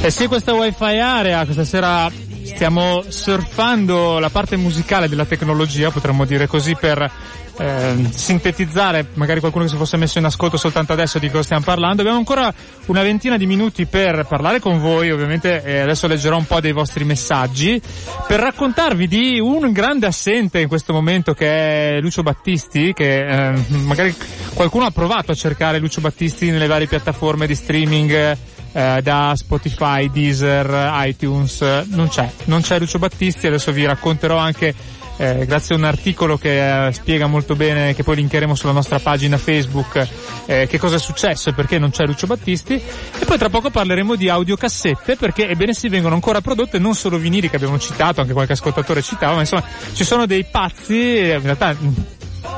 E 0.00 0.10
sì, 0.10 0.28
questa 0.28 0.54
Wi-Fi 0.54 0.98
Area, 0.98 1.44
questa 1.44 1.64
sera 1.64 2.08
stiamo 2.44 3.02
surfando 3.08 4.20
la 4.20 4.30
parte 4.30 4.56
musicale 4.56 5.08
della 5.08 5.24
tecnologia, 5.24 5.90
potremmo 5.90 6.24
dire 6.24 6.46
così, 6.46 6.76
per 6.76 7.10
eh, 7.58 8.08
sintetizzare 8.10 9.06
magari 9.14 9.40
qualcuno 9.40 9.64
che 9.64 9.70
si 9.70 9.76
fosse 9.76 9.96
messo 9.96 10.18
in 10.18 10.24
ascolto 10.24 10.56
soltanto 10.56 10.92
adesso 10.92 11.18
di 11.18 11.28
cosa 11.30 11.42
stiamo 11.42 11.64
parlando. 11.64 12.02
Abbiamo 12.02 12.18
ancora 12.18 12.52
una 12.86 13.02
ventina 13.02 13.36
di 13.36 13.46
minuti 13.46 13.86
per 13.86 14.26
parlare 14.28 14.60
con 14.60 14.80
voi, 14.80 15.10
ovviamente 15.10 15.62
eh, 15.62 15.80
adesso 15.80 16.06
leggerò 16.06 16.36
un 16.36 16.46
po' 16.46 16.60
dei 16.60 16.72
vostri 16.72 17.04
messaggi, 17.04 17.80
per 18.26 18.40
raccontarvi 18.40 19.08
di 19.08 19.40
un 19.40 19.72
grande 19.72 20.06
assente 20.06 20.60
in 20.60 20.68
questo 20.68 20.92
momento 20.92 21.32
che 21.32 21.96
è 21.96 22.00
Lucio 22.00 22.22
Battisti, 22.22 22.92
che 22.92 23.26
eh, 23.26 23.64
magari 23.68 24.14
qualcuno 24.54 24.86
ha 24.86 24.90
provato 24.90 25.32
a 25.32 25.34
cercare 25.34 25.78
Lucio 25.78 26.00
Battisti 26.00 26.50
nelle 26.50 26.66
varie 26.66 26.86
piattaforme 26.86 27.46
di 27.46 27.54
streaming 27.54 28.36
eh, 28.72 29.00
da 29.02 29.32
Spotify, 29.34 30.10
Deezer, 30.10 30.90
iTunes, 31.06 31.60
non 31.88 32.08
c'è, 32.08 32.30
non 32.44 32.60
c'è 32.60 32.78
Lucio 32.78 32.98
Battisti, 32.98 33.46
adesso 33.46 33.72
vi 33.72 33.86
racconterò 33.86 34.36
anche 34.36 34.74
eh, 35.18 35.46
grazie 35.46 35.74
a 35.74 35.78
un 35.78 35.84
articolo 35.84 36.36
che 36.36 36.86
eh, 36.86 36.92
spiega 36.92 37.26
molto 37.26 37.54
bene, 37.56 37.94
che 37.94 38.02
poi 38.02 38.16
linkeremo 38.16 38.54
sulla 38.54 38.72
nostra 38.72 38.98
pagina 38.98 39.38
Facebook, 39.38 40.06
eh, 40.46 40.66
che 40.68 40.78
cosa 40.78 40.96
è 40.96 40.98
successo 40.98 41.50
e 41.50 41.52
perché 41.54 41.78
non 41.78 41.90
c'è 41.90 42.04
Lucio 42.04 42.26
Battisti. 42.26 42.74
E 42.74 43.24
poi 43.24 43.38
tra 43.38 43.48
poco 43.48 43.70
parleremo 43.70 44.14
di 44.14 44.28
audiocassette, 44.28 45.16
perché 45.16 45.48
ebbene 45.48 45.72
si 45.72 45.88
vengono 45.88 46.14
ancora 46.14 46.40
prodotte 46.40 46.78
non 46.78 46.94
solo 46.94 47.18
vinili 47.18 47.48
che 47.48 47.56
abbiamo 47.56 47.78
citato, 47.78 48.20
anche 48.20 48.32
qualche 48.32 48.52
ascoltatore 48.52 49.02
citava, 49.02 49.34
ma 49.34 49.40
insomma 49.40 49.64
ci 49.92 50.04
sono 50.04 50.26
dei 50.26 50.44
pazzi, 50.44 51.18
in 51.18 51.42
realtà 51.42 51.74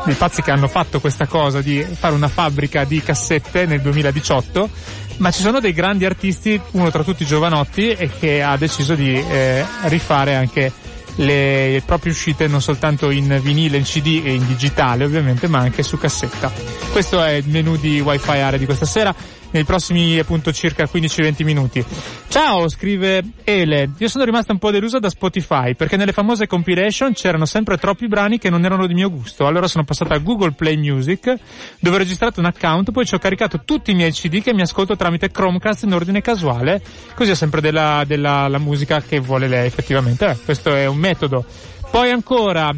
dei 0.04 0.14
pazzi 0.14 0.42
che 0.42 0.50
hanno 0.50 0.68
fatto 0.68 1.00
questa 1.00 1.26
cosa 1.26 1.61
di 1.61 1.82
fare 1.82 2.14
una 2.14 2.28
fabbrica 2.28 2.84
di 2.84 3.00
cassette 3.02 3.66
nel 3.66 3.80
2018 3.80 4.96
ma 5.18 5.30
ci 5.30 5.40
sono 5.40 5.59
dei 5.59 5.72
grandi 5.72 6.04
artisti, 6.04 6.61
uno 6.72 6.90
tra 6.90 7.02
tutti 7.02 7.24
giovanotti, 7.24 7.96
che 8.20 8.40
ha 8.40 8.56
deciso 8.56 8.94
di 8.94 9.14
eh, 9.14 9.64
rifare 9.86 10.36
anche 10.36 10.72
le 11.18 11.82
proprie 11.84 12.12
uscite 12.12 12.46
non 12.46 12.60
soltanto 12.60 13.10
in 13.10 13.38
vinile, 13.42 13.76
in 13.76 13.84
CD 13.84 14.22
e 14.24 14.34
in 14.34 14.46
digitale 14.46 15.04
ovviamente, 15.04 15.48
ma 15.48 15.58
anche 15.58 15.82
su 15.82 15.98
cassetta. 15.98 16.52
Questo 16.92 17.22
è 17.22 17.32
il 17.32 17.48
menu 17.48 17.76
di 17.76 18.00
Wi-Fi 18.00 18.30
Area 18.30 18.58
di 18.58 18.66
questa 18.66 18.86
sera. 18.86 19.14
Nei 19.51 19.64
prossimi 19.64 20.18
appunto 20.18 20.53
circa 20.53 20.84
15-20 20.84 21.44
minuti. 21.44 21.84
Ciao, 22.28 22.68
scrive 22.68 23.22
Ele, 23.44 23.90
io 23.96 24.09
sono 24.09 24.24
rimasta 24.24 24.53
un 24.53 24.59
po' 24.59 24.70
delusa 24.70 24.99
da 24.99 25.09
Spotify 25.09 25.74
perché 25.74 25.96
nelle 25.96 26.12
famose 26.12 26.46
compilation 26.46 27.12
c'erano 27.12 27.44
sempre 27.44 27.78
troppi 27.78 28.07
brani 28.07 28.38
che 28.38 28.51
non 28.51 28.64
erano 28.64 28.86
di 28.86 28.94
mio 28.94 29.11
gusto. 29.11 29.46
Allora 29.46 29.66
sono 29.66 29.84
passata 29.84 30.14
a 30.14 30.18
Google 30.18 30.53
Play 30.53 30.76
Music 30.76 31.34
dove 31.78 31.96
ho 31.96 31.99
registrato 31.99 32.40
un 32.40 32.46
account, 32.46 32.90
poi 32.90 33.07
ci 33.07 33.14
ho 33.14 33.18
caricato 33.18 33.62
tutti 33.64 33.90
i 33.90 33.94
miei 33.94 34.12
CD 34.12 34.42
che 34.42 34.53
mi 34.53 34.62
ascolto 34.62 34.96
tramite 34.96 35.30
Chromecast 35.30 35.84
in 35.84 35.94
ordine 35.94 36.20
casuale, 36.20 36.82
così 37.14 37.30
è 37.30 37.34
sempre 37.34 37.61
della, 37.61 38.05
della 38.07 38.59
musica 38.59 39.01
che 39.01 39.20
vuole 39.20 39.49
lei 39.49 39.66
effettivamente. 39.66 40.26
Eh, 40.26 40.36
questo 40.44 40.74
è 40.74 40.86
un 40.86 40.99
metodo. 40.99 41.44
Poi 41.90 42.11
ancora, 42.11 42.70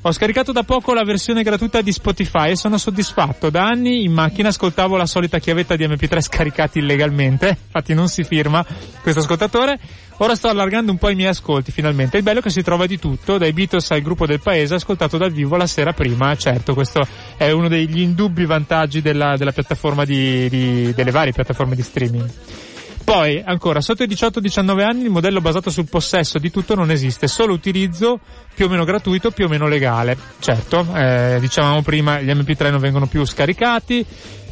ho 0.00 0.12
scaricato 0.12 0.52
da 0.52 0.62
poco 0.62 0.94
la 0.94 1.02
versione 1.02 1.42
gratuita 1.42 1.80
di 1.80 1.92
Spotify 1.92 2.50
e 2.50 2.56
sono 2.56 2.78
soddisfatto. 2.78 3.50
Da 3.50 3.64
anni 3.64 4.04
in 4.04 4.12
macchina 4.12 4.48
ascoltavo 4.48 4.96
la 4.96 5.06
solita 5.06 5.38
chiavetta 5.38 5.74
di 5.74 5.86
MP3 5.86 6.20
scaricati 6.20 6.78
illegalmente, 6.78 7.48
infatti 7.48 7.94
non 7.94 8.08
si 8.08 8.22
firma 8.22 8.64
questo 9.02 9.20
ascoltatore. 9.20 9.78
Ora 10.20 10.34
sto 10.34 10.48
allargando 10.48 10.90
un 10.90 10.98
po' 10.98 11.10
i 11.10 11.14
miei 11.14 11.28
ascolti 11.28 11.70
finalmente. 11.70 12.16
Il 12.16 12.22
bello 12.22 12.40
è 12.40 12.42
che 12.42 12.50
si 12.50 12.62
trova 12.62 12.86
di 12.86 12.98
tutto, 12.98 13.38
dai 13.38 13.52
Beatles 13.52 13.90
al 13.92 14.00
gruppo 14.00 14.26
del 14.26 14.40
paese, 14.40 14.74
ascoltato 14.74 15.16
dal 15.16 15.32
vivo 15.32 15.56
la 15.56 15.66
sera 15.66 15.92
prima. 15.92 16.34
Certo, 16.36 16.74
questo 16.74 17.06
è 17.36 17.50
uno 17.50 17.68
degli 17.68 18.00
indubbi 18.00 18.44
vantaggi 18.44 19.00
della, 19.00 19.36
della 19.36 19.52
piattaforma 19.52 20.04
di, 20.04 20.48
di, 20.48 20.92
delle 20.92 21.10
varie 21.10 21.32
piattaforme 21.32 21.76
di 21.76 21.82
streaming. 21.82 22.30
Poi, 23.08 23.42
ancora, 23.42 23.80
sotto 23.80 24.02
i 24.02 24.06
18-19 24.06 24.82
anni 24.82 25.04
il 25.04 25.10
modello 25.10 25.40
basato 25.40 25.70
sul 25.70 25.88
possesso 25.88 26.38
di 26.38 26.50
tutto 26.50 26.74
non 26.74 26.90
esiste, 26.90 27.26
solo 27.26 27.54
utilizzo 27.54 28.20
più 28.54 28.66
o 28.66 28.68
meno 28.68 28.84
gratuito, 28.84 29.30
più 29.30 29.46
o 29.46 29.48
meno 29.48 29.66
legale. 29.66 30.14
Certo, 30.38 30.86
eh, 30.94 31.38
dicevamo 31.40 31.80
prima, 31.80 32.20
gli 32.20 32.28
MP3 32.28 32.70
non 32.70 32.80
vengono 32.80 33.06
più 33.06 33.24
scaricati, 33.24 34.04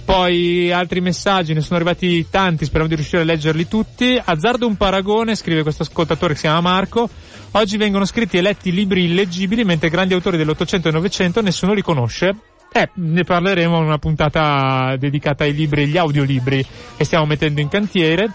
poi 0.06 0.72
altri 0.72 1.02
messaggi, 1.02 1.52
ne 1.52 1.60
sono 1.60 1.76
arrivati 1.76 2.30
tanti, 2.30 2.64
speriamo 2.64 2.88
di 2.88 2.94
riuscire 2.94 3.20
a 3.20 3.24
leggerli 3.26 3.68
tutti. 3.68 4.18
Azzardo 4.24 4.66
un 4.66 4.76
paragone, 4.76 5.34
scrive 5.34 5.62
questo 5.62 5.82
ascoltatore 5.82 6.32
che 6.32 6.38
si 6.38 6.46
chiama 6.46 6.62
Marco. 6.62 7.10
Oggi 7.50 7.76
vengono 7.76 8.06
scritti 8.06 8.38
e 8.38 8.40
letti 8.40 8.72
libri 8.72 9.04
illeggibili, 9.04 9.64
mentre 9.64 9.90
grandi 9.90 10.14
autori 10.14 10.38
dell'Ottocento 10.38 10.88
e 10.88 10.92
Novecento 10.92 11.42
nessuno 11.42 11.74
li 11.74 11.82
conosce. 11.82 12.34
Eh, 12.76 12.90
ne 12.96 13.24
parleremo 13.24 13.78
in 13.78 13.84
una 13.84 13.96
puntata 13.96 14.96
dedicata 14.98 15.44
ai 15.44 15.54
libri, 15.54 15.84
agli 15.84 15.96
audiolibri 15.96 16.62
che 16.94 17.04
stiamo 17.04 17.24
mettendo 17.24 17.62
in 17.62 17.68
cantiere. 17.68 18.30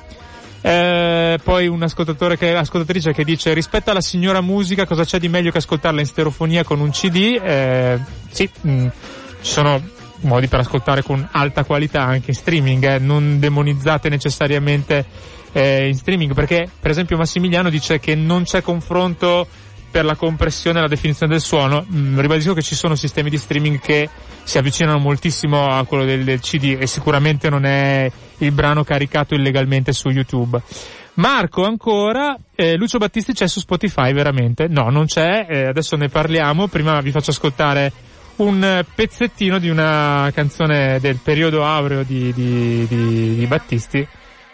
Eh, 0.62 1.38
poi 1.44 1.68
un 1.68 1.84
ascoltatore 1.84 2.39
che, 2.39 2.56
ascoltatrice 2.56 3.14
che 3.14 3.24
dice 3.24 3.54
rispetto 3.54 3.92
alla 3.92 4.02
signora 4.02 4.42
musica 4.42 4.88
cosa 4.88 5.04
c'è 5.04 5.20
di 5.20 5.28
meglio 5.28 5.52
che 5.52 5.60
ascoltarla 5.60 6.00
in 6.00 6.08
stereofonia 6.08 6.64
con 6.64 6.80
un 6.80 6.89
CD? 6.89 7.39
Eh, 7.39 8.00
sì, 8.32 8.50
mh, 8.62 8.72
mm, 8.72 8.88
ci 9.42 9.52
sono 9.52 9.80
modi 10.22 10.48
per 10.48 10.62
ascoltare 10.62 11.04
con 11.04 11.28
alta 11.34 11.64
qualità 11.64 12.02
anche 12.02 12.32
in 12.32 12.36
streaming, 12.36 12.84
eh, 12.84 12.98
non 12.98 13.38
demonizzate 13.38 14.10
necessariamente 14.10 15.06
eh, 15.52 15.88
in 15.88 15.94
streaming 15.94 16.34
perché 16.34 16.68
per 16.80 16.89
esempio 16.89 17.16
Massimiliano 17.16 17.70
dice 17.70 18.00
che 18.00 18.16
non 18.16 18.42
c'è 18.42 18.64
confronto 18.64 19.48
per 19.92 20.06
la 20.06 20.16
compressione 20.16 20.80
e 20.80 20.82
la 20.82 20.88
definizione 20.88 21.32
del 21.32 21.42
suono. 21.42 21.86
Mm, 21.94 22.18
ribadisco 22.20 22.54
che 22.54 22.62
ci 22.62 22.76
sono 22.76 22.96
sistemi 22.96 23.30
di 23.30 23.38
streaming 23.38 23.80
che 23.80 24.10
si 24.44 24.58
avvicinano 24.58 24.98
moltissimo 24.98 25.68
a 25.68 25.84
quello 25.86 26.06
del, 26.06 26.24
del 26.24 26.39
CD 26.39 26.78
e 26.80 26.88
sicuramente 26.88 27.50
non 27.50 27.66
è 27.66 28.10
il 28.38 28.52
brano 28.52 28.84
caricato 28.84 29.36
illegalmente 29.36 29.94
su 29.94 30.10
YouTube. 30.10 30.60
Marco 31.16 31.66
ancora, 31.66 32.38
eh, 32.56 32.78
Lucio 32.78 32.98
Battisti 32.98 33.34
c'è 33.34 33.48
su 33.48 33.60
Spotify 33.60 34.14
veramente? 34.14 34.68
No, 34.68 34.89
non 34.89 35.06
c'è, 35.06 35.46
eh, 35.50 35.66
adesso 35.66 35.98
ne 35.98 36.08
parliamo, 36.08 36.68
prima 36.68 37.00
vi 37.02 37.12
faccio 37.12 37.32
ascoltare 37.32 37.92
un 38.38 38.84
pezzettino 38.96 39.60
di 39.60 39.70
una 39.70 40.32
canzone 40.34 41.00
del 41.00 41.20
periodo 41.22 41.66
aureo 41.66 42.04
di, 42.04 42.32
di, 42.34 42.88
di, 42.88 43.36
di 43.36 43.46
Battisti 43.46 44.08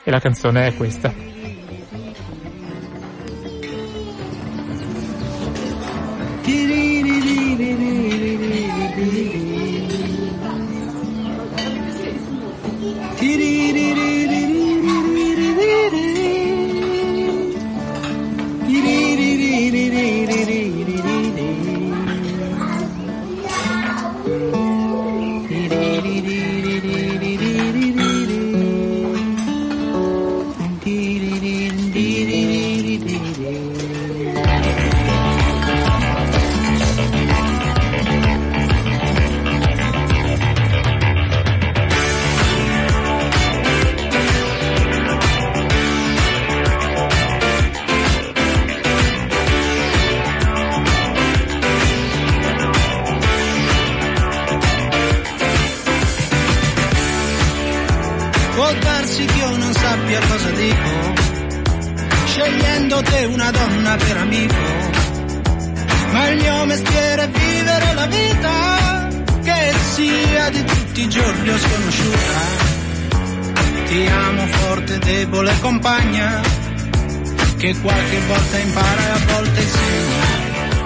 e 0.03 0.11
la 0.11 0.19
canzone 0.19 0.67
è 0.67 0.75
questa. 0.75 1.56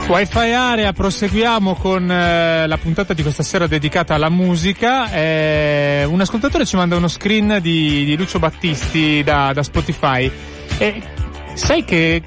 Wi-Fi 0.07 0.51
Area, 0.51 0.91
proseguiamo 0.91 1.75
con 1.75 2.11
eh, 2.11 2.67
la 2.67 2.77
puntata 2.77 3.13
di 3.13 3.21
questa 3.21 3.43
sera 3.43 3.65
dedicata 3.65 4.13
alla 4.13 4.29
musica. 4.29 5.09
Eh, 5.09 6.03
un 6.05 6.19
ascoltatore 6.19 6.65
ci 6.65 6.75
manda 6.75 6.97
uno 6.97 7.07
screen 7.07 7.59
di, 7.61 8.03
di 8.03 8.17
Lucio 8.17 8.37
Battisti 8.37 9.23
da, 9.23 9.53
da 9.53 9.63
Spotify. 9.63 10.29
E 10.77 11.01
sai 11.53 11.85
che 11.85 12.21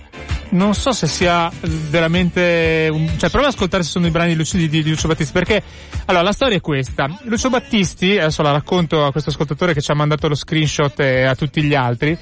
non 0.54 0.74
so 0.74 0.92
se 0.92 1.06
sia 1.06 1.50
veramente 1.90 2.88
un... 2.90 3.08
cioè 3.18 3.30
prova 3.30 3.46
ad 3.46 3.52
ascoltare 3.52 3.82
se 3.82 3.90
sono 3.90 4.06
i 4.06 4.10
brani 4.10 4.36
di, 4.36 4.44
di, 4.52 4.82
di 4.82 4.88
Lucio 4.88 5.08
Battisti 5.08 5.32
perché 5.32 5.62
allora 6.06 6.24
la 6.24 6.32
storia 6.32 6.56
è 6.56 6.60
questa. 6.60 7.08
Lucio 7.22 7.50
Battisti 7.50 8.18
adesso 8.18 8.42
la 8.42 8.52
racconto 8.52 9.04
a 9.04 9.12
questo 9.12 9.30
ascoltatore 9.30 9.74
che 9.74 9.80
ci 9.80 9.90
ha 9.90 9.94
mandato 9.94 10.28
lo 10.28 10.34
screenshot 10.34 10.98
e 11.00 11.22
a 11.24 11.34
tutti 11.34 11.62
gli 11.62 11.74
altri 11.74 12.18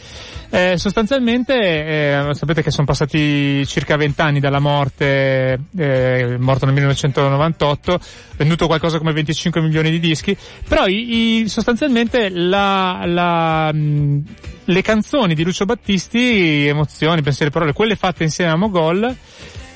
eh, 0.54 0.76
sostanzialmente 0.76 1.54
eh, 1.54 2.34
sapete 2.34 2.62
che 2.62 2.70
sono 2.70 2.86
passati 2.86 3.64
circa 3.66 3.96
vent'anni 3.96 4.38
dalla 4.38 4.58
morte 4.58 5.58
eh, 5.74 6.36
morto 6.38 6.66
nel 6.66 6.74
1998 6.74 8.00
venduto 8.36 8.66
qualcosa 8.66 8.98
come 8.98 9.12
25 9.12 9.62
milioni 9.62 9.90
di 9.90 9.98
dischi 9.98 10.36
però 10.68 10.86
i, 10.86 11.40
i, 11.40 11.48
sostanzialmente 11.48 12.28
la, 12.28 13.02
la 13.06 13.72
mh, 13.72 14.24
le 14.64 14.82
canzoni 14.82 15.34
di 15.34 15.44
Lucio 15.44 15.64
Battisti, 15.64 16.66
emozioni, 16.66 17.22
pensieri, 17.22 17.50
parole, 17.50 17.72
quelle 17.72 17.96
fatte 17.96 18.22
insieme 18.22 18.52
a 18.52 18.56
Mogol, 18.56 19.16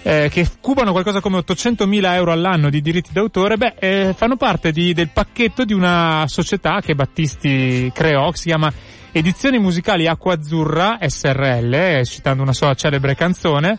eh, 0.02 0.28
che 0.30 0.48
cubano 0.60 0.92
qualcosa 0.92 1.20
come 1.20 1.38
800.000 1.38 2.14
euro 2.14 2.32
all'anno 2.32 2.70
di 2.70 2.80
diritti 2.80 3.10
d'autore, 3.12 3.56
beh, 3.56 3.74
eh, 3.78 4.14
fanno 4.16 4.36
parte 4.36 4.70
di, 4.70 4.92
del 4.92 5.10
pacchetto 5.12 5.64
di 5.64 5.72
una 5.72 6.24
società 6.28 6.80
che 6.80 6.94
Battisti 6.94 7.90
creò, 7.92 8.30
che 8.30 8.36
si 8.36 8.48
chiama 8.48 8.72
Edizioni 9.10 9.58
Musicali 9.58 10.06
Acqua 10.06 10.34
Azzurra 10.34 10.98
SRL, 11.00 11.74
eh, 11.74 12.04
citando 12.04 12.42
una 12.42 12.52
sua 12.52 12.74
celebre 12.74 13.16
canzone, 13.16 13.78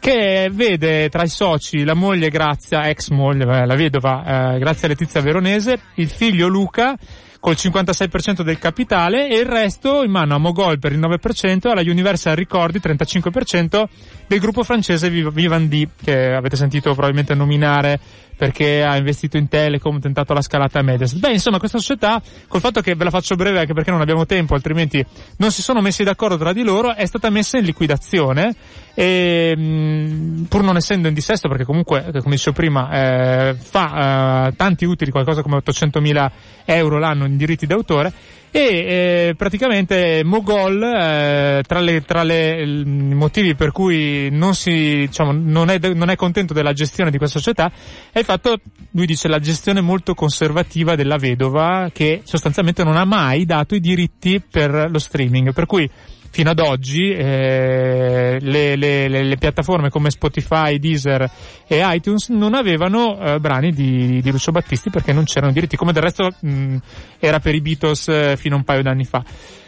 che 0.00 0.48
vede 0.52 1.08
tra 1.08 1.22
i 1.22 1.28
soci 1.28 1.84
la 1.84 1.94
moglie 1.94 2.30
Grazia, 2.30 2.88
ex 2.88 3.10
moglie, 3.10 3.44
la 3.44 3.74
vedova 3.74 4.54
eh, 4.54 4.58
Grazia 4.58 4.88
Letizia 4.88 5.20
Veronese, 5.20 5.78
il 5.94 6.08
figlio 6.08 6.48
Luca, 6.48 6.96
col 7.40 7.54
56% 7.54 8.42
del 8.42 8.58
capitale 8.58 9.28
e 9.28 9.38
il 9.38 9.46
resto 9.46 10.02
in 10.02 10.10
mano 10.10 10.34
a 10.34 10.38
Mogol 10.38 10.78
per 10.78 10.92
il 10.92 10.98
9% 10.98 11.66
e 11.66 11.70
alla 11.70 11.80
Universal 11.80 12.34
Ricordi 12.34 12.80
35% 12.82 13.84
del 14.26 14.40
gruppo 14.40 14.64
francese 14.64 15.08
Vivendi 15.10 15.88
che 16.02 16.32
avete 16.32 16.56
sentito 16.56 16.92
probabilmente 16.92 17.34
nominare 17.34 17.98
perché 18.38 18.84
ha 18.84 18.96
investito 18.96 19.36
in 19.36 19.48
Telecom, 19.48 19.98
tentato 19.98 20.32
la 20.32 20.40
scalata 20.40 20.78
a 20.78 20.82
Mediaset. 20.82 21.18
Beh, 21.18 21.32
insomma, 21.32 21.58
questa 21.58 21.78
società, 21.78 22.22
col 22.46 22.60
fatto 22.60 22.80
che 22.80 22.94
ve 22.94 23.02
la 23.02 23.10
faccio 23.10 23.34
breve 23.34 23.58
anche 23.58 23.74
perché 23.74 23.90
non 23.90 24.00
abbiamo 24.00 24.26
tempo, 24.26 24.54
altrimenti 24.54 25.04
non 25.38 25.50
si 25.50 25.60
sono 25.60 25.80
messi 25.80 26.04
d'accordo 26.04 26.38
tra 26.38 26.52
di 26.52 26.62
loro, 26.62 26.94
è 26.94 27.04
stata 27.04 27.30
messa 27.30 27.58
in 27.58 27.64
liquidazione 27.64 28.54
e 29.00 29.56
mh, 29.56 30.46
pur 30.48 30.64
non 30.64 30.76
essendo 30.76 31.06
in 31.06 31.14
dissesto, 31.14 31.48
perché 31.48 31.62
comunque, 31.62 32.10
come 32.20 32.34
dicevo 32.34 32.56
prima, 32.56 32.90
eh, 32.90 33.54
fa 33.54 34.48
eh, 34.48 34.56
tanti 34.56 34.86
utili, 34.86 35.12
qualcosa 35.12 35.40
come 35.40 35.56
800.000 35.58 36.30
euro 36.64 36.98
l'anno 36.98 37.24
in 37.24 37.36
diritti 37.36 37.64
d'autore, 37.64 38.12
e 38.50 38.60
eh, 38.60 39.34
praticamente 39.36 40.22
Mogol 40.24 40.82
eh, 40.82 41.62
tra, 41.64 41.78
le, 41.78 42.02
tra 42.02 42.24
le, 42.24 42.60
i 42.60 42.84
motivi 43.14 43.54
per 43.54 43.70
cui 43.70 44.30
non, 44.32 44.56
si, 44.56 45.06
diciamo, 45.06 45.30
non, 45.30 45.70
è, 45.70 45.78
non 45.94 46.10
è 46.10 46.16
contento 46.16 46.52
della 46.52 46.72
gestione 46.72 47.12
di 47.12 47.18
questa 47.18 47.38
società 47.38 47.70
è 48.10 48.18
il 48.18 48.24
fatto, 48.24 48.58
lui 48.92 49.06
dice, 49.06 49.28
la 49.28 49.38
gestione 49.38 49.80
molto 49.80 50.14
conservativa 50.14 50.96
della 50.96 51.18
vedova 51.18 51.88
che 51.92 52.22
sostanzialmente 52.24 52.82
non 52.82 52.96
ha 52.96 53.04
mai 53.04 53.44
dato 53.44 53.76
i 53.76 53.80
diritti 53.80 54.42
per 54.42 54.88
lo 54.90 54.98
streaming, 54.98 55.52
per 55.52 55.66
cui 55.66 55.88
fino 56.30 56.50
ad 56.50 56.58
oggi 56.60 57.10
eh, 57.10 58.38
le, 58.40 58.76
le, 58.76 59.08
le, 59.08 59.36
piattaforme 59.36 59.90
come 59.90 60.10
Spotify, 60.10 60.78
Deezer 60.78 61.30
e 61.66 61.80
iTunes 61.94 62.28
non 62.28 62.54
avevano 62.54 63.18
eh, 63.18 63.40
brani 63.40 63.72
di, 63.72 64.20
di, 64.20 64.30
Lucio 64.30 64.52
Battisti 64.52 64.90
perché 64.90 65.12
non 65.12 65.24
c'erano 65.24 65.52
diritti, 65.52 65.76
come 65.76 65.92
del 65.92 66.02
resto 66.02 66.30
mh, 66.38 66.76
era 67.18 67.40
per 67.40 67.54
i 67.54 67.60
Beatles 67.60 68.08
eh, 68.08 68.36
fino 68.36 68.54
a 68.54 68.58
un 68.58 68.64
paio 68.64 68.82
d'anni 68.82 69.04
fa. 69.04 69.22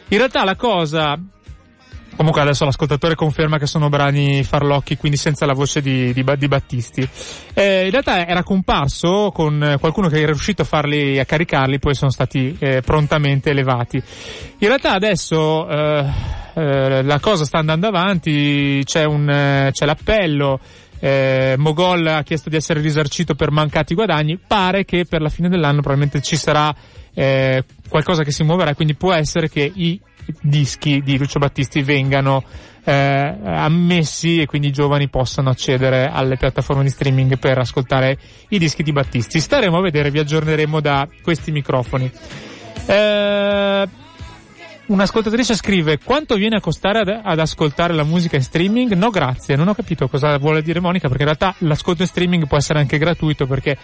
In 0.09 0.19
realtà 0.19 0.45
la 0.45 0.57
cosa 0.57 1.19
Comunque 2.21 2.43
adesso 2.43 2.67
l'ascoltatore 2.67 3.15
conferma 3.15 3.57
che 3.57 3.65
sono 3.65 3.89
brani 3.89 4.45
farlocchi, 4.45 4.99
quindi 4.99 5.17
senza 5.17 5.47
la 5.47 5.55
voce 5.55 5.81
di, 5.81 6.13
di, 6.13 6.23
di 6.37 6.49
Battisti. 6.49 7.09
Eh, 7.55 7.85
in 7.87 7.91
realtà 7.91 8.27
era 8.27 8.43
comparso 8.43 9.31
con 9.33 9.77
qualcuno 9.81 10.09
che 10.09 10.19
era 10.19 10.27
riuscito 10.27 10.61
a 10.61 10.65
farli, 10.67 11.19
a 11.19 11.25
caricarli, 11.25 11.79
poi 11.79 11.95
sono 11.95 12.11
stati 12.11 12.55
eh, 12.59 12.83
prontamente 12.83 13.49
elevati. 13.49 13.97
In 14.59 14.69
realtà 14.69 14.93
adesso 14.93 15.67
eh, 15.67 16.05
eh 16.55 17.03
la 17.03 17.21
cosa 17.21 17.45
sta 17.45 17.59
andando 17.59 17.87
avanti, 17.87 18.83
c'è, 18.85 19.05
un, 19.05 19.29
eh, 19.29 19.71
c'è 19.73 19.87
l'appello, 19.87 20.61
eh, 20.99 21.55
Mogol 21.57 22.07
ha 22.07 22.23
chiesto 22.23 22.51
di 22.51 22.57
essere 22.57 22.81
risarcito 22.81 23.35
per 23.35 23.51
mancati 23.51 23.95
guadagni, 23.95 24.39
pare 24.39 24.85
che 24.85 25.07
per 25.09 25.23
la 25.23 25.29
fine 25.29 25.49
dell'anno 25.49 25.81
probabilmente 25.81 26.21
ci 26.21 26.37
sarà 26.37 26.75
eh, 27.15 27.65
qualcosa 27.89 28.23
che 28.23 28.31
si 28.31 28.43
muoverà, 28.43 28.75
quindi 28.75 28.95
può 28.95 29.13
essere 29.13 29.49
che 29.49 29.71
i 29.75 30.01
dischi 30.43 31.01
di 31.03 31.19
Lucio 31.19 31.39
Battisti 31.39 31.83
vengano 31.83 32.45
eh, 32.85 33.37
ammessi 33.45 34.41
e 34.41 34.47
quindi 34.47 34.69
i 34.69 34.73
giovani 34.73 35.09
possano 35.09 35.51
accedere 35.51 36.07
alle 36.07 36.37
piattaforme 36.37 36.83
di 36.83 36.91
streaming 36.91 37.39
per 37.39 37.59
ascoltare 37.59 38.19
i 38.49 38.59
dischi 38.59 38.83
di 38.83 38.93
Battisti. 38.93 39.41
Staremo 39.41 39.79
a 39.79 39.83
vedere, 39.83 40.11
vi 40.11 40.19
aggiorneremo 40.19 40.81
da 40.81 41.09
questi 41.23 41.51
microfoni. 41.51 42.11
Eh, 42.87 43.89
Un'ascoltatrice 44.91 45.55
scrive 45.55 46.01
quanto 46.03 46.35
viene 46.35 46.57
a 46.57 46.61
costare 46.61 46.99
ad, 46.99 47.21
ad, 47.23 47.39
ascoltare 47.39 47.95
la 47.95 48.03
musica 48.03 48.35
in 48.35 48.43
streaming? 48.43 48.93
No 48.95 49.11
grazie, 49.11 49.55
non 49.55 49.69
ho 49.69 49.73
capito 49.73 50.09
cosa 50.09 50.37
vuole 50.37 50.63
dire 50.63 50.81
Monica 50.81 51.07
perché 51.07 51.23
in 51.23 51.29
realtà 51.29 51.55
l'ascolto 51.59 52.03
in 52.03 52.09
streaming 52.09 52.49
può 52.49 52.57
essere 52.57 52.81
anche 52.81 52.99
gratuito 52.99 53.47
perché 53.47 53.79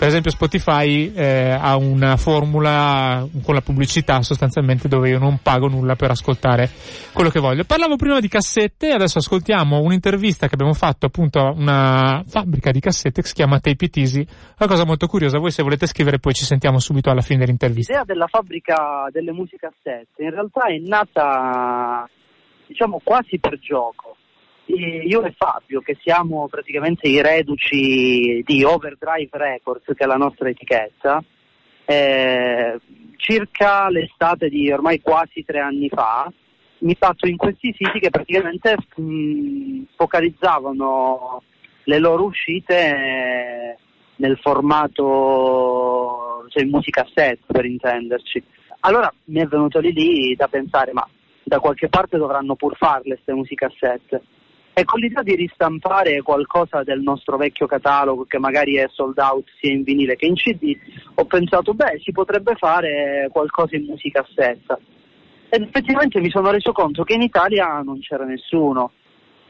per 0.00 0.08
esempio 0.08 0.30
Spotify 0.30 1.12
eh, 1.12 1.50
ha 1.50 1.76
una 1.76 2.16
formula 2.16 3.22
con 3.42 3.52
la 3.52 3.60
pubblicità 3.60 4.22
sostanzialmente 4.22 4.88
dove 4.88 5.10
io 5.10 5.18
non 5.18 5.40
pago 5.42 5.68
nulla 5.68 5.94
per 5.94 6.10
ascoltare 6.10 6.70
quello 7.12 7.28
che 7.28 7.38
voglio. 7.38 7.64
Parlavo 7.64 7.96
prima 7.96 8.18
di 8.18 8.28
cassette, 8.28 8.92
adesso 8.92 9.18
ascoltiamo 9.18 9.78
un'intervista 9.78 10.46
che 10.46 10.54
abbiamo 10.54 10.72
fatto 10.72 11.04
appunto 11.04 11.40
a 11.40 11.50
una 11.50 12.22
fabbrica 12.26 12.70
di 12.70 12.80
cassette 12.80 13.20
che 13.20 13.28
si 13.28 13.34
chiama 13.34 13.60
Tape 13.60 13.84
It 13.84 13.96
Easy. 13.98 14.26
Una 14.58 14.70
cosa 14.70 14.86
molto 14.86 15.06
curiosa, 15.06 15.38
voi 15.38 15.50
se 15.50 15.62
volete 15.62 15.86
scrivere 15.86 16.18
poi 16.18 16.32
ci 16.32 16.46
sentiamo 16.46 16.78
subito 16.78 17.10
alla 17.10 17.20
fine 17.20 17.40
dell'intervista. 17.40 17.92
L'idea 17.92 18.06
della 18.06 18.26
fabbrica 18.26 19.06
delle 19.12 19.32
musicassette 19.32 20.22
in 20.22 20.30
realtà 20.30 20.62
è 20.62 20.78
nata 20.78 22.08
diciamo 22.66 23.02
quasi 23.04 23.38
per 23.38 23.58
gioco 23.58 24.16
io 24.70 25.22
e 25.22 25.34
Fabio, 25.36 25.80
che 25.80 25.96
siamo 26.00 26.48
praticamente 26.48 27.08
i 27.08 27.20
reduci 27.20 28.42
di 28.44 28.64
Overdrive 28.64 29.30
Records, 29.32 29.84
che 29.86 30.04
è 30.04 30.06
la 30.06 30.16
nostra 30.16 30.48
etichetta, 30.48 31.22
eh, 31.84 32.78
circa 33.16 33.90
l'estate 33.90 34.48
di 34.48 34.70
ormai 34.70 35.00
quasi 35.00 35.44
tre 35.44 35.60
anni 35.60 35.88
fa, 35.88 36.32
mi 36.78 36.96
fatto 36.98 37.26
in 37.26 37.36
questi 37.36 37.74
siti 37.76 37.98
che 37.98 38.10
praticamente 38.10 38.76
mh, 38.96 39.82
focalizzavano 39.96 41.42
le 41.84 41.98
loro 41.98 42.24
uscite 42.24 42.74
eh, 42.74 43.76
nel 44.16 44.38
formato, 44.38 46.46
cioè 46.48 46.64
musica 46.64 47.06
set 47.12 47.40
per 47.46 47.64
intenderci. 47.64 48.42
Allora 48.80 49.12
mi 49.24 49.40
è 49.40 49.46
venuto 49.46 49.78
lì, 49.80 49.92
lì 49.92 50.34
da 50.34 50.48
pensare, 50.48 50.92
ma 50.92 51.06
da 51.42 51.58
qualche 51.58 51.88
parte 51.88 52.16
dovranno 52.16 52.54
pur 52.54 52.76
farle 52.76 53.14
queste 53.14 53.34
musicassette 53.34 54.22
e 54.80 54.84
con 54.84 54.98
l'idea 54.98 55.22
di 55.22 55.34
ristampare 55.34 56.22
qualcosa 56.22 56.82
del 56.82 57.02
nostro 57.02 57.36
vecchio 57.36 57.66
catalogo 57.66 58.24
che 58.24 58.38
magari 58.38 58.76
è 58.76 58.86
sold 58.90 59.18
out 59.18 59.46
sia 59.60 59.70
in 59.70 59.82
vinile 59.82 60.16
che 60.16 60.24
in 60.24 60.36
CD, 60.36 60.74
ho 61.16 61.26
pensato 61.26 61.74
beh 61.74 62.00
si 62.02 62.12
potrebbe 62.12 62.54
fare 62.54 63.28
qualcosa 63.30 63.76
in 63.76 63.84
musica 63.84 64.26
stessa. 64.30 64.78
Ed 65.50 65.62
effettivamente 65.64 66.18
mi 66.20 66.30
sono 66.30 66.50
reso 66.50 66.72
conto 66.72 67.04
che 67.04 67.12
in 67.12 67.20
Italia 67.20 67.82
non 67.84 68.00
c'era 68.00 68.24
nessuno. 68.24 68.92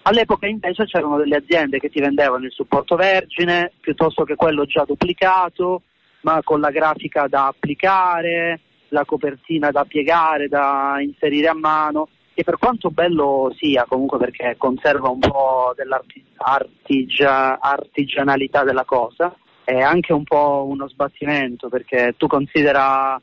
All'epoca 0.02 0.48
invece 0.48 0.86
c'erano 0.86 1.16
delle 1.18 1.36
aziende 1.36 1.78
che 1.78 1.90
ti 1.90 2.00
vendevano 2.00 2.46
il 2.46 2.52
supporto 2.52 2.96
vergine 2.96 3.70
piuttosto 3.78 4.24
che 4.24 4.34
quello 4.34 4.64
già 4.64 4.82
duplicato, 4.84 5.82
ma 6.22 6.40
con 6.42 6.58
la 6.58 6.70
grafica 6.70 7.28
da 7.28 7.46
applicare, 7.46 8.58
la 8.88 9.04
copertina 9.04 9.70
da 9.70 9.84
piegare, 9.84 10.48
da 10.48 10.96
inserire 11.00 11.46
a 11.46 11.54
mano 11.54 12.08
che 12.40 12.44
per 12.44 12.58
quanto 12.58 12.90
bello 12.90 13.54
sia, 13.56 13.86
comunque 13.86 14.18
perché 14.18 14.56
conserva 14.56 15.08
un 15.08 15.18
po' 15.18 15.74
dell'artigianalità 15.76 18.64
della 18.64 18.84
cosa, 18.84 19.34
è 19.62 19.78
anche 19.78 20.14
un 20.14 20.24
po' 20.24 20.66
uno 20.68 20.88
sbattimento 20.88 21.68
perché 21.68 22.14
tu 22.16 22.26
considera 22.26 23.20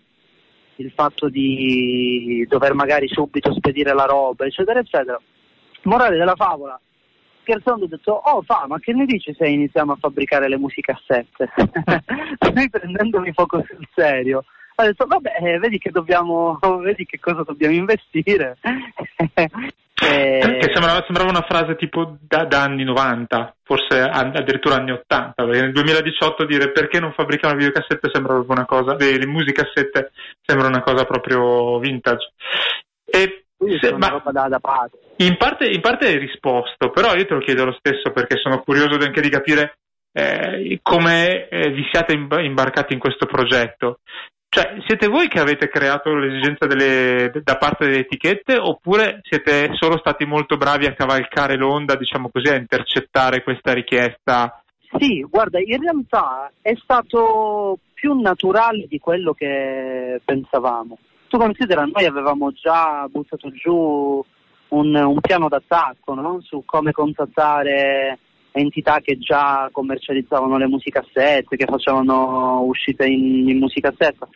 il 0.75 0.91
fatto 0.91 1.27
di 1.29 2.45
dover 2.47 2.75
magari 2.75 3.07
subito 3.07 3.51
spedire 3.53 3.93
la 3.93 4.05
roba, 4.05 4.45
eccetera, 4.45 4.79
eccetera. 4.79 5.19
Morale 5.83 6.17
della 6.17 6.35
favola, 6.35 6.79
scherzando 7.41 7.85
ho 7.85 7.87
detto, 7.87 8.11
oh 8.11 8.41
fa, 8.43 8.65
ma 8.67 8.77
che 8.79 8.93
ne 8.93 9.05
dici 9.05 9.33
se 9.33 9.47
iniziamo 9.47 9.93
a 9.93 9.97
fabbricare 9.99 10.47
le 10.47 10.59
musicassette? 10.59 11.49
Poi 12.37 12.69
prendendomi 12.69 13.33
poco 13.33 13.63
sul 13.67 13.87
serio 13.95 14.43
ha 14.79 14.85
detto 14.85 15.05
vabbè 15.07 15.37
eh, 15.39 15.59
vedi 15.59 15.79
che 15.79 15.89
dobbiamo 15.89 16.59
vedi 16.81 17.05
che 17.05 17.19
cosa 17.19 17.43
dobbiamo 17.43 17.73
investire. 17.73 18.57
E... 19.99 20.59
che 20.61 20.69
sembrava, 20.73 21.03
sembrava, 21.05 21.31
una 21.31 21.41
frase 21.41 21.75
tipo 21.75 22.17
da, 22.21 22.45
da, 22.45 22.61
anni 22.61 22.83
90 22.83 23.55
forse 23.63 23.99
addirittura 23.99 24.75
anni 24.75 24.91
80 24.91 25.43
perché 25.43 25.59
nel 25.59 25.71
2018 25.71 26.45
dire 26.45 26.71
perché 26.71 26.99
non 26.99 27.13
fabbrichiamo 27.13 27.55
le 27.55 27.65
videocassette? 27.65 28.11
sembra 28.13 28.33
proprio 28.35 28.53
una 28.57 28.65
cosa 28.67 28.95
le, 28.95 29.17
le 29.17 29.25
musicassette 29.25 30.11
sembra 30.45 30.67
una 30.67 30.83
cosa 30.83 31.03
proprio 31.03 31.79
vintage. 31.79 32.31
E 33.03 33.45
se, 33.81 33.91
ma, 33.93 34.21
da, 34.31 34.47
da 34.47 34.59
in, 35.15 35.35
parte, 35.35 35.65
in 35.65 35.81
parte 35.81 36.05
hai 36.05 36.19
risposto 36.19 36.91
però 36.91 37.15
io 37.15 37.25
te 37.25 37.33
lo 37.33 37.39
chiedo 37.39 37.65
lo 37.65 37.75
stesso 37.79 38.11
perché 38.11 38.37
sono 38.37 38.61
curioso 38.61 38.99
anche 39.03 39.21
di 39.21 39.29
capire 39.29 39.79
eh, 40.11 40.79
come 40.83 41.47
eh, 41.47 41.71
vi 41.71 41.87
siate 41.91 42.13
imbarcati 42.13 42.93
in 42.93 42.99
questo 42.99 43.25
progetto. 43.25 43.99
Cioè, 44.49 44.77
siete 44.87 45.07
voi 45.07 45.27
che 45.27 45.39
avete 45.39 45.67
creato 45.67 46.15
l'esigenza 46.15 46.65
delle, 46.65 47.31
da 47.43 47.57
parte 47.57 47.85
delle 47.85 47.99
etichette 47.99 48.57
oppure 48.57 49.19
siete 49.23 49.69
solo 49.73 49.97
stati 49.97 50.25
molto 50.25 50.57
bravi 50.57 50.85
a 50.85 50.93
cavalcare 50.93 51.57
l'onda, 51.57 51.95
diciamo 51.95 52.29
così, 52.29 52.49
a 52.49 52.55
intercettare 52.55 53.43
questa 53.43 53.73
richiesta? 53.73 54.61
Sì, 54.97 55.21
guarda, 55.29 55.59
in 55.59 55.81
realtà 55.81 56.51
è 56.61 56.73
stato 56.81 57.77
più 57.93 58.19
naturale 58.19 58.85
di 58.87 58.99
quello 58.99 59.33
che 59.33 60.21
pensavamo. 60.23 60.97
Tu 61.27 61.37
considera, 61.37 61.83
noi 61.83 62.05
avevamo 62.05 62.51
già 62.51 63.05
buttato 63.09 63.51
giù 63.51 64.23
un, 64.69 64.95
un 64.95 65.19
piano 65.19 65.49
d'attacco 65.49 66.13
no? 66.13 66.39
su 66.41 66.63
come 66.65 66.91
contattare 66.91 68.19
entità 68.51 68.99
che 68.99 69.17
già 69.17 69.69
commercializzavano 69.71 70.57
le 70.57 70.67
musicassette, 70.67 71.55
che 71.55 71.65
facevano 71.65 72.61
uscite 72.61 73.05
in, 73.05 73.47
in 73.49 73.57
musicassetta. 73.57 74.27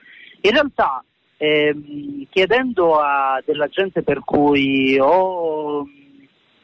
In 0.41 0.51
realtà, 0.51 1.03
ehm, 1.37 2.25
chiedendo 2.29 2.99
a 2.99 3.41
della 3.45 3.67
gente 3.67 4.03
per 4.03 4.19
cui 4.19 4.97
o 4.99 5.87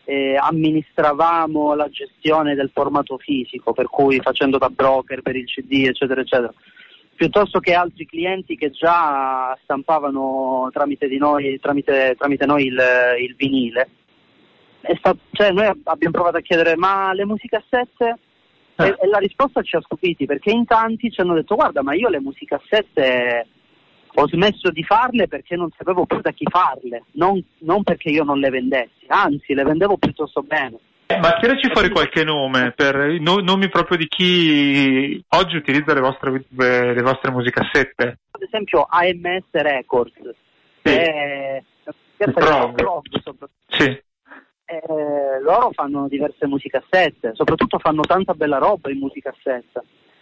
eh, 0.05 0.37
amministravamo 0.39 1.75
la 1.75 1.89
gestione 1.89 2.55
del 2.55 2.71
formato 2.73 3.17
fisico, 3.17 3.73
per 3.73 3.87
cui 3.87 4.19
facendo 4.21 4.57
da 4.57 4.69
broker 4.69 5.21
per 5.21 5.35
il 5.35 5.45
CD, 5.45 5.85
eccetera, 5.85 6.21
eccetera, 6.21 6.53
piuttosto 7.13 7.59
che 7.59 7.73
altri 7.73 8.05
clienti 8.05 8.55
che 8.55 8.69
già 8.69 9.57
stampavano 9.63 10.69
tramite, 10.71 11.07
noi, 11.17 11.59
tramite, 11.59 12.15
tramite 12.17 12.45
noi 12.45 12.67
il, 12.67 12.79
il 13.19 13.35
vinile, 13.35 13.89
stato, 14.97 15.19
cioè 15.31 15.51
noi 15.51 15.65
abbiamo 15.83 16.13
provato 16.13 16.37
a 16.37 16.41
chiedere 16.41 16.75
ma 16.75 17.13
le 17.13 17.25
musicassette 17.25 18.19
eh. 18.75 18.83
e, 18.83 18.95
e, 18.99 19.07
la 19.07 19.17
risposta 19.17 19.61
ci 19.61 19.75
ha 19.75 19.81
stupiti 19.81 20.25
perché 20.25 20.51
in 20.51 20.65
tanti 20.65 21.11
ci 21.11 21.21
hanno 21.21 21.33
detto 21.33 21.55
guarda 21.55 21.81
ma 21.81 21.93
io 21.93 22.09
le 22.09 22.19
musicassette 22.19 23.47
ho 24.19 24.27
smesso 24.27 24.71
di 24.71 24.83
farle 24.83 25.27
perché 25.27 25.55
non 25.55 25.69
sapevo 25.77 26.05
più 26.05 26.19
da 26.21 26.31
chi 26.31 26.45
farle, 26.49 27.03
non, 27.13 27.43
non 27.59 27.83
perché 27.83 28.09
io 28.09 28.23
non 28.23 28.39
le 28.39 28.49
vendessi, 28.49 29.05
anzi 29.07 29.53
le 29.53 29.63
vendevo 29.63 29.97
piuttosto 29.97 30.41
bene. 30.41 30.79
Eh, 31.05 31.17
ma 31.19 31.37
tiraci 31.39 31.69
fuori 31.71 31.89
qualche 31.89 32.23
nome, 32.23 32.73
per 32.75 32.95
no, 33.19 33.37
nomi 33.37 33.69
proprio 33.69 33.97
di 33.97 34.07
chi 34.07 35.23
oggi 35.29 35.55
utilizza 35.55 35.93
le 35.93 36.01
vostre, 36.01 36.43
le 36.49 37.01
vostre 37.01 37.31
musicassette. 37.31 38.17
Ad 38.31 38.41
esempio 38.41 38.87
AMS 38.89 39.45
Records, 39.51 40.13
che 40.81 41.63
sì. 41.83 42.23
è 42.23 42.31
prog. 42.31 42.75
prog 42.75 43.05
sì. 43.67 44.05
Eh, 44.69 45.39
loro 45.41 45.69
fanno 45.71 46.09
diverse 46.09 46.45
musicassette, 46.45 47.31
soprattutto 47.33 47.79
fanno 47.79 48.01
tanta 48.01 48.33
bella 48.33 48.57
roba 48.57 48.91
in 48.91 48.99
musicassetta. 48.99 49.81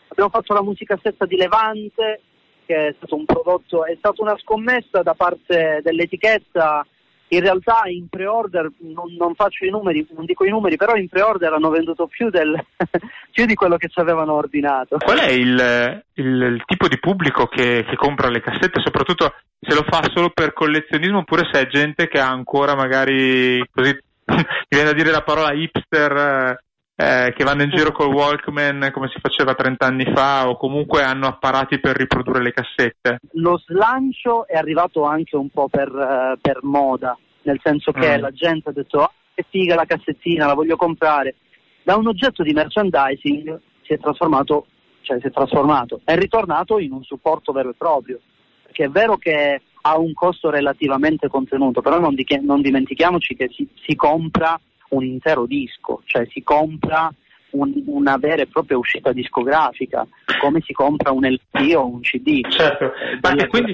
Abbiamo 0.09 0.29
fatto 0.29 0.53
la 0.53 0.61
musicassetta 0.61 1.25
di 1.25 1.35
Levante, 1.35 2.21
che 2.63 2.87
è 2.89 2.93
stato 2.97 3.15
un 3.15 3.25
prodotto, 3.25 3.85
è 3.85 3.95
stata 3.97 4.21
una 4.21 4.37
scommessa 4.37 5.01
da 5.01 5.15
parte 5.15 5.81
dell'etichetta 5.81 6.85
in 7.29 7.39
realtà 7.39 7.81
in 7.85 8.07
pre-order 8.07 8.71
non, 8.79 9.15
non, 9.17 9.33
faccio 9.33 9.65
i 9.65 9.69
numeri, 9.69 10.05
non 10.15 10.25
dico 10.25 10.45
i 10.45 10.49
numeri, 10.49 10.75
però 10.75 10.95
in 10.95 11.07
pre-order 11.07 11.53
hanno 11.53 11.69
venduto 11.69 12.05
più, 12.05 12.29
del, 12.29 12.55
più 13.31 13.45
di 13.45 13.55
quello 13.55 13.77
che 13.77 13.87
ci 13.87 13.99
avevano 13.99 14.33
ordinato. 14.33 14.97
Qual 14.97 15.17
è 15.17 15.31
il, 15.31 16.03
il, 16.13 16.25
il 16.25 16.63
tipo 16.65 16.87
di 16.87 16.99
pubblico 16.99 17.47
che, 17.47 17.83
che, 17.87 17.95
compra 17.95 18.29
le 18.29 18.41
cassette, 18.41 18.79
soprattutto 18.79 19.33
se 19.59 19.73
lo 19.73 19.83
fa 19.89 20.03
solo 20.13 20.29
per 20.29 20.53
collezionismo 20.53 21.19
oppure 21.19 21.49
se 21.51 21.61
è 21.61 21.67
gente 21.67 22.07
che 22.07 22.19
ha 22.19 22.29
ancora 22.29 22.75
magari 22.75 23.65
così 23.71 23.97
mi 24.25 24.43
viene 24.67 24.85
da 24.85 24.93
dire 24.93 25.11
la 25.11 25.23
parola 25.23 25.53
hipster 25.53 26.57
eh, 26.95 27.33
che 27.35 27.43
vanno 27.43 27.63
in 27.63 27.69
giro 27.69 27.91
col 27.91 28.13
Walkman 28.13 28.89
come 28.93 29.09
si 29.09 29.19
faceva 29.19 29.53
30 29.53 29.85
anni 29.85 30.05
fa 30.13 30.47
o 30.47 30.55
comunque 30.55 31.03
hanno 31.03 31.27
apparati 31.27 31.79
per 31.79 31.97
riprodurre 31.97 32.41
le 32.41 32.53
cassette? 32.53 33.19
Lo 33.33 33.57
slancio 33.57 34.47
è 34.47 34.55
arrivato 34.55 35.03
anche 35.03 35.35
un 35.35 35.49
po' 35.49 35.67
per, 35.67 35.91
uh, 35.91 36.39
per 36.39 36.59
moda, 36.63 37.17
nel 37.43 37.59
senso 37.61 37.91
che 37.91 38.17
mm. 38.17 38.21
la 38.21 38.31
gente 38.31 38.69
ha 38.69 38.73
detto 38.73 38.99
oh, 38.99 39.11
che 39.33 39.45
figa 39.49 39.75
la 39.75 39.85
cassettina, 39.85 40.45
la 40.45 40.53
voglio 40.53 40.77
comprare. 40.77 41.35
Da 41.83 41.97
un 41.97 42.07
oggetto 42.07 42.43
di 42.43 42.53
merchandising 42.53 43.59
si 43.81 43.93
è 43.93 43.99
trasformato, 43.99 44.65
cioè 45.01 45.19
si 45.19 45.27
è 45.27 45.31
trasformato, 45.31 45.99
è 46.05 46.15
ritornato 46.15 46.79
in 46.79 46.93
un 46.93 47.03
supporto 47.03 47.51
vero 47.51 47.71
e 47.71 47.75
proprio, 47.77 48.19
perché 48.63 48.85
è 48.85 48.89
vero 48.89 49.17
che 49.17 49.61
ha 49.87 49.97
un 49.97 50.13
costo 50.13 50.49
relativamente 50.49 51.27
contenuto, 51.27 51.81
però 51.81 51.99
non, 51.99 52.15
di- 52.15 52.25
non 52.41 52.61
dimentichiamoci 52.61 53.35
che 53.35 53.49
si, 53.53 53.67
si 53.85 53.95
compra 53.95 54.59
un 54.89 55.03
intero 55.03 55.45
disco, 55.45 56.01
cioè 56.05 56.27
si 56.31 56.41
compra 56.41 57.13
un, 57.51 57.71
una 57.85 58.17
vera 58.17 58.41
e 58.41 58.47
propria 58.47 58.77
uscita 58.77 59.11
discografica, 59.11 60.05
come 60.41 60.61
si 60.65 60.73
compra 60.73 61.11
un 61.11 61.23
LP 61.25 61.75
o 61.75 61.85
un 61.85 62.01
CD. 62.01 62.47
Certo, 62.47 62.93
ma 63.21 63.47
quindi, 63.47 63.73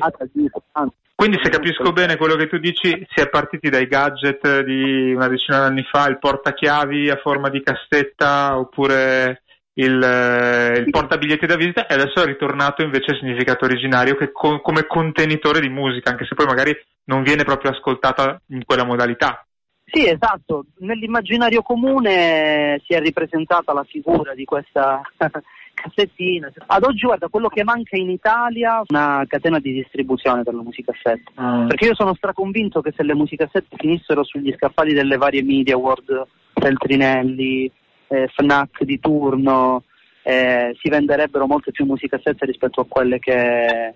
quindi 1.16 1.40
se 1.42 1.50
capisco 1.50 1.94
bene 1.94 2.18
quello 2.18 2.36
che 2.36 2.48
tu 2.48 2.58
dici, 2.58 2.90
si 3.10 3.22
è 3.22 3.30
partiti 3.30 3.70
dai 3.70 3.88
gadget 3.88 4.64
di 4.64 5.14
una 5.14 5.30
decina 5.30 5.60
d'anni 5.60 5.84
fa, 5.84 6.10
il 6.10 6.20
portachiavi 6.20 7.10
a 7.10 7.20
forma 7.24 7.50
di 7.50 7.64
cassetta 7.64 8.60
oppure 8.60 9.44
il, 9.74 10.84
il 10.86 10.90
portabiglietti 10.90 11.46
da 11.46 11.56
visita 11.56 11.88
e 11.88 11.94
adesso 11.94 12.22
è 12.22 12.26
ritornato 12.26 12.84
invece 12.84 13.12
al 13.12 13.18
significato 13.18 13.66
originario 13.66 14.16
che 14.16 14.32
co- 14.32 14.60
come 14.62 14.86
contenitore 14.86 15.60
di 15.62 15.70
musica, 15.70 16.12
anche 16.12 16.26
se 16.26 16.36
poi 16.36 16.46
magari 16.46 16.76
non 17.06 17.24
viene 17.24 17.44
proprio 17.44 17.72
ascoltata 17.72 18.42
in 18.48 18.66
quella 18.66 18.84
modalità. 18.84 19.46
Sì, 19.86 20.08
esatto. 20.08 20.66
Nell'immaginario 20.80 21.62
comune 21.62 22.82
si 22.86 22.94
è 22.94 23.00
ripresentata 23.00 23.74
la 23.74 23.84
figura 23.84 24.34
di 24.34 24.46
questa 24.46 25.02
cassettina. 25.74 26.50
Ad 26.68 26.84
oggi, 26.84 27.06
guarda, 27.06 27.28
quello 27.28 27.50
che 27.50 27.64
manca 27.64 27.98
in 27.98 28.10
Italia 28.10 28.80
è 28.80 28.84
una 28.88 29.26
catena 29.28 29.60
di 29.60 29.74
distribuzione 29.74 30.44
per 30.44 30.54
le 30.54 30.62
musicassette. 30.62 31.32
Mm. 31.42 31.68
Perché 31.68 31.88
io 31.88 31.96
sono 31.96 32.16
straconvinto 32.16 32.82
che 32.82 32.94
se 32.96 33.04
le 33.04 33.16
musicassette 33.16 33.76
finissero 33.78 34.24
sugli 34.24 34.54
scaffali 34.56 34.94
delle 34.94 35.18
varie 35.18 35.44
media 35.44 35.76
world, 35.76 36.26
Feltrinelli, 36.54 37.70
eh, 38.12 38.28
FNAC 38.36 38.84
di 38.84 39.00
turno, 39.00 39.84
eh, 40.24 40.76
si 40.80 40.90
venderebbero 40.90 41.48
molte 41.48 41.72
più 41.72 41.86
musicassette 41.86 42.46
rispetto 42.46 42.82
a 42.82 42.86
quelle 42.88 43.20
che 43.20 43.94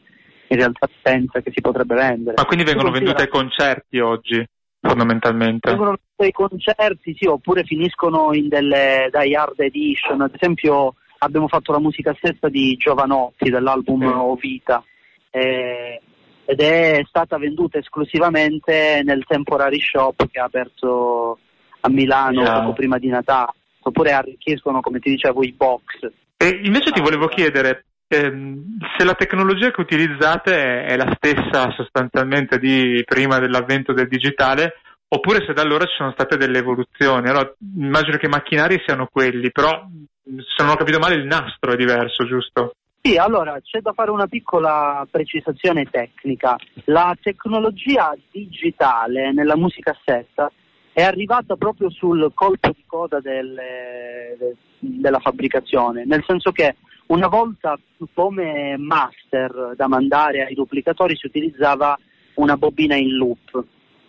in 0.47 0.57
realtà 0.57 0.88
pensa 1.01 1.41
che 1.41 1.51
si 1.53 1.61
potrebbe 1.61 1.95
vendere. 1.95 2.36
Ma 2.38 2.45
quindi 2.45 2.66
vengono 2.66 2.91
vendute 2.91 3.24
ai 3.24 3.30
concerti 3.30 3.99
oggi? 3.99 4.45
fondamentalmente. 4.88 5.70
Vengono 5.70 5.97
dei 6.16 6.32
concerti, 6.32 7.16
sì, 7.18 7.26
oppure 7.26 7.63
finiscono 7.63 8.34
in 8.34 8.47
delle 8.47 9.09
dai 9.09 9.34
hard 9.34 9.59
edition. 9.59 10.22
Ad 10.22 10.34
esempio 10.36 10.93
abbiamo 11.20 11.47
fatto 11.47 11.72
la 11.72 11.80
musica 11.80 12.13
stessa 12.18 12.49
di 12.49 12.76
Giovanotti 12.76 13.49
dell'album 13.49 14.05
mm. 14.05 14.20
O 14.20 14.36
Vita 14.36 14.84
eh, 15.32 15.99
ed 16.45 16.59
è 16.59 17.01
stata 17.07 17.38
venduta 17.38 17.80
esclusivamente 17.80 19.01
nel 19.03 19.26
Temporary 19.26 19.80
Shop 19.80 20.28
che 20.30 20.39
ha 20.39 20.45
aperto 20.45 21.39
a 21.82 21.89
Milano 21.89 22.41
yeah. 22.41 22.59
poco 22.59 22.74
prima 22.74 22.97
di 22.97 23.07
Natale, 23.07 23.53
oppure 23.88 24.11
arricchiscono, 24.11 24.81
come 24.81 24.99
ti 24.99 25.11
dicevo, 25.11 25.43
i 25.43 25.53
box. 25.53 26.11
E 26.38 26.61
invece 26.63 26.91
ti 26.91 27.01
volevo 27.01 27.27
chiedere, 27.27 27.86
ehm, 28.07 28.77
se 28.97 29.05
la 29.05 29.13
tecnologia 29.13 29.71
che 29.71 29.81
utilizzate 29.81 30.83
è, 30.83 30.97
la 30.97 31.13
stessa 31.15 31.71
sostanzialmente 31.71 32.57
di 32.57 33.03
prima 33.05 33.39
dell'avvento 33.39 33.93
del 33.93 34.07
digitale, 34.07 34.79
oppure 35.07 35.45
se 35.45 35.53
da 35.53 35.61
allora 35.61 35.86
ci 35.86 35.95
sono 35.97 36.11
state 36.11 36.36
delle 36.36 36.59
evoluzioni. 36.59 37.29
Allora, 37.29 37.53
immagino 37.77 38.17
che 38.17 38.25
i 38.25 38.29
macchinari 38.29 38.81
siano 38.83 39.07
quelli, 39.11 39.51
però 39.51 39.88
se 40.23 40.63
non 40.63 40.71
ho 40.71 40.75
capito 40.75 40.99
male 40.99 41.15
il 41.15 41.25
nastro 41.25 41.73
è 41.73 41.75
diverso, 41.75 42.25
giusto? 42.25 42.73
Sì, 43.01 43.17
allora 43.17 43.59
c'è 43.61 43.81
da 43.81 43.93
fare 43.93 44.09
una 44.09 44.25
piccola 44.25 45.05
precisazione 45.09 45.86
tecnica. 45.86 46.55
La 46.86 47.15
tecnologia 47.21 48.15
digitale 48.31 49.31
nella 49.31 49.55
musica 49.55 49.95
stessa 50.01 50.51
è 50.95 51.03
arrivata 51.03 51.57
proprio 51.57 51.89
sul 51.89 52.31
colpo 52.33 52.69
di 52.69 52.85
coda 52.87 53.19
delle, 53.19 54.37
de, 54.39 54.55
della 54.79 55.19
fabbricazione, 55.19 56.05
nel 56.05 56.23
senso 56.25 56.53
che 56.53 56.77
una 57.07 57.27
volta 57.27 57.77
come 58.13 58.77
master 58.77 59.73
da 59.75 59.89
mandare 59.89 60.45
ai 60.45 60.53
duplicatori 60.53 61.17
si 61.17 61.25
utilizzava 61.25 61.99
una 62.35 62.55
bobina 62.55 62.95
in 62.95 63.13
loop. 63.17 63.61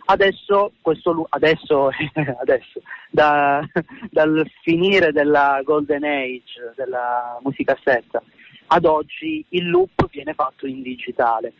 Adesso, 0.05 0.71
questo, 0.79 1.25
adesso, 1.27 1.89
adesso 2.39 2.81
da, 3.11 3.61
dal 4.09 4.49
finire 4.61 5.11
della 5.11 5.59
golden 5.65 6.05
age 6.05 6.71
della 6.77 7.37
musicassetta 7.43 8.23
ad 8.67 8.85
oggi 8.85 9.43
il 9.49 9.69
loop 9.69 10.07
viene 10.09 10.33
fatto 10.33 10.65
in 10.65 10.81
digitale. 10.81 11.51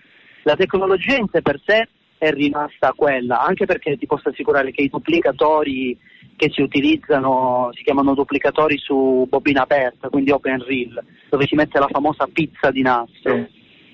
La 0.43 0.55
tecnologia 0.55 1.17
in 1.17 1.27
sé 1.29 1.41
per 1.41 1.59
sé 1.65 1.89
è 2.17 2.31
rimasta 2.31 2.93
quella, 2.95 3.41
anche 3.41 3.65
perché 3.65 3.97
ti 3.97 4.05
posso 4.05 4.29
assicurare 4.29 4.71
che 4.71 4.81
i 4.81 4.89
duplicatori 4.89 5.97
che 6.35 6.49
si 6.51 6.61
utilizzano 6.61 7.71
si 7.73 7.83
chiamano 7.83 8.13
duplicatori 8.13 8.77
su 8.77 9.25
bobina 9.27 9.63
aperta, 9.63 10.09
quindi 10.09 10.31
open 10.31 10.63
reel, 10.63 11.03
dove 11.29 11.47
si 11.47 11.55
mette 11.55 11.79
la 11.79 11.87
famosa 11.89 12.27
pizza 12.31 12.69
di 12.69 12.81
nastro. 12.81 13.35
Mm. 13.35 13.43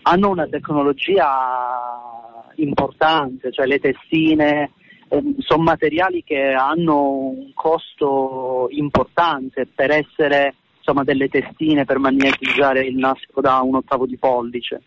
Hanno 0.03 0.29
una 0.29 0.47
tecnologia 0.47 2.51
importante, 2.55 3.51
cioè 3.51 3.65
le 3.65 3.79
testine 3.79 4.71
eh, 5.07 5.23
sono 5.37 5.63
materiali 5.63 6.23
che 6.23 6.51
hanno 6.51 7.11
un 7.11 7.53
costo 7.53 8.67
importante 8.71 9.65
per 9.73 9.91
essere 9.91 10.55
insomma, 10.77 11.03
delle 11.03 11.29
testine 11.29 11.85
per 11.85 11.97
magnetizzare 11.97 12.81
il 12.81 12.97
nastro 12.97 13.39
da 13.39 13.61
un 13.61 13.75
ottavo 13.75 14.05
di 14.05 14.17
pollice. 14.17 14.81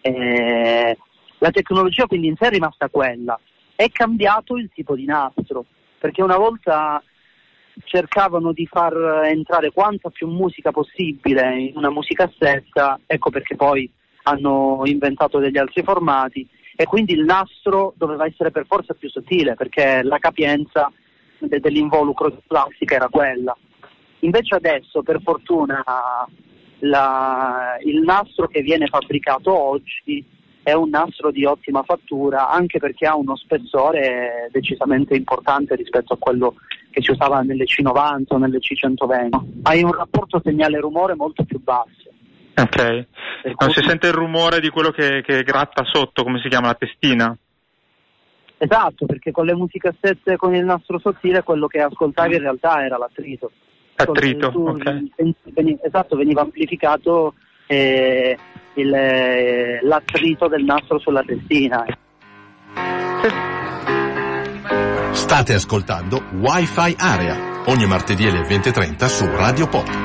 Eh, 0.00 0.96
la 1.46 1.52
tecnologia 1.52 2.06
quindi 2.06 2.26
in 2.26 2.36
sé 2.36 2.46
è 2.46 2.50
rimasta 2.50 2.88
quella, 2.88 3.38
è 3.76 3.88
cambiato 3.90 4.56
il 4.56 4.68
tipo 4.74 4.96
di 4.96 5.04
nastro 5.04 5.64
perché 5.98 6.20
una 6.22 6.36
volta 6.36 7.00
cercavano 7.84 8.52
di 8.52 8.66
far 8.66 9.22
entrare 9.24 9.70
quanta 9.70 10.10
più 10.10 10.26
musica 10.26 10.72
possibile 10.72 11.56
in 11.56 11.76
una 11.76 11.90
musicassetta, 11.90 12.98
ecco 13.06 13.30
perché 13.30 13.54
poi 13.54 13.88
hanno 14.24 14.82
inventato 14.86 15.38
degli 15.38 15.58
altri 15.58 15.82
formati 15.84 16.48
e 16.74 16.84
quindi 16.84 17.12
il 17.12 17.24
nastro 17.24 17.94
doveva 17.96 18.26
essere 18.26 18.50
per 18.50 18.66
forza 18.66 18.94
più 18.94 19.08
sottile 19.08 19.54
perché 19.54 20.02
la 20.02 20.18
capienza 20.18 20.90
de- 21.38 21.60
dell'involucro 21.60 22.30
di 22.30 22.42
plastica 22.44 22.96
era 22.96 23.08
quella. 23.08 23.56
Invece 24.20 24.56
adesso, 24.56 25.02
per 25.02 25.20
fortuna, 25.22 25.84
la, 26.80 27.76
il 27.84 28.00
nastro 28.00 28.48
che 28.48 28.62
viene 28.62 28.86
fabbricato 28.86 29.56
oggi 29.56 30.34
è 30.66 30.72
un 30.72 30.88
nastro 30.88 31.30
di 31.30 31.44
ottima 31.44 31.84
fattura 31.84 32.48
anche 32.48 32.80
perché 32.80 33.06
ha 33.06 33.14
uno 33.14 33.36
spessore 33.36 34.48
decisamente 34.50 35.14
importante 35.14 35.76
rispetto 35.76 36.14
a 36.14 36.16
quello 36.18 36.56
che 36.90 37.02
si 37.02 37.12
usava 37.12 37.42
nelle 37.42 37.66
C90 37.66 38.24
o 38.30 38.38
nelle 38.38 38.58
C120. 38.58 39.60
Hai 39.62 39.84
un 39.84 39.92
rapporto 39.92 40.40
segnale-rumore 40.42 41.14
molto 41.14 41.44
più 41.44 41.62
basso. 41.62 42.10
Ok, 42.56 43.06
non 43.60 43.70
si 43.70 43.80
sente 43.86 44.08
il 44.08 44.14
rumore 44.14 44.58
di 44.58 44.68
quello 44.70 44.90
che, 44.90 45.22
che 45.24 45.44
gratta 45.44 45.84
sotto, 45.84 46.24
come 46.24 46.40
si 46.40 46.48
chiama, 46.48 46.66
la 46.66 46.74
testina? 46.74 47.38
Esatto, 48.58 49.06
perché 49.06 49.30
con 49.30 49.46
le 49.46 49.54
musicassette 49.54 50.36
con 50.36 50.52
il 50.52 50.64
nastro 50.64 50.98
sottile 50.98 51.44
quello 51.44 51.68
che 51.68 51.80
ascoltavi 51.80 52.34
in 52.34 52.40
realtà 52.40 52.84
era 52.84 52.98
l'attrito. 52.98 53.52
Attrito, 53.94 54.48
ok. 54.48 55.04
Esatto, 55.84 56.16
veniva 56.16 56.40
amplificato 56.40 57.34
eh, 57.66 58.36
il, 58.74 58.94
eh, 58.94 59.80
l'attrito 59.82 60.48
del 60.48 60.64
nastro 60.64 60.98
sulla 60.98 61.22
testina. 61.22 61.84
State 65.12 65.54
ascoltando 65.54 66.22
Wi-Fi 66.32 66.94
Area, 66.98 67.62
ogni 67.66 67.86
martedì 67.86 68.26
alle 68.26 68.42
20.30 68.42 69.06
su 69.06 69.26
Radio 69.26 69.66
Pop. 69.68 70.04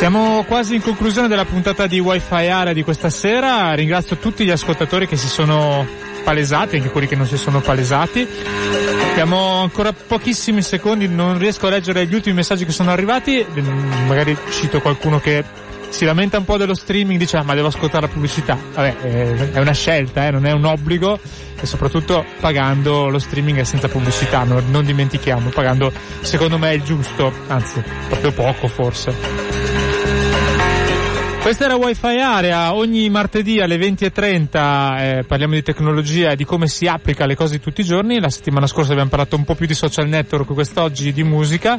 Siamo 0.00 0.44
quasi 0.44 0.76
in 0.76 0.80
conclusione 0.80 1.28
della 1.28 1.44
puntata 1.44 1.86
di 1.86 2.00
Wi-Fi 2.00 2.46
Area 2.46 2.72
di 2.72 2.82
questa 2.82 3.10
sera. 3.10 3.74
Ringrazio 3.74 4.16
tutti 4.16 4.46
gli 4.46 4.50
ascoltatori 4.50 5.06
che 5.06 5.18
si 5.18 5.28
sono 5.28 5.86
palesati, 6.24 6.76
anche 6.76 6.88
quelli 6.88 7.06
che 7.06 7.16
non 7.16 7.26
si 7.26 7.36
sono 7.36 7.60
palesati. 7.60 8.26
Abbiamo 9.10 9.60
ancora 9.60 9.92
pochissimi 9.92 10.62
secondi, 10.62 11.06
non 11.06 11.36
riesco 11.36 11.66
a 11.66 11.70
leggere 11.72 12.06
gli 12.06 12.14
ultimi 12.14 12.36
messaggi 12.36 12.64
che 12.64 12.72
sono 12.72 12.90
arrivati, 12.90 13.44
magari 14.06 14.34
cito 14.48 14.80
qualcuno 14.80 15.20
che 15.20 15.44
si 15.90 16.06
lamenta 16.06 16.38
un 16.38 16.46
po' 16.46 16.56
dello 16.56 16.74
streaming, 16.74 17.18
dice 17.18 17.36
ah, 17.36 17.42
ma 17.42 17.52
devo 17.52 17.66
ascoltare 17.66 18.06
la 18.06 18.12
pubblicità. 18.12 18.56
Vabbè, 18.72 18.96
eh, 19.02 19.52
è 19.52 19.58
una 19.58 19.74
scelta, 19.74 20.26
eh, 20.26 20.30
non 20.30 20.46
è 20.46 20.52
un 20.52 20.64
obbligo 20.64 21.20
e 21.60 21.66
soprattutto 21.66 22.24
pagando 22.40 23.10
lo 23.10 23.18
streaming 23.18 23.58
è 23.58 23.64
senza 23.64 23.88
pubblicità, 23.88 24.44
non, 24.44 24.64
non 24.70 24.82
dimentichiamo, 24.82 25.50
pagando 25.50 25.92
secondo 26.22 26.56
me 26.56 26.72
il 26.72 26.82
giusto, 26.84 27.30
anzi 27.48 27.82
proprio 28.08 28.32
poco 28.32 28.66
forse. 28.66 29.49
Questa 31.40 31.64
era 31.64 31.76
Wi-Fi 31.76 32.18
Area, 32.18 32.74
ogni 32.74 33.08
martedì 33.08 33.60
alle 33.60 33.76
20.30 33.76 35.18
eh, 35.18 35.24
parliamo 35.26 35.54
di 35.54 35.62
tecnologia 35.62 36.32
e 36.32 36.36
di 36.36 36.44
come 36.44 36.68
si 36.68 36.86
applica 36.86 37.24
le 37.24 37.34
cose 37.34 37.58
tutti 37.60 37.80
i 37.80 37.84
giorni. 37.84 38.20
La 38.20 38.28
settimana 38.28 38.66
scorsa 38.66 38.92
abbiamo 38.92 39.08
parlato 39.08 39.36
un 39.36 39.44
po' 39.44 39.54
più 39.54 39.66
di 39.66 39.72
social 39.72 40.06
network, 40.06 40.52
quest'oggi 40.52 41.14
di 41.14 41.24
musica. 41.24 41.78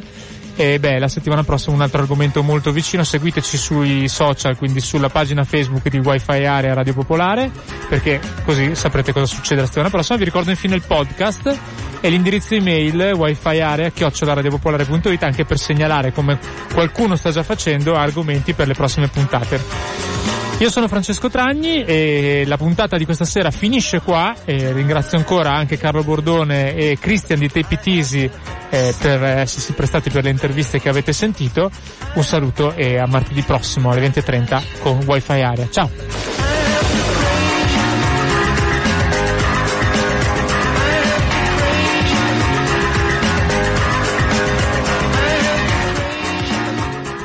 E 0.54 0.78
beh, 0.78 0.98
la 0.98 1.08
settimana 1.08 1.44
prossima 1.44 1.74
un 1.74 1.82
altro 1.82 2.00
argomento 2.00 2.42
molto 2.42 2.72
vicino, 2.72 3.04
seguiteci 3.04 3.56
sui 3.56 4.08
social, 4.08 4.56
quindi 4.56 4.80
sulla 4.80 5.08
pagina 5.08 5.44
Facebook 5.44 5.88
di 5.88 5.98
Wi-Fi 5.98 6.44
Area 6.44 6.74
Radio 6.74 6.92
Popolare, 6.92 7.50
perché 7.88 8.20
così 8.44 8.74
saprete 8.74 9.12
cosa 9.12 9.26
succede 9.26 9.60
la 9.60 9.66
settimana 9.66 9.90
prossima. 9.90 10.18
Vi 10.18 10.24
ricordo 10.24 10.50
infine 10.50 10.74
il 10.74 10.82
podcast 10.86 11.58
e 12.02 12.10
l'indirizzo 12.10 12.54
email 12.54 13.12
wifi 13.14 13.60
area 13.60 13.90
chiocciolaradiopopolare.it 13.90 15.22
anche 15.22 15.44
per 15.44 15.56
segnalare 15.56 16.12
come 16.12 16.38
qualcuno 16.72 17.14
sta 17.14 17.30
già 17.30 17.44
facendo 17.44 17.94
argomenti 17.94 18.54
per 18.54 18.66
le 18.66 18.74
prossime 18.74 19.06
puntate. 19.06 20.41
Io 20.58 20.70
sono 20.70 20.86
Francesco 20.86 21.28
Tragni 21.28 21.82
e 21.84 22.44
la 22.46 22.56
puntata 22.56 22.96
di 22.96 23.04
questa 23.04 23.24
sera 23.24 23.50
finisce 23.50 24.00
qua. 24.00 24.34
E 24.44 24.72
ringrazio 24.72 25.18
ancora 25.18 25.52
anche 25.52 25.76
Carlo 25.76 26.04
Bordone 26.04 26.74
e 26.74 26.98
Cristian 27.00 27.40
di 27.40 27.48
Tepitisi 27.48 28.30
eh, 28.70 28.94
per 28.98 29.22
essersi 29.22 29.72
prestati 29.72 30.10
per 30.10 30.24
le 30.24 30.30
interviste 30.30 30.80
che 30.80 30.88
avete 30.88 31.12
sentito. 31.12 31.70
Un 32.14 32.22
saluto 32.22 32.74
e 32.74 32.98
a 32.98 33.06
martedì 33.06 33.42
prossimo 33.42 33.90
alle 33.90 34.08
20.30 34.08 34.62
con 34.80 35.02
Wi-Fi 35.04 35.40
Area. 35.40 35.68
Ciao! 35.68 36.61